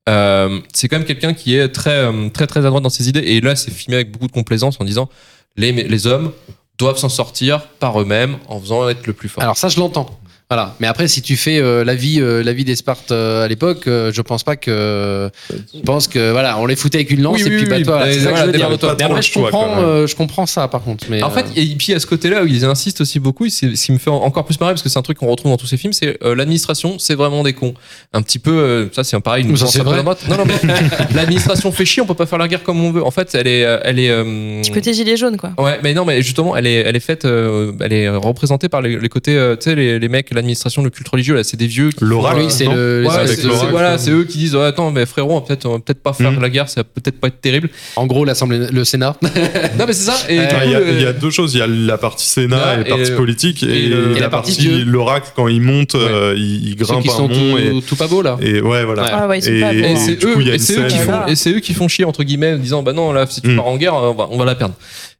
Euh, 0.08 0.60
c'est 0.72 0.88
quand 0.88 0.98
même 0.98 1.06
quelqu'un 1.06 1.34
qui 1.34 1.56
est 1.56 1.68
très, 1.68 1.90
euh, 1.90 2.28
très, 2.30 2.46
très 2.46 2.60
à 2.60 2.68
droite 2.68 2.82
dans 2.82 2.90
ses 2.90 3.08
idées. 3.08 3.20
Et 3.20 3.40
là, 3.40 3.56
c'est 3.56 3.70
filmé 3.70 3.96
avec 3.96 4.10
beaucoup 4.10 4.26
de 4.26 4.32
complaisance 4.32 4.80
en 4.80 4.84
disant 4.84 5.08
les, 5.56 5.72
les 5.72 6.06
hommes 6.06 6.32
doivent 6.78 6.98
s'en 6.98 7.08
sortir 7.08 7.66
par 7.78 8.00
eux-mêmes 8.00 8.36
en 8.48 8.60
faisant 8.60 8.88
être 8.88 9.06
le 9.06 9.12
plus 9.12 9.28
fort. 9.28 9.42
Alors 9.42 9.56
ça, 9.56 9.68
je 9.68 9.78
l'entends. 9.78 10.18
Voilà. 10.54 10.74
Mais 10.78 10.86
après, 10.86 11.08
si 11.08 11.20
tu 11.20 11.36
fais 11.36 11.58
euh, 11.58 11.82
la 11.84 11.96
vie, 11.96 12.20
euh, 12.20 12.42
la 12.44 12.52
vie 12.52 12.64
des 12.64 12.76
Spartes 12.76 13.10
euh, 13.10 13.44
à 13.44 13.48
l'époque, 13.48 13.88
euh, 13.88 14.12
je 14.12 14.22
pense 14.22 14.44
pas 14.44 14.54
que. 14.54 15.28
Je 15.74 15.80
pense 15.80 16.06
que 16.06 16.30
voilà, 16.30 16.58
on 16.60 16.66
les 16.66 16.76
foutait 16.76 16.98
avec 16.98 17.10
une 17.10 17.22
lance 17.22 17.34
Oui, 17.36 17.42
et 17.42 17.50
oui, 17.50 17.64
puis 17.64 17.72
oui, 17.74 17.82
bah, 17.84 17.98
toi, 17.98 18.04
c'est 18.12 18.20
voilà. 18.20 18.46
Mais 18.46 19.02
après, 19.02 19.22
je 19.22 19.32
comprends, 19.32 19.78
euh, 19.82 20.06
je 20.06 20.14
comprends 20.14 20.46
ça 20.46 20.68
par 20.68 20.82
contre. 20.82 21.06
Mais 21.10 21.22
En 21.24 21.30
fait, 21.30 21.46
et 21.56 21.66
puis 21.74 21.92
à 21.92 21.98
ce 21.98 22.06
côté-là 22.06 22.44
où 22.44 22.46
ils 22.46 22.64
insistent 22.64 23.00
aussi 23.00 23.18
beaucoup, 23.18 23.48
c'est 23.48 23.74
ce 23.74 23.84
qui 23.86 23.90
me 23.92 23.98
fait 23.98 24.10
encore 24.10 24.44
plus 24.44 24.60
marrer 24.60 24.72
parce 24.74 24.82
que 24.82 24.88
c'est 24.88 24.98
un 24.98 25.02
truc 25.02 25.18
qu'on 25.18 25.26
retrouve 25.26 25.50
dans 25.50 25.56
tous 25.56 25.66
ces 25.66 25.76
films, 25.76 25.92
c'est 25.92 26.18
euh, 26.22 26.36
l'administration, 26.36 26.98
c'est 27.00 27.16
vraiment 27.16 27.42
des 27.42 27.52
cons. 27.52 27.74
Un 28.12 28.22
petit 28.22 28.38
peu, 28.38 28.52
euh, 28.52 28.86
ça 28.92 29.02
c'est 29.02 29.16
un 29.16 29.20
pareil. 29.20 29.44
Une 29.44 29.56
c'est 29.56 29.80
vrai. 29.82 30.02
Non, 30.04 30.36
non, 30.36 30.44
mais 30.46 30.54
l'administration 31.14 31.72
fait 31.72 31.84
chier, 31.84 32.00
on 32.02 32.06
peut 32.06 32.14
pas 32.14 32.26
faire 32.26 32.38
la 32.38 32.46
guerre 32.48 32.62
comme 32.62 32.80
on 32.84 32.92
veut. 32.92 33.04
En 33.04 33.10
fait, 33.10 33.34
elle 33.34 33.48
est, 33.48 33.60
elle 33.82 33.98
est. 33.98 34.10
euh, 34.10 34.62
Du 34.62 34.70
côté 34.70 34.92
gilet 34.94 35.16
jaune, 35.16 35.36
quoi. 35.36 35.50
Ouais, 35.58 35.80
mais 35.82 35.94
non, 35.94 36.04
mais 36.04 36.22
justement, 36.22 36.56
elle 36.56 36.66
est, 36.66 36.74
elle 36.76 36.94
est 36.96 37.00
faite, 37.00 37.24
euh, 37.24 37.72
elle 37.80 37.92
est 37.92 38.08
représentée 38.08 38.68
par 38.68 38.82
les, 38.82 38.98
les 38.98 39.08
côtés, 39.08 39.36
euh, 39.36 39.56
tu 39.56 39.64
sais, 39.70 39.74
les, 39.74 39.98
les 39.98 40.08
mecs, 40.08 40.30
l'administration, 40.44 40.82
le 40.82 40.90
culte 40.90 41.08
religieux, 41.08 41.34
là, 41.34 41.42
c'est 41.44 41.56
des 41.56 41.66
vieux. 41.66 41.90
L'oracle, 42.00 42.36
font, 42.40 42.44
oui, 42.46 42.50
c'est 42.50 42.64
le. 42.66 43.04
Ouais, 43.06 43.20
l'espèce 43.22 43.40
c'est- 43.40 43.66
voilà, 43.70 43.98
eux 44.10 44.24
qui 44.24 44.38
disent 44.38 44.54
ouais, 44.54 44.64
attends, 44.64 44.90
mais 44.90 45.06
frérot, 45.06 45.32
on 45.32 45.40
va 45.40 45.46
peut-être 45.46 45.78
peut-être 45.78 46.02
pas 46.02 46.12
faire 46.12 46.30
Mhm. 46.32 46.40
la 46.42 46.50
guerre, 46.50 46.68
ça 46.68 46.80
va 46.82 46.84
peut-être 46.84 47.18
pas 47.20 47.28
être 47.28 47.40
terrible. 47.40 47.70
En 47.96 48.06
gros, 48.06 48.24
l'Assemblée, 48.24 48.66
le 48.70 48.84
Sénat. 48.84 49.16
non, 49.22 49.84
mais 49.86 49.92
c'est 49.92 50.10
ça. 50.10 50.16
Euh, 50.30 50.46
il 50.64 50.70
y, 50.70 50.74
a- 50.74 50.78
euh, 50.78 50.92
il 50.96 51.02
y 51.02 51.06
a 51.06 51.12
deux 51.12 51.30
choses. 51.30 51.54
Il 51.54 51.58
y 51.58 51.62
a 51.62 51.66
la 51.66 51.98
partie 51.98 52.26
Sénat 52.26 52.74
et 52.74 52.78
la 52.78 52.84
partie 52.84 53.10
et, 53.10 53.10
euh, 53.12 53.16
politique. 53.16 53.62
Et, 53.62 53.66
et 53.84 53.88
le- 53.88 54.12
la, 54.12 54.16
et 54.16 54.20
la 54.20 54.28
partie 54.28 54.52
partie 54.56 54.84
l'oracle, 54.84 55.28
quand 55.34 55.48
il 55.48 55.60
monte, 55.62 55.94
euh, 55.94 56.34
il, 56.36 56.68
il 56.68 56.78
Ceux 56.78 56.84
grimpe 56.84 57.02
qui 57.02 57.08
un 57.10 57.12
sont 57.12 57.28
mont. 57.28 57.34
tout, 57.52 57.58
Et, 57.58 57.82
tout 57.86 57.96
pas 57.96 58.06
beaux 58.08 58.22
là. 58.22 58.36
et 58.40 58.60
ouais, 58.60 58.84
voilà. 58.84 59.04
Ah 59.12 59.28
ouais, 59.28 59.38
et, 59.38 59.40
c'est 59.40 60.78
eux, 60.78 60.86
qui 60.86 60.98
font, 60.98 61.04
Voilà. 61.04 61.28
et 61.30 61.36
c'est 61.36 61.50
eux 61.52 61.60
qui 61.60 61.74
font 61.74 61.88
chier 61.88 62.04
entre 62.04 62.22
guillemets, 62.24 62.54
en 62.54 62.58
disant 62.58 62.82
bah 62.82 62.92
non 62.92 63.12
là 63.12 63.26
si 63.28 63.40
tu 63.40 63.48
Mm. 63.48 63.56
pars 63.56 63.66
en 63.66 63.76
guerre, 63.76 63.94
on 63.94 64.38
va 64.38 64.44
la 64.44 64.54
perdre. 64.54 64.74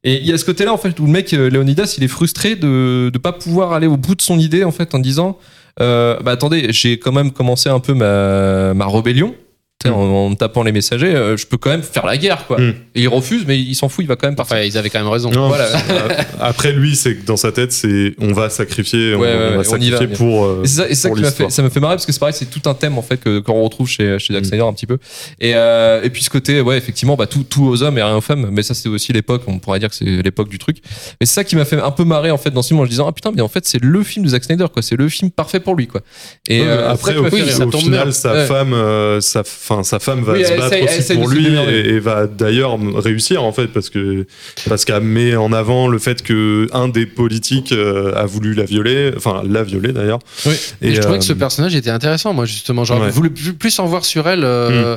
Et 0.04 0.20
il 0.20 0.26
y 0.26 0.32
a 0.32 0.38
ce 0.38 0.44
côté-là 0.44 0.72
en 0.72 0.76
fait 0.76 0.98
où 1.00 1.06
le 1.06 1.10
mec 1.12 1.32
euh, 1.32 1.48
Léonidas, 1.48 1.94
il 1.96 2.04
est 2.04 2.08
frustré 2.08 2.56
de 2.56 3.10
de 3.12 3.18
pas 3.18 3.32
pouvoir 3.32 3.72
aller 3.72 3.86
au 3.86 3.96
bout 3.96 4.14
de 4.14 4.22
son 4.22 4.38
idée 4.38 4.62
en 4.62 4.70
fait 4.70 4.94
en 4.94 4.98
disant 4.98 5.38
euh, 5.80 6.20
bah 6.20 6.32
attendez, 6.32 6.72
j'ai 6.72 6.98
quand 6.98 7.12
même 7.12 7.32
commencé 7.32 7.68
un 7.68 7.80
peu 7.80 7.94
ma 7.94 8.74
ma 8.74 8.86
rébellion. 8.86 9.34
Mm. 9.84 9.92
En, 9.92 10.34
tapant 10.34 10.62
les 10.62 10.72
messagers, 10.72 11.14
euh, 11.14 11.36
je 11.36 11.46
peux 11.46 11.56
quand 11.56 11.70
même 11.70 11.82
faire 11.82 12.06
la 12.06 12.16
guerre, 12.16 12.46
quoi. 12.46 12.58
Mm. 12.60 12.74
Et 12.94 13.02
il 13.02 13.08
refuse, 13.08 13.44
mais 13.46 13.58
il 13.58 13.74
s'en 13.74 13.88
fout, 13.88 14.04
il 14.04 14.08
va 14.08 14.16
quand 14.16 14.26
même 14.26 14.36
partir. 14.36 14.56
Enfin, 14.56 14.64
ils 14.64 14.78
avaient 14.78 14.90
quand 14.90 14.98
même 15.00 15.08
raison. 15.08 15.30
Non, 15.30 15.48
Voilà. 15.48 15.68
Après 16.40 16.72
lui, 16.72 16.96
c'est 16.96 17.16
que 17.16 17.26
dans 17.26 17.36
sa 17.36 17.52
tête, 17.52 17.72
c'est 17.72 18.14
on 18.20 18.32
va 18.32 18.48
sacrifier, 18.50 19.14
on, 19.14 19.20
Ouais, 19.20 19.28
on 19.34 19.38
ouais, 19.38 19.50
va 19.54 19.58
on 19.60 19.64
sacrifier 19.64 20.06
va. 20.06 20.16
pour. 20.16 20.44
euh, 20.44 20.62
Et 20.64 20.66
c'est 20.66 20.76
ça, 20.76 20.88
et 20.88 20.94
ça 20.94 21.08
pour 21.08 21.16
qui 21.18 21.22
m'a 21.22 21.30
fait, 21.30 21.50
ça 21.50 21.62
me 21.62 21.68
fait 21.68 21.80
marrer 21.80 21.94
parce 21.96 22.06
que 22.06 22.12
c'est 22.12 22.18
pareil, 22.18 22.34
c'est 22.36 22.50
tout 22.50 22.68
un 22.68 22.74
thème 22.74 22.98
en 22.98 23.02
fait 23.02 23.18
que 23.18 23.38
qu'on 23.40 23.62
retrouve 23.62 23.88
chez 23.88 24.18
chez 24.18 24.32
Zack 24.34 24.42
Mm. 24.44 24.46
Snyder 24.46 24.64
un 24.64 24.72
petit 24.72 24.86
peu. 24.86 24.98
Et 25.40 25.52
euh, 25.54 26.02
et 26.02 26.10
puis 26.10 26.22
ce 26.22 26.30
côté, 26.30 26.60
ouais, 26.60 26.76
effectivement, 26.78 27.16
bah 27.16 27.26
tout 27.26 27.44
tout 27.44 27.64
aux 27.64 27.82
hommes 27.82 27.98
et 27.98 28.02
rien 28.02 28.16
aux 28.16 28.20
femmes. 28.20 28.48
Mais 28.50 28.62
ça 28.62 28.74
c'est 28.74 28.88
aussi 28.88 29.12
l'époque, 29.12 29.42
on 29.46 29.58
pourrait 29.58 29.78
dire 29.80 29.88
que 29.90 29.96
c'est 29.96 30.04
l'époque 30.04 30.48
du 30.48 30.58
truc. 30.58 30.78
Mais 31.20 31.26
c'est 31.26 31.34
ça 31.34 31.44
qui 31.44 31.56
m'a 31.56 31.64
fait 31.64 31.80
un 31.80 31.90
peu 31.90 32.04
marrer 32.04 32.30
en 32.30 32.38
fait 32.38 32.50
dans 32.50 32.62
ce 32.62 32.68
film 32.68 32.80
en 32.80 32.84
se 32.84 32.90
disant 32.90 33.06
ah 33.08 33.12
putain, 33.12 33.32
mais 33.34 33.42
en 33.42 33.48
fait 33.48 33.66
c'est 33.66 33.82
le 33.82 34.02
film 34.02 34.24
de 34.24 34.30
Zack 34.30 34.44
Snyder 34.44 34.66
quoi, 34.72 34.82
c'est 34.82 34.96
le 34.96 35.08
film 35.08 35.30
parfait 35.30 35.60
pour 35.60 35.74
lui 35.74 35.86
quoi. 35.86 36.00
Et 36.48 36.60
Ouais, 36.60 36.66
euh, 36.68 36.90
après, 36.90 37.12
ça 37.14 37.20
au, 37.20 37.28
oui, 37.30 37.42
ça 37.50 37.64
tombe 37.66 37.74
final, 37.76 38.04
bien. 38.04 38.12
sa 38.12 38.46
femme, 38.46 39.20
sa, 39.20 39.42
sa 39.82 39.98
femme 39.98 40.22
va 40.22 40.34
Oui, 40.34 40.44
se 40.44 40.52
elle 40.52 40.58
battre 40.58 40.76
aussi 40.82 41.14
pour 41.14 41.28
lui 41.28 41.46
et, 41.48 41.88
et 41.94 41.98
va 41.98 42.26
d'ailleurs 42.26 42.78
réussir 42.96 43.42
en 43.42 43.52
fait 43.52 43.66
parce 43.68 43.90
que 43.90 44.26
parce 44.68 44.84
qu'elle 44.84 45.02
met 45.02 45.34
en 45.36 45.52
avant 45.52 45.88
le 45.88 45.98
fait 45.98 46.22
que 46.22 46.68
un 46.72 46.88
des 46.88 47.06
politiques 47.06 47.72
euh, 47.72 48.14
a 48.14 48.26
voulu 48.26 48.54
la 48.54 48.64
violer, 48.64 49.12
enfin 49.16 49.42
l'a 49.48 49.62
violer 49.62 49.92
d'ailleurs. 49.92 50.18
Oui. 50.46 50.54
Et 50.82 50.94
je 50.94 51.00
trouvais 51.00 51.16
euh, 51.16 51.18
que 51.18 51.24
ce 51.24 51.32
personnage 51.32 51.74
était 51.74 51.90
intéressant, 51.90 52.32
moi, 52.32 52.44
justement. 52.44 52.84
J'aurais 52.84 53.06
Ouais. 53.06 53.10
voulu 53.10 53.30
plus, 53.30 53.78
en 53.78 53.86
voir 53.86 54.04
sur 54.04 54.28
elle. 54.28 54.44
euh, 54.44 54.96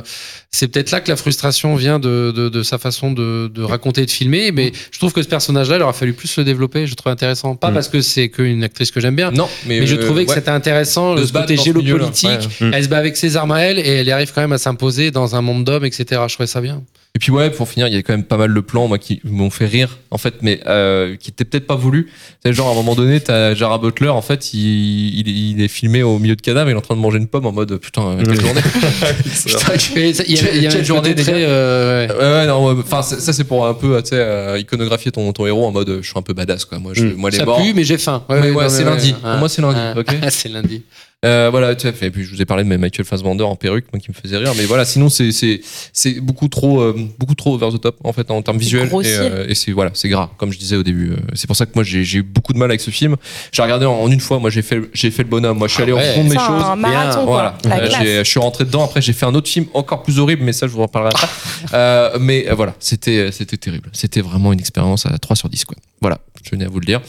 C'est 0.50 0.68
peut-être 0.68 0.90
là 0.90 1.00
que 1.00 1.10
la 1.10 1.16
frustration 1.16 1.74
vient 1.76 1.98
de, 1.98 2.32
de, 2.34 2.48
de 2.48 2.62
sa 2.62 2.78
façon 2.78 3.12
de, 3.12 3.48
de 3.48 3.62
raconter 3.62 4.02
et 4.02 4.06
de 4.06 4.10
filmer. 4.10 4.50
Mais 4.52 4.72
je 4.90 4.98
trouve 4.98 5.12
que 5.12 5.22
ce 5.22 5.28
personnage-là, 5.28 5.76
il 5.76 5.82
aurait 5.82 5.92
fallu 5.92 6.14
plus 6.14 6.36
le 6.38 6.44
développer. 6.44 6.86
Je 6.86 6.94
trouve 6.94 7.12
intéressant. 7.12 7.54
Pas 7.54 7.70
Mm. 7.70 7.74
parce 7.74 7.88
que 7.88 8.00
c'est 8.00 8.28
qu'une 8.30 8.64
actrice 8.64 8.90
que 8.90 9.00
j'aime 9.00 9.14
bien. 9.16 9.30
Non, 9.30 9.48
mais, 9.66 9.80
Mais 9.80 9.86
je 9.86 9.96
euh, 9.96 9.98
trouvais 10.04 10.24
que 10.24 10.30
ouais. 10.30 10.34
c'était 10.36 10.50
intéressant, 10.50 11.14
De 11.14 11.20
le 11.20 11.26
se 11.26 11.32
battre 11.32 11.48
côté 11.48 11.62
géopolitique. 11.62 12.30
ouais. 12.30 12.66
Mm. 12.68 12.70
Elle 12.74 12.84
se 12.84 12.88
bat 12.88 12.96
avec 12.98 13.16
ses 13.16 13.36
armes 13.36 13.52
à 13.52 13.60
elle 13.60 13.78
et 13.78 13.88
elle 13.88 14.10
arrive 14.10 14.32
quand 14.34 14.40
même 14.40 14.52
à 14.52 14.58
s'imposer 14.68 15.10
dans 15.10 15.34
un 15.34 15.40
monde 15.42 15.64
d'hommes, 15.64 15.84
etc. 15.84 16.20
Je 16.28 16.34
trouvais 16.34 16.46
ça 16.46 16.60
bien. 16.60 16.82
Et 17.14 17.18
puis 17.18 17.32
ouais, 17.32 17.50
pour 17.50 17.68
finir, 17.68 17.88
il 17.88 17.94
y 17.94 17.96
a 17.96 18.02
quand 18.02 18.12
même 18.12 18.22
pas 18.22 18.36
mal 18.36 18.52
de 18.54 18.60
plans 18.60 18.86
moi 18.86 18.98
qui 18.98 19.20
m'ont 19.24 19.48
fait 19.50 19.64
rire 19.66 19.98
en 20.10 20.18
fait, 20.18 20.34
mais 20.42 20.60
euh, 20.66 21.16
qui 21.16 21.30
étaient 21.30 21.46
peut-être 21.46 21.66
pas 21.66 21.74
voulu. 21.74 22.10
C'est 22.44 22.52
genre 22.52 22.68
à 22.68 22.72
un 22.72 22.74
moment 22.74 22.94
donné, 22.94 23.18
t'as 23.18 23.54
Jara 23.54 23.78
Butler 23.78 24.10
en 24.10 24.20
fait, 24.22 24.52
il, 24.52 25.18
il, 25.20 25.28
il 25.28 25.60
est 25.62 25.68
filmé 25.68 26.02
au 26.02 26.18
milieu 26.18 26.36
de 26.36 26.42
cadavres, 26.42 26.68
il 26.70 26.74
est 26.74 26.76
en 26.76 26.82
train 26.82 26.94
de 26.94 27.00
manger 27.00 27.16
une 27.18 27.26
pomme 27.26 27.46
en 27.46 27.52
mode 27.52 27.78
putain 27.78 28.18
quelle 28.18 28.28
Oui. 28.30 28.40
journée. 28.40 28.60
Il 29.96 30.34
y 30.36 30.38
a, 30.38 30.54
il 30.54 30.62
y 30.62 30.66
a 30.66 30.70
Quelle 30.70 30.80
un 30.80 30.84
journée, 30.84 31.14
très. 31.14 31.32
euh, 31.34 32.06
ouais. 32.06 32.12
Ouais, 32.14 32.32
ouais, 32.32 32.46
non, 32.46 32.78
enfin 32.78 33.02
ça 33.02 33.18
ça, 33.18 33.32
c'est 33.32 33.44
pour 33.44 33.66
un 33.66 33.74
peu 33.74 34.00
tu 34.02 34.10
sais 34.10 34.16
euh, 34.18 34.58
iconographier 34.58 35.10
ton, 35.10 35.32
ton 35.32 35.46
héros 35.46 35.66
en 35.66 35.72
mode 35.72 35.88
euh, 35.88 36.02
je 36.02 36.08
suis 36.10 36.18
un 36.18 36.22
peu 36.22 36.34
badass 36.34 36.66
quoi. 36.66 36.78
Moi 36.78 36.92
je, 36.94 37.04
Mm. 37.04 37.14
moi 37.14 37.30
les 37.30 37.38
Ça 37.38 37.44
morts. 37.46 37.62
pue, 37.62 37.72
mais 37.74 37.84
j'ai 37.84 37.96
faim. 37.98 38.22
Ouais, 38.28 38.68
c'est 38.68 38.84
lundi. 38.84 39.12
ouais. 39.12 39.18
Pour 39.22 39.30
moi, 39.38 39.48
c'est 39.48 39.62
lundi, 39.62 39.78
Ah. 39.80 39.94
ok 39.98 40.08
c'est 40.30 40.48
lundi. 40.50 40.82
Euh, 41.24 41.48
voilà, 41.50 41.68
à 41.68 41.76
fait. 41.76 42.06
Et 42.06 42.10
puis 42.12 42.22
je 42.22 42.30
vous 42.30 42.40
ai 42.40 42.44
parlé 42.44 42.62
de 42.62 42.68
Michael 42.76 43.04
Fassbender 43.04 43.42
en 43.42 43.56
perruque, 43.56 43.86
moi 43.92 43.98
qui 43.98 44.08
me 44.08 44.14
faisait 44.14 44.36
rire. 44.36 44.52
Mais 44.56 44.66
voilà, 44.66 44.84
sinon 44.84 45.08
c'est 45.08 45.32
c'est 45.32 45.60
c'est 45.92 46.20
beaucoup 46.20 46.46
trop 46.46 46.80
euh, 46.80 46.94
beaucoup 47.18 47.34
trop 47.34 47.54
over 47.56 47.76
the 47.76 47.80
top 47.80 47.96
en 48.04 48.12
fait 48.12 48.30
en 48.30 48.40
termes 48.40 48.58
visuels. 48.58 48.88
Et, 48.88 49.16
euh, 49.16 49.46
et 49.48 49.56
c'est 49.56 49.72
voilà, 49.72 49.90
c'est 49.94 50.08
gras 50.08 50.30
comme 50.36 50.52
je 50.52 50.58
disais 50.58 50.76
au 50.76 50.84
début. 50.84 51.10
Euh, 51.10 51.16
C'est 51.34 51.48
pour 51.48 51.56
ça 51.56 51.66
que 51.66 51.72
moi 51.74 51.82
j'ai 51.82 52.02
eu 52.18 52.22
beaucoup 52.22 52.52
de 52.52 52.58
mal 52.58 52.70
avec 52.70 52.80
ce 52.80 52.92
film. 52.92 53.16
J'ai 53.50 53.62
regardé 53.62 53.84
en, 53.84 53.94
en 53.94 54.08
une 54.12 54.20
fois. 54.20 54.38
Moi 54.38 54.50
j'ai 54.50 54.62
fait 54.62 54.80
j'ai 54.92 55.10
fait 55.10 55.24
le 55.24 55.28
bonhomme. 55.28 55.58
Moi 55.58 55.66
je 55.66 55.74
suis 55.74 55.82
allé 55.82 55.90
Ah 55.90 55.96
ouais. 55.96 56.10
au 56.10 56.14
fond 56.14 56.22
de 56.24 56.28
mes 56.28 56.36
choses. 56.36 56.64
un 56.64 56.76
marathon. 56.76 57.24
Voilà, 57.24 57.58
Euh, 57.64 58.22
je 58.22 58.30
suis 58.30 58.38
rentré 58.38 58.64
dedans. 58.64 58.84
Après, 58.84 59.02
j'ai 59.02 59.12
fait 59.12 59.26
un 59.26 59.34
autre 59.34 59.48
film 59.50 59.66
encore 59.74 60.04
plus 60.04 60.20
horrible, 60.20 60.44
mais 60.44 60.52
ça, 60.52 60.68
je 60.68 60.72
vous 60.72 60.82
en 60.82 60.88
parlerai 60.88 61.12
après. 61.14 61.28
Euh, 61.74 62.16
mais 62.20 62.48
euh, 62.48 62.54
voilà, 62.54 62.74
c'était 62.78 63.32
c'était 63.32 63.56
terrible. 63.56 63.90
C'était 63.92 64.20
vraiment 64.20 64.52
une 64.52 64.60
expérience 64.60 65.04
à 65.06 65.18
3 65.18 65.34
sur 65.34 65.48
10, 65.48 65.64
quoi. 65.64 65.76
Voilà, 66.00 66.18
je 66.44 66.50
venais 66.50 66.64
à 66.66 66.68
vous 66.68 66.78
le 66.78 66.86
dire. 66.86 67.00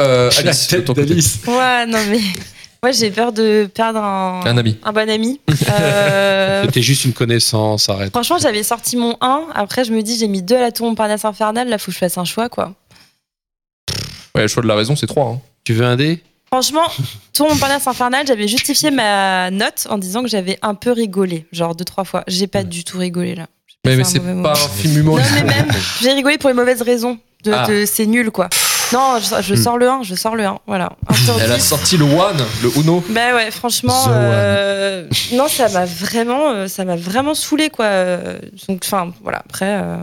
Euh, 0.00 0.30
Alice, 0.38 0.68
de 0.68 0.78
ton 0.80 0.94
côté. 0.94 1.14
Ouais, 1.14 1.86
non, 1.86 1.98
mais. 2.08 2.20
Moi, 2.84 2.90
j'ai 2.90 3.12
peur 3.12 3.32
de 3.32 3.70
perdre 3.72 4.00
un, 4.00 4.40
Un 4.44 4.58
ami. 4.58 4.76
un 4.82 4.92
bon 4.92 5.08
ami. 5.08 5.40
Euh, 5.70 6.64
C'était 6.66 6.82
juste 6.82 7.04
une 7.04 7.12
connaissance, 7.12 7.88
arrête. 7.88 8.10
Franchement, 8.10 8.38
j'avais 8.38 8.64
sorti 8.64 8.96
mon 8.96 9.16
1. 9.20 9.46
Après, 9.54 9.84
je 9.84 9.92
me 9.92 10.02
dis, 10.02 10.16
j'ai 10.18 10.26
mis 10.26 10.42
2 10.42 10.56
à 10.56 10.60
la 10.60 10.72
tour 10.72 10.88
Montparnasse 10.88 11.24
infernale. 11.24 11.68
Là, 11.68 11.78
faut 11.78 11.86
que 11.86 11.92
je 11.92 11.98
fasse 11.98 12.18
un 12.18 12.24
choix, 12.24 12.48
quoi. 12.48 12.74
Ouais, 14.34 14.42
le 14.42 14.48
choix 14.48 14.62
de 14.64 14.68
la 14.68 14.74
raison, 14.74 14.96
c'est 14.96 15.06
3. 15.06 15.24
Hein. 15.26 15.40
Tu 15.64 15.72
veux 15.74 15.84
un 15.86 15.94
dé? 15.96 16.20
Franchement, 16.48 16.86
tour 17.32 17.48
Montparnasse 17.48 17.86
infernale, 17.86 18.26
j'avais 18.26 18.48
justifié 18.48 18.90
ma 18.90 19.50
note 19.52 19.86
en 19.88 19.96
disant 19.98 20.22
que 20.22 20.28
j'avais 20.28 20.58
un 20.62 20.74
peu 20.74 20.90
rigolé. 20.90 21.46
Genre 21.52 21.74
deux, 21.76 21.84
trois 21.84 22.04
fois. 22.04 22.24
J'ai 22.26 22.48
pas 22.48 22.64
du 22.64 22.82
tout 22.84 22.98
rigolé, 22.98 23.36
là. 23.36 23.46
Mais, 23.86 24.02
c'est 24.04 24.18
pas 24.20 24.26
moment. 24.26 24.50
un 24.50 24.54
film 24.56 24.94
Non, 24.94 25.00
humoristique. 25.00 25.44
mais 25.46 25.54
même, 25.54 25.68
j'ai 26.02 26.12
rigolé 26.12 26.36
pour 26.38 26.50
les 26.50 26.54
mauvaises 26.56 26.82
raisons. 26.82 27.18
De, 27.44 27.52
Ah. 27.52 27.66
de- 27.68 27.84
c'est 27.86 28.06
nul, 28.06 28.30
quoi. 28.32 28.48
Non, 28.92 29.18
je, 29.18 29.42
je 29.42 29.54
Hmm. 29.54 29.56
sors 29.62 29.78
le 29.78 29.88
1, 29.88 30.02
je 30.02 30.14
sors 30.14 30.36
le 30.36 30.44
1. 30.44 30.58
Voilà. 30.66 30.92
Elle 31.40 31.52
a 31.52 31.56
10. 31.56 31.64
sorti 31.64 31.96
le 31.96 32.04
One, 32.04 32.44
le 32.62 32.70
Uno. 32.80 33.02
Bah 33.08 33.34
ouais, 33.34 33.50
franchement, 33.50 34.04
euh, 34.08 35.06
non, 35.32 35.48
ça 35.48 35.68
m'a 35.68 35.84
vraiment, 35.84 36.50
euh, 36.50 36.68
ça 36.68 36.84
m'a 36.84 36.96
vraiment 36.96 37.34
saoulé 37.34 37.70
quoi. 37.70 37.88
Donc, 38.68 38.82
enfin, 38.84 39.12
voilà. 39.22 39.38
Après, 39.48 39.80
euh, 39.82 39.96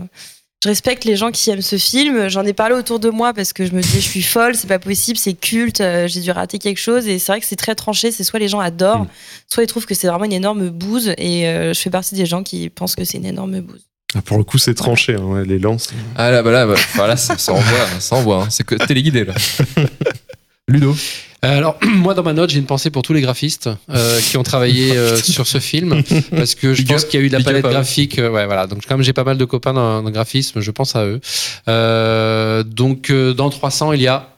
je 0.62 0.68
respecte 0.68 1.04
les 1.04 1.16
gens 1.16 1.30
qui 1.30 1.48
aiment 1.50 1.62
ce 1.62 1.76
film. 1.78 2.28
J'en 2.28 2.44
ai 2.44 2.52
parlé 2.52 2.74
autour 2.74 2.98
de 3.00 3.08
moi 3.10 3.32
parce 3.32 3.52
que 3.52 3.64
je 3.64 3.72
me 3.72 3.80
disais, 3.80 4.00
je 4.00 4.08
suis 4.08 4.22
folle, 4.22 4.54
c'est 4.54 4.66
pas 4.66 4.78
possible, 4.78 5.16
c'est 5.18 5.32
culte, 5.34 5.80
euh, 5.80 6.06
j'ai 6.06 6.20
dû 6.20 6.30
rater 6.32 6.58
quelque 6.58 6.78
chose. 6.80 7.06
Et 7.08 7.18
c'est 7.18 7.32
vrai 7.32 7.40
que 7.40 7.46
c'est 7.46 7.56
très 7.56 7.74
tranché. 7.74 8.12
C'est 8.12 8.24
soit 8.24 8.38
les 8.38 8.48
gens 8.48 8.60
adorent, 8.60 9.00
Mm. 9.04 9.08
soit 9.52 9.62
ils 9.62 9.66
trouvent 9.66 9.86
que 9.86 9.94
c'est 9.94 10.06
vraiment 10.08 10.24
une 10.26 10.32
énorme 10.32 10.68
bouse. 10.68 11.14
Et 11.16 11.44
je 11.44 11.78
fais 11.80 11.90
partie 11.90 12.14
des 12.14 12.26
gens 12.26 12.42
qui 12.42 12.68
pensent 12.70 12.94
que 12.94 13.04
c'est 13.04 13.18
une 13.18 13.26
énorme 13.26 13.60
bouse. 13.60 13.86
Ah, 14.16 14.22
Pour 14.22 14.38
le 14.38 14.44
coup, 14.44 14.58
c'est 14.58 14.74
tranché, 14.74 15.14
hein, 15.14 15.22
ouais, 15.22 15.44
les 15.44 15.58
lances. 15.58 15.90
Ah 16.16 16.30
là, 16.30 16.42
bah 16.42 16.50
là, 16.50 16.66
bah, 16.66 16.74
enfin, 16.74 17.06
là 17.06 17.16
ça, 17.16 17.38
ça 17.38 17.52
envoie, 17.52 17.78
ça 18.00 18.16
envoie. 18.16 18.42
hein. 18.42 18.46
C'est 18.50 18.64
que 18.64 18.74
téléguidé 18.74 19.24
là. 19.24 19.34
Ludo. 20.68 20.94
Alors, 21.42 21.78
moi, 21.82 22.14
dans 22.14 22.22
ma 22.22 22.32
note, 22.32 22.50
j'ai 22.50 22.58
une 22.58 22.66
pensée 22.66 22.90
pour 22.90 23.02
tous 23.02 23.12
les 23.12 23.20
graphistes 23.22 23.70
euh, 23.88 24.20
qui 24.20 24.36
ont 24.36 24.42
travaillé 24.42 24.96
euh, 24.96 25.16
sur 25.22 25.46
ce 25.46 25.58
film, 25.58 26.02
parce 26.36 26.54
que 26.54 26.74
je 26.74 26.82
Big 26.82 26.92
pense 26.92 27.04
qu'il 27.04 27.18
y 27.20 27.22
a 27.22 27.26
eu 27.26 27.28
de 27.28 27.32
la 27.32 27.38
big 27.38 27.46
palette 27.46 27.64
graphique. 27.66 28.18
euh, 28.18 28.30
ouais, 28.30 28.46
voilà. 28.46 28.66
Donc, 28.66 28.84
comme 28.86 29.02
j'ai 29.02 29.12
pas 29.12 29.24
mal 29.24 29.38
de 29.38 29.44
copains 29.44 29.72
dans, 29.72 30.02
le 30.02 30.10
graphisme, 30.10 30.60
je 30.60 30.70
pense 30.70 30.96
à 30.96 31.04
eux. 31.06 31.20
Euh, 31.68 32.62
donc, 32.62 33.10
euh, 33.10 33.32
dans 33.32 33.48
300, 33.50 33.92
il 33.92 34.02
y 34.02 34.08
a 34.08 34.28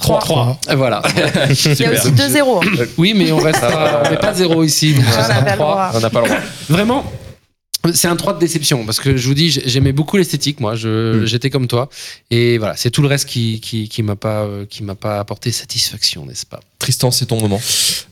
3. 0.00 0.58
Et 0.70 0.74
Voilà. 0.76 1.02
Il 1.48 1.80
y 1.80 1.84
a 1.84 1.92
aussi 1.92 2.10
2-0. 2.12 2.64
hein. 2.64 2.84
Oui, 2.96 3.12
mais 3.14 3.32
on 3.32 3.38
reste, 3.38 3.62
à- 3.62 4.02
on 4.06 4.10
n'est 4.10 4.16
pas 4.16 4.32
zéro 4.32 4.62
ici. 4.62 4.94
donc 4.94 5.04
ce 5.04 5.18
On 5.18 5.28
n'a 5.28 5.28
pas 5.28 5.42
pas 6.10 6.20
le 6.22 6.26
droit. 6.28 6.38
Vraiment, 6.70 7.12
c'est 7.94 8.08
un 8.08 8.16
3 8.16 8.34
de 8.34 8.38
déception 8.40 8.84
parce 8.84 9.00
que 9.00 9.16
je 9.16 9.26
vous 9.26 9.34
dis, 9.34 9.50
j'aimais 9.64 9.92
beaucoup 9.92 10.16
l'esthétique, 10.16 10.60
moi, 10.60 10.74
je- 10.74 11.22
Mm. 11.22 11.26
j'étais 11.26 11.50
comme 11.50 11.66
toi. 11.66 11.88
Et 12.30 12.58
voilà, 12.58 12.76
c'est 12.76 12.90
tout 12.90 13.02
le 13.02 13.08
reste 13.08 13.26
qui, 13.28 13.60
qui, 13.60 13.88
qui 13.88 14.02
m'a 14.02 14.16
pas, 14.16 14.42
euh, 14.44 14.64
qui 14.68 14.82
m'a 14.84 14.94
pas 14.94 15.18
apporté 15.18 15.50
satisfaction, 15.52 16.26
n'est-ce 16.26 16.46
pas? 16.46 16.60
Tristan, 16.78 17.10
c'est 17.10 17.26
ton 17.26 17.38
moment. 17.40 17.60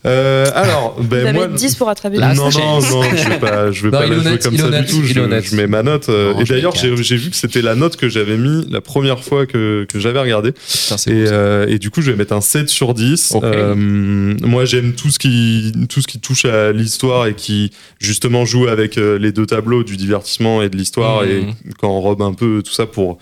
Euh, 0.06 0.46
alors, 0.54 0.94
Vous 0.98 1.04
ben 1.08 1.26
avez 1.26 1.38
moi. 1.38 1.48
10 1.48 1.74
pour 1.76 1.88
attraper 1.88 2.18
non, 2.18 2.50
c'est- 2.50 2.58
non, 2.60 2.80
non, 2.80 3.02
je 3.02 3.28
vais 3.30 3.38
pas, 3.38 3.70
je 3.72 3.82
vais 3.82 3.90
Non, 3.90 3.98
pas 3.98 4.06
la 4.06 4.14
jouer 4.14 4.26
honnête, 4.26 4.42
comme 4.42 4.56
ça 4.58 4.66
honnête, 4.66 4.86
du 4.86 4.92
tout. 4.92 5.02
Je, 5.04 5.56
mets 5.56 5.66
ma 5.66 5.82
note. 5.82 6.08
euh, 6.10 6.34
Non, 6.34 6.40
et 6.40 6.44
d'ailleurs, 6.44 6.74
j'ai 6.76 7.16
vu 7.16 7.30
que 7.30 7.36
c'était 7.36 7.62
la 7.62 7.74
note 7.74 7.96
que 7.96 8.08
j'avais 8.08 8.36
mis 8.36 8.66
la 8.70 8.80
première 8.82 9.22
fois 9.24 9.46
que, 9.46 9.86
que 9.88 9.98
j'avais 9.98 10.20
regardé. 10.20 10.52
Putain, 10.52 10.96
Et, 10.96 11.24
euh, 11.28 11.66
et 11.68 11.78
du 11.78 11.90
coup, 11.90 12.02
je 12.02 12.10
vais 12.10 12.16
mettre 12.16 12.32
un 12.34 12.40
7 12.42 12.68
sur 12.68 12.92
10. 12.94 13.32
Ok. 13.34 13.44
Euh, 13.44 13.74
moi, 13.74 14.64
j'aime 14.66 14.92
tout 14.94 15.10
ce 15.10 15.18
qui 15.18 15.72
tout 15.88 16.00
ce 16.02 16.06
qui 16.06 16.18
touche 16.20 16.44
à 16.44 16.72
l'histoire 16.72 17.26
et 17.26 17.34
qui 17.34 17.70
justement 18.00 18.44
joue 18.44 18.68
avec 18.68 18.98
euh, 18.98 19.18
les 19.18 19.32
deux 19.32 19.46
tableaux 19.58 19.82
du 19.84 19.96
divertissement 19.96 20.62
et 20.62 20.68
de 20.70 20.76
l'histoire 20.76 21.22
Mhm. 21.22 21.28
et 21.30 21.44
quand 21.78 21.90
on 21.96 22.00
robe 22.00 22.22
un 22.22 22.34
peu 22.34 22.62
tout 22.64 22.72
ça 22.80 22.86
pour 22.86 23.18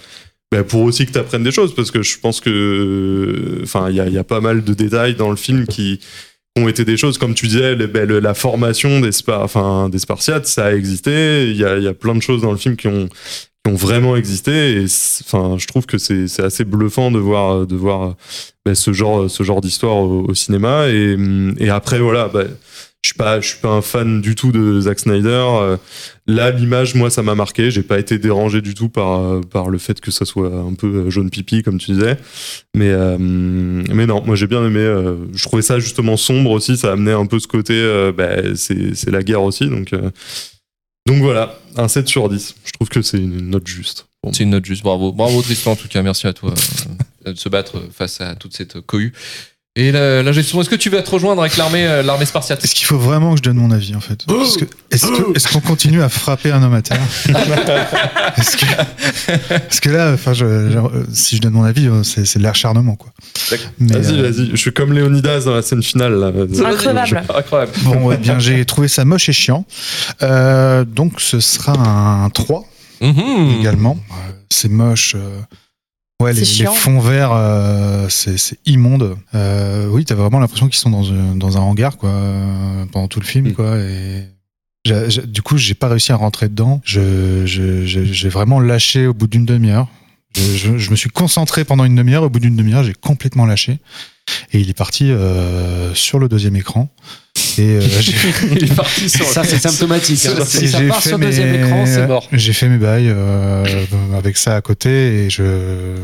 bah, 0.53 0.63
pour 0.63 0.83
aussi 0.83 1.07
que 1.07 1.13
tu 1.13 1.19
apprennes 1.19 1.43
des 1.43 1.51
choses, 1.59 1.75
parce 1.75 1.91
que 1.91 2.03
je 2.03 2.19
pense 2.21 2.41
que, 2.41 3.61
enfin, 3.65 3.91
il 3.91 3.97
y 3.97 4.01
a, 4.01 4.07
il 4.07 4.13
y 4.13 4.19
a 4.19 4.25
pas 4.25 4.41
mal 4.41 4.63
de 4.63 4.75
détails 4.75 5.15
dans 5.17 5.31
le 5.31 5.37
film 5.37 5.67
qui 5.67 5.99
ont 6.57 6.69
été 6.69 6.85
des 6.85 6.97
choses, 6.97 7.19
comme 7.19 7.35
tu 7.35 7.49
disais, 7.49 7.75
bah, 7.75 8.05
le- 8.05 8.21
la 8.21 8.33
formation 8.33 9.01
des, 9.01 9.11
spa, 9.13 9.41
enfin, 9.43 9.89
des 9.89 9.99
Spartiates, 9.99 10.47
ça 10.47 10.67
a 10.67 10.73
existé. 10.73 11.51
Il 11.51 11.57
y 11.57 11.65
a, 11.65 11.77
il 11.79 11.83
y 11.85 11.89
a 11.89 11.95
plein 11.95 12.15
de 12.15 12.23
choses 12.23 12.43
dans 12.43 12.53
le 12.53 12.59
film 12.59 12.77
qui 12.77 12.87
ont, 12.87 13.09
qui 13.65 13.73
ont 13.73 13.75
vraiment 13.75 14.15
existé. 14.17 14.77
Et 14.81 14.85
enfin, 15.25 15.57
je 15.59 15.67
trouve 15.67 15.85
que 15.85 15.99
c'est 15.99 16.29
c'est 16.29 16.43
assez 16.45 16.65
bluffant 16.65 17.11
de 17.11 17.19
voir, 17.19 17.67
de 17.67 17.75
voir 17.77 18.15
bah, 18.65 18.75
ce 18.77 18.93
genre, 18.93 19.29
ce 19.29 19.43
genre 19.43 19.61
d'histoire 19.61 19.97
au, 19.97 20.27
au 20.29 20.35
cinéma. 20.35 20.89
Et, 20.89 21.17
et 21.59 21.71
après, 21.71 21.99
voilà, 21.99 22.31
je 23.07 23.13
suis 23.13 23.19
pas, 23.19 23.41
je 23.41 23.47
suis 23.47 23.59
pas 23.59 23.69
un 23.69 23.83
fan 23.83 24.21
du 24.21 24.35
tout 24.35 24.51
de 24.51 24.81
Zack 24.81 24.99
Snyder. 24.99 25.29
Euh, 25.29 25.77
Là, 26.27 26.51
l'image, 26.51 26.97
moi, 26.97 27.09
ça 27.09 27.23
m'a 27.23 27.37
marqué. 27.37 27.71
J'ai 27.71 27.85
pas 27.85 28.01
été 28.01 28.19
dérangé 28.19 28.61
du 28.61 28.75
tout 28.75 28.89
par, 28.89 29.21
euh, 29.21 29.41
par 29.41 29.71
le 29.71 29.79
fait 29.79 30.01
que 30.01 30.11
ça 30.11 30.25
soit 30.25 30.53
un 30.53 30.75
peu 30.75 30.89
euh, 30.89 31.11
jaune 31.11 31.31
pipi, 31.31 31.63
comme 31.63 31.79
tu 31.79 31.93
disais. 31.93 32.17
Mais, 32.75 32.93
mais 33.17 34.07
non, 34.07 34.25
moi, 34.27 34.35
j'ai 34.35 34.49
bien 34.49 34.67
aimé. 34.67 34.85
je 35.33 35.43
trouvais 35.45 35.63
ça 35.63 35.79
justement 35.79 36.17
sombre 36.17 36.51
aussi. 36.51 36.77
Ça 36.77 36.93
amenait 36.93 37.13
un 37.13 37.27
peu 37.27 37.39
ce 37.39 37.47
côté, 37.47 37.81
bah, 38.17 38.57
c'est 38.57 39.11
la 39.11 39.23
guerre 39.23 39.45
aussi. 39.45 39.69
Donc, 39.69 39.95
donc 41.07 41.23
voilà, 41.23 41.57
un 41.77 41.87
7 41.87 42.09
sur 42.09 42.29
10. 42.29 42.57
Je 42.65 42.73
trouve 42.73 42.89
que 42.89 43.03
c'est 43.03 43.19
une 43.19 43.51
note 43.51 43.69
juste. 43.69 44.09
C'est 44.33 44.43
une 44.43 44.51
note 44.51 44.65
juste, 44.65 44.83
bravo. 44.83 45.13
Bravo 45.13 45.41
Tristan 45.43 45.73
en 45.73 45.77
tout 45.77 45.87
cas, 45.87 46.03
merci 46.03 46.27
à 46.27 46.33
toi 46.33 46.53
de 47.25 47.39
se 47.39 47.49
battre 47.49 47.83
face 47.93 48.21
à 48.21 48.35
toute 48.35 48.55
cette 48.55 48.81
cohue. 48.81 49.13
Et 49.79 49.93
la, 49.93 50.23
la 50.23 50.33
gestion, 50.33 50.59
est-ce 50.63 50.71
que 50.71 50.75
tu 50.75 50.89
vas 50.89 51.03
te 51.03 51.11
rejoindre 51.11 51.43
avec 51.43 51.59
l'armée 51.59 51.87
euh, 51.87 52.03
l'armée 52.03 52.25
spartiate 52.25 52.65
Est-ce 52.65 52.75
qu'il 52.75 52.87
faut 52.87 52.97
vraiment 52.99 53.33
que 53.33 53.37
je 53.39 53.43
donne 53.43 53.59
mon 53.59 53.71
avis 53.71 53.95
en 53.95 54.01
fait? 54.01 54.25
Est-ce 54.29 54.57
que- 54.59 54.65
Est-ce 54.91 55.07
que- 55.07 55.37
est-ce 55.37 55.49
qu'on 55.53 55.61
continue 55.61 56.01
à 56.03 56.09
frapper 56.09 56.51
un 56.51 56.63
homme 56.63 56.73
à 56.75 56.81
terre? 56.81 56.99
Est-ce 58.39 58.57
que, 58.57 58.65
parce 59.59 59.81
que 59.81 59.91
là, 59.91 60.13
enfin, 60.15 60.33
je- 60.33 60.71
je- 60.71 61.05
si 61.13 61.37
je 61.37 61.43
donne 61.43 61.53
mon 61.53 61.65
avis, 61.65 61.89
euh, 61.89 62.03
c'est 62.03 62.25
c'est 62.25 62.39
de 62.39 62.45
l'acharnement 62.45 62.97
quoi. 62.97 63.11
Mais, 63.79 63.93
Vas-y, 63.99 64.19
euh, 64.19 64.31
vas-y. 64.31 64.51
Je 64.53 64.57
suis 64.57 64.73
comme 64.73 64.93
Léonidas 64.93 65.41
dans 65.45 65.55
la 65.55 65.63
scène 65.63 65.83
finale. 65.83 66.15
Là. 66.15 66.33
Increvable. 66.69 67.23
Incroyable. 67.35 67.73
Bon, 67.83 68.15
bien, 68.15 68.39
j'ai 68.39 68.65
trouvé 68.65 68.89
ça 68.89 69.05
moche 69.05 69.29
et 69.29 69.33
chiant. 69.35 69.65
Euh, 70.23 70.85
donc, 70.85 71.21
ce 71.21 71.39
sera 71.41 71.73
un 71.75 72.31
3 72.31 72.65
Mhm. 73.03 73.59
également. 73.61 73.99
C'est 74.49 74.71
moche. 74.71 75.15
euh, 75.17 75.41
Ouais, 76.23 76.33
les, 76.33 76.41
les 76.41 76.67
fonds 76.67 76.99
verts, 76.99 77.31
euh, 77.33 78.09
c'est 78.09 78.59
immonde. 78.65 79.17
Euh, 79.35 79.87
oui, 79.89 80.05
t'as 80.07 80.15
vraiment 80.15 80.39
l'impression 80.39 80.67
qu'ils 80.67 80.79
sont 80.79 80.89
dans 80.91 81.13
un, 81.13 81.37
dans 81.37 81.59
un 81.59 81.61
hangar, 81.61 81.99
quoi, 81.99 82.09
euh, 82.09 82.87
pendant 82.91 83.07
tout 83.09 83.21
le 83.21 83.27
film, 83.27 83.49
Mm. 83.49 83.53
quoi. 83.53 83.77
Et 83.79 84.25
du 85.27 85.43
coup, 85.43 85.59
j'ai 85.59 85.75
pas 85.75 85.89
réussi 85.89 86.13
à 86.13 86.17
rentrer 86.17 86.49
dedans. 86.49 86.81
J'ai 86.85 88.29
vraiment 88.31 88.61
lâché 88.61 89.07
au 89.07 89.13
bout 89.15 89.27
d'une 89.27 89.45
demi-heure. 89.45 89.89
Je, 90.37 90.43
je- 90.43 90.79
je 90.79 90.91
me 90.91 90.97
suis 90.97 91.11
concentré 91.11 91.65
pendant 91.65 91.85
une 91.85 91.95
demi-heure. 91.97 92.23
Au 92.23 92.29
bout 92.31 92.41
d'une 92.41 92.57
demi-heure, 92.57 92.85
j'ai 92.85 92.95
complètement 92.95 93.47
lâché. 93.47 93.79
Et 94.53 94.59
il 94.61 94.69
est 94.71 94.77
parti 94.77 95.11
euh, 95.11 95.95
sur 95.95 96.19
le 96.19 96.29
deuxième 96.29 96.57
écran. 96.57 96.89
Et 97.59 97.63
euh, 97.63 97.81
j'ai 97.81 98.13
Il 98.53 98.65
est 98.65 98.75
parti 98.75 99.09
sur 99.09 99.25
Ça, 99.27 99.45
c'est 99.45 99.59
symptomatique. 99.59 100.27
hein. 100.27 100.45
Si 100.45 100.69
ça 100.69 100.79
j'ai 100.79 100.89
part 100.89 101.03
fait 101.03 101.09
sur 101.11 101.19
deuxième 101.19 101.51
mes- 101.53 101.59
écran, 101.67 101.85
c'est 101.87 102.07
mort. 102.07 102.29
J'ai 102.33 102.53
fait 102.53 102.69
mes 102.69 102.79
bails 102.79 103.09
euh, 103.09 103.65
avec 104.17 104.37
ça 104.37 104.57
à 104.57 104.61
côté 104.61 105.25
et 105.25 105.31
je 105.31 105.95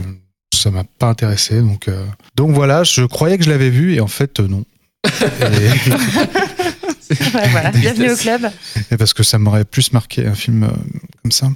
ça 0.54 0.70
m'a 0.70 0.84
pas 0.98 1.08
intéressé 1.08 1.60
donc 1.60 1.88
euh, 1.88 2.04
donc 2.36 2.52
voilà 2.52 2.84
je 2.84 3.02
croyais 3.02 3.36
que 3.36 3.42
je 3.44 3.50
l'avais 3.50 3.70
vu 3.70 3.94
et 3.94 4.00
en 4.00 4.06
fait 4.06 4.38
non 4.38 4.64
et, 5.04 5.90
Ouais, 7.34 7.48
voilà. 7.50 7.70
Bienvenue 7.72 8.10
au 8.12 8.16
club. 8.16 8.48
et 8.90 8.96
parce 8.96 9.12
que 9.12 9.22
ça 9.22 9.38
m'aurait 9.38 9.64
plus 9.64 9.92
marqué 9.92 10.26
un 10.26 10.34
film 10.34 10.70
comme 11.22 11.32
ça 11.32 11.48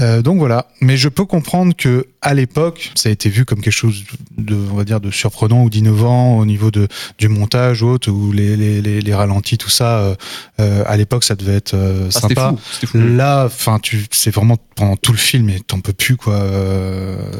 Euh, 0.00 0.22
donc 0.22 0.38
voilà 0.38 0.66
mais 0.80 0.96
je 0.96 1.08
peux 1.08 1.24
comprendre 1.24 1.72
que 1.76 2.06
à 2.20 2.34
l'époque 2.34 2.90
ça 2.96 3.08
a 3.10 3.12
été 3.12 3.28
vu 3.28 3.44
comme 3.44 3.60
quelque 3.60 3.72
chose 3.72 4.02
de 4.36 4.56
on 4.72 4.74
va 4.74 4.82
dire 4.84 5.00
de 5.00 5.10
surprenant 5.12 5.62
ou 5.62 5.70
d'innovant 5.70 6.38
au 6.38 6.44
niveau 6.46 6.70
de 6.72 6.88
du 7.18 7.28
montage 7.28 7.82
ou 7.82 7.88
autre 7.90 8.10
ou 8.10 8.32
les, 8.32 8.56
les, 8.56 8.82
les, 8.82 9.00
les 9.00 9.14
ralentis 9.14 9.56
tout 9.58 9.70
ça 9.70 9.98
euh, 9.98 10.14
euh, 10.60 10.82
à 10.86 10.96
l'époque 10.96 11.22
ça 11.22 11.36
devait 11.36 11.54
être 11.54 11.74
euh, 11.74 12.08
Ah, 12.08 12.20
sympa 12.20 12.48
fou, 12.50 12.58
c'était 12.72 12.86
fou. 12.88 12.98
Là, 12.98 13.44
enfin, 13.46 13.78
tu, 13.80 14.04
c'est 14.10 14.34
vraiment 14.34 14.56
pendant 14.74 14.96
tout 14.96 15.12
le 15.12 15.18
film 15.18 15.48
et 15.48 15.60
t'en 15.60 15.80
peux 15.80 15.92
plus 15.92 16.16
quoi. 16.16 16.40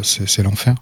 c'est 0.02 0.42
l'enfer. 0.42 0.74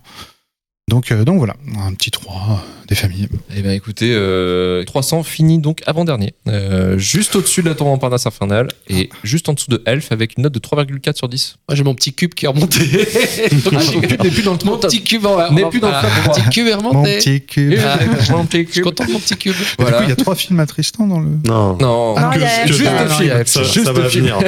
Donc, 0.93 1.11
euh, 1.11 1.24
donc 1.24 1.38
voilà, 1.38 1.55
un 1.86 1.95
petit 1.95 2.11
3 2.11 2.62
des 2.86 2.95
familles. 2.95 3.26
Eh 3.57 3.62
bien 3.62 3.72
écoutez, 3.72 4.12
euh, 4.12 4.84
300 4.84 5.22
finit 5.22 5.59
donc 5.59 5.80
avant-dernier, 5.86 6.34
Euh, 6.49 6.99
juste 6.99 7.34
au-dessus 7.34 7.62
de 7.62 7.70
la 7.70 7.74
tour 7.74 7.86
Montparnasse 7.86 8.26
infernale 8.26 8.68
et 8.90 9.09
juste 9.24 9.49
en 9.49 9.55
dessous 9.55 9.70
de 9.70 9.82
Elf 9.86 10.12
avec 10.12 10.36
une 10.36 10.43
note 10.43 10.53
de 10.53 10.59
3,4 10.59 11.16
sur 11.16 11.30
10. 11.30 11.57
Moi, 11.66 11.76
j'ai 11.76 11.82
mon 11.84 11.95
petit 11.95 12.12
cube 12.12 12.34
qui 12.34 12.45
est 12.45 12.49
remonté. 12.49 12.80
Donc, 13.64 13.72
Ah, 13.74 13.80
j'ai- 13.80 13.93
ton 13.95 14.01
cube 14.03 14.22
n'est 14.22 14.30
plus 14.30 14.43
dans 14.43 14.53
le 14.53 14.59
mon 14.66 14.76
petit 14.76 15.03
cube, 15.03 15.24
on 15.24 15.53
N'est 15.53 15.64
plus 15.70 15.80
dans 15.80 15.88
le 15.88 15.95
top, 15.95 16.11
Mon 16.26 16.32
petit 16.34 16.49
cube 16.51 16.66
est 16.66 16.76
Mon 16.76 16.88
remonté. 16.90 17.18
petit 17.18 17.40
cube. 17.40 17.78
Ah, 17.82 17.99
mon 18.32 18.45
petit 18.45 18.59
Je 18.59 18.62
suis 18.64 18.66
cube. 18.72 18.84
content 18.84 19.05
de 19.07 19.12
mon 19.12 19.18
petit 19.20 19.36
cube. 19.36 19.55
Du 19.57 19.84
coup, 19.86 19.93
il 20.03 20.09
y 20.11 20.12
a 20.12 20.16
trois 20.16 20.34
films 20.34 20.61
à 20.61 20.66
Tristan 20.66 21.07
dans 21.07 21.20
le. 21.20 21.28
Non. 21.47 21.78
Non, 21.80 22.20
Non, 22.20 22.30
il 22.34 22.40
y 22.43 22.45
a- 22.45 22.64
que- 22.66 22.72
juste 22.74 22.82
deux 22.82 23.09
films. 23.09 23.43
Ça, 23.47 23.62
Juste 23.62 23.84
ça 23.86 23.93
deux 23.95 24.03
va 24.03 24.09
films. 24.11 24.24
venir. 24.26 24.38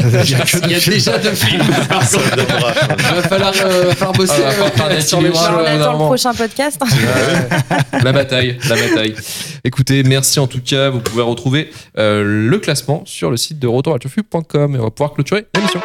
Il 0.66 0.70
y 0.70 0.74
a 0.74 0.80
déjà 0.80 1.18
deux 1.18 1.30
films. 1.30 1.62
Il 1.64 3.14
va 3.14 3.22
falloir, 3.22 3.52
euh, 3.64 3.92
bosser 4.14 4.32
Ah, 4.44 4.50
euh, 4.50 4.70
faire 4.70 4.88
des 4.90 5.00
sur 5.00 5.20
les 5.22 5.30
on 5.30 5.32
attend 5.38 5.92
le 5.92 5.98
moment. 5.98 6.08
Podcast. 6.34 6.80
la 7.92 8.12
bataille, 8.12 8.58
la 8.68 8.76
bataille. 8.76 9.14
Écoutez, 9.64 10.02
merci 10.02 10.38
en 10.40 10.46
tout 10.46 10.60
cas. 10.60 10.90
Vous 10.90 11.00
pouvez 11.00 11.22
retrouver 11.22 11.70
euh, 11.98 12.48
le 12.48 12.58
classement 12.58 13.02
sur 13.06 13.30
le 13.30 13.36
site 13.36 13.58
de 13.58 13.66
retouralturfu.com 13.66 14.76
et 14.76 14.78
on 14.78 14.84
va 14.84 14.90
pouvoir 14.90 15.14
clôturer 15.14 15.46
l'émission. 15.54 15.80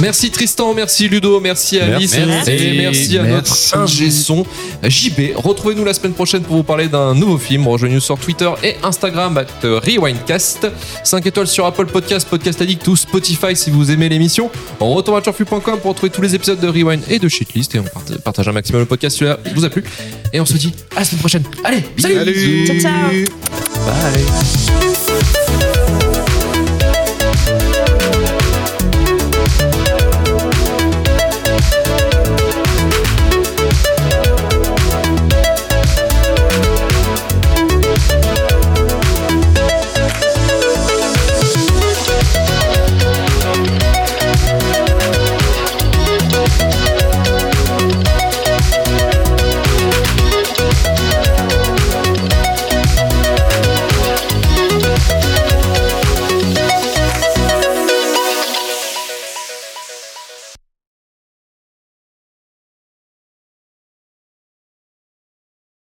Merci 0.00 0.30
Tristan, 0.30 0.74
merci 0.74 1.08
Ludo, 1.08 1.40
merci 1.40 1.78
Alice 1.80 2.16
Merci. 2.16 2.50
et 2.52 2.72
merci 2.78 3.18
à 3.18 3.22
Merci. 3.24 3.72
notre 3.74 3.78
ingé 3.78 4.10
son 4.12 4.46
JB. 4.82 5.32
Retrouvez-nous 5.34 5.84
la 5.84 5.92
semaine 5.92 6.12
prochaine 6.12 6.42
pour 6.42 6.56
vous 6.56 6.62
parler 6.62 6.86
d'un 6.88 7.14
nouveau 7.14 7.36
film. 7.36 7.66
Rejoignez-nous 7.66 8.00
sur 8.00 8.16
Twitter 8.18 8.48
et 8.62 8.76
Instagram 8.84 9.36
at 9.38 9.46
Rewindcast. 9.64 10.68
5 11.02 11.26
étoiles 11.26 11.48
sur 11.48 11.66
Apple 11.66 11.86
Podcast, 11.86 12.28
Podcast 12.28 12.60
Addict 12.62 12.86
ou 12.86 12.94
Spotify 12.96 13.56
si 13.56 13.70
vous 13.70 13.90
aimez 13.90 14.08
l'émission. 14.08 14.50
Retour 14.78 15.16
à 15.16 15.20
turfu.com 15.22 15.78
pour 15.80 15.90
retrouver 15.90 16.10
tous 16.10 16.22
les 16.22 16.34
épisodes 16.34 16.60
de 16.60 16.68
Rewind 16.68 17.02
et 17.08 17.18
de 17.18 17.28
Shitlist 17.28 17.74
et 17.74 17.80
on 17.80 17.84
part- 17.84 18.04
partage 18.22 18.46
un 18.48 18.52
maximum 18.52 18.80
le 18.82 18.86
podcast 18.86 19.14
si 19.14 19.20
celui-là 19.24 19.38
vous 19.54 19.64
a 19.64 19.70
plu. 19.70 19.82
Et 20.32 20.40
on 20.40 20.46
se 20.46 20.54
dit 20.56 20.72
à 20.94 21.00
la 21.00 21.04
semaine 21.04 21.18
prochaine. 21.20 21.42
Allez, 21.64 21.82
salut 21.98 22.14
Salut 22.14 22.66
Ciao, 22.66 22.80
ciao. 22.80 23.10
Bye 23.84 24.87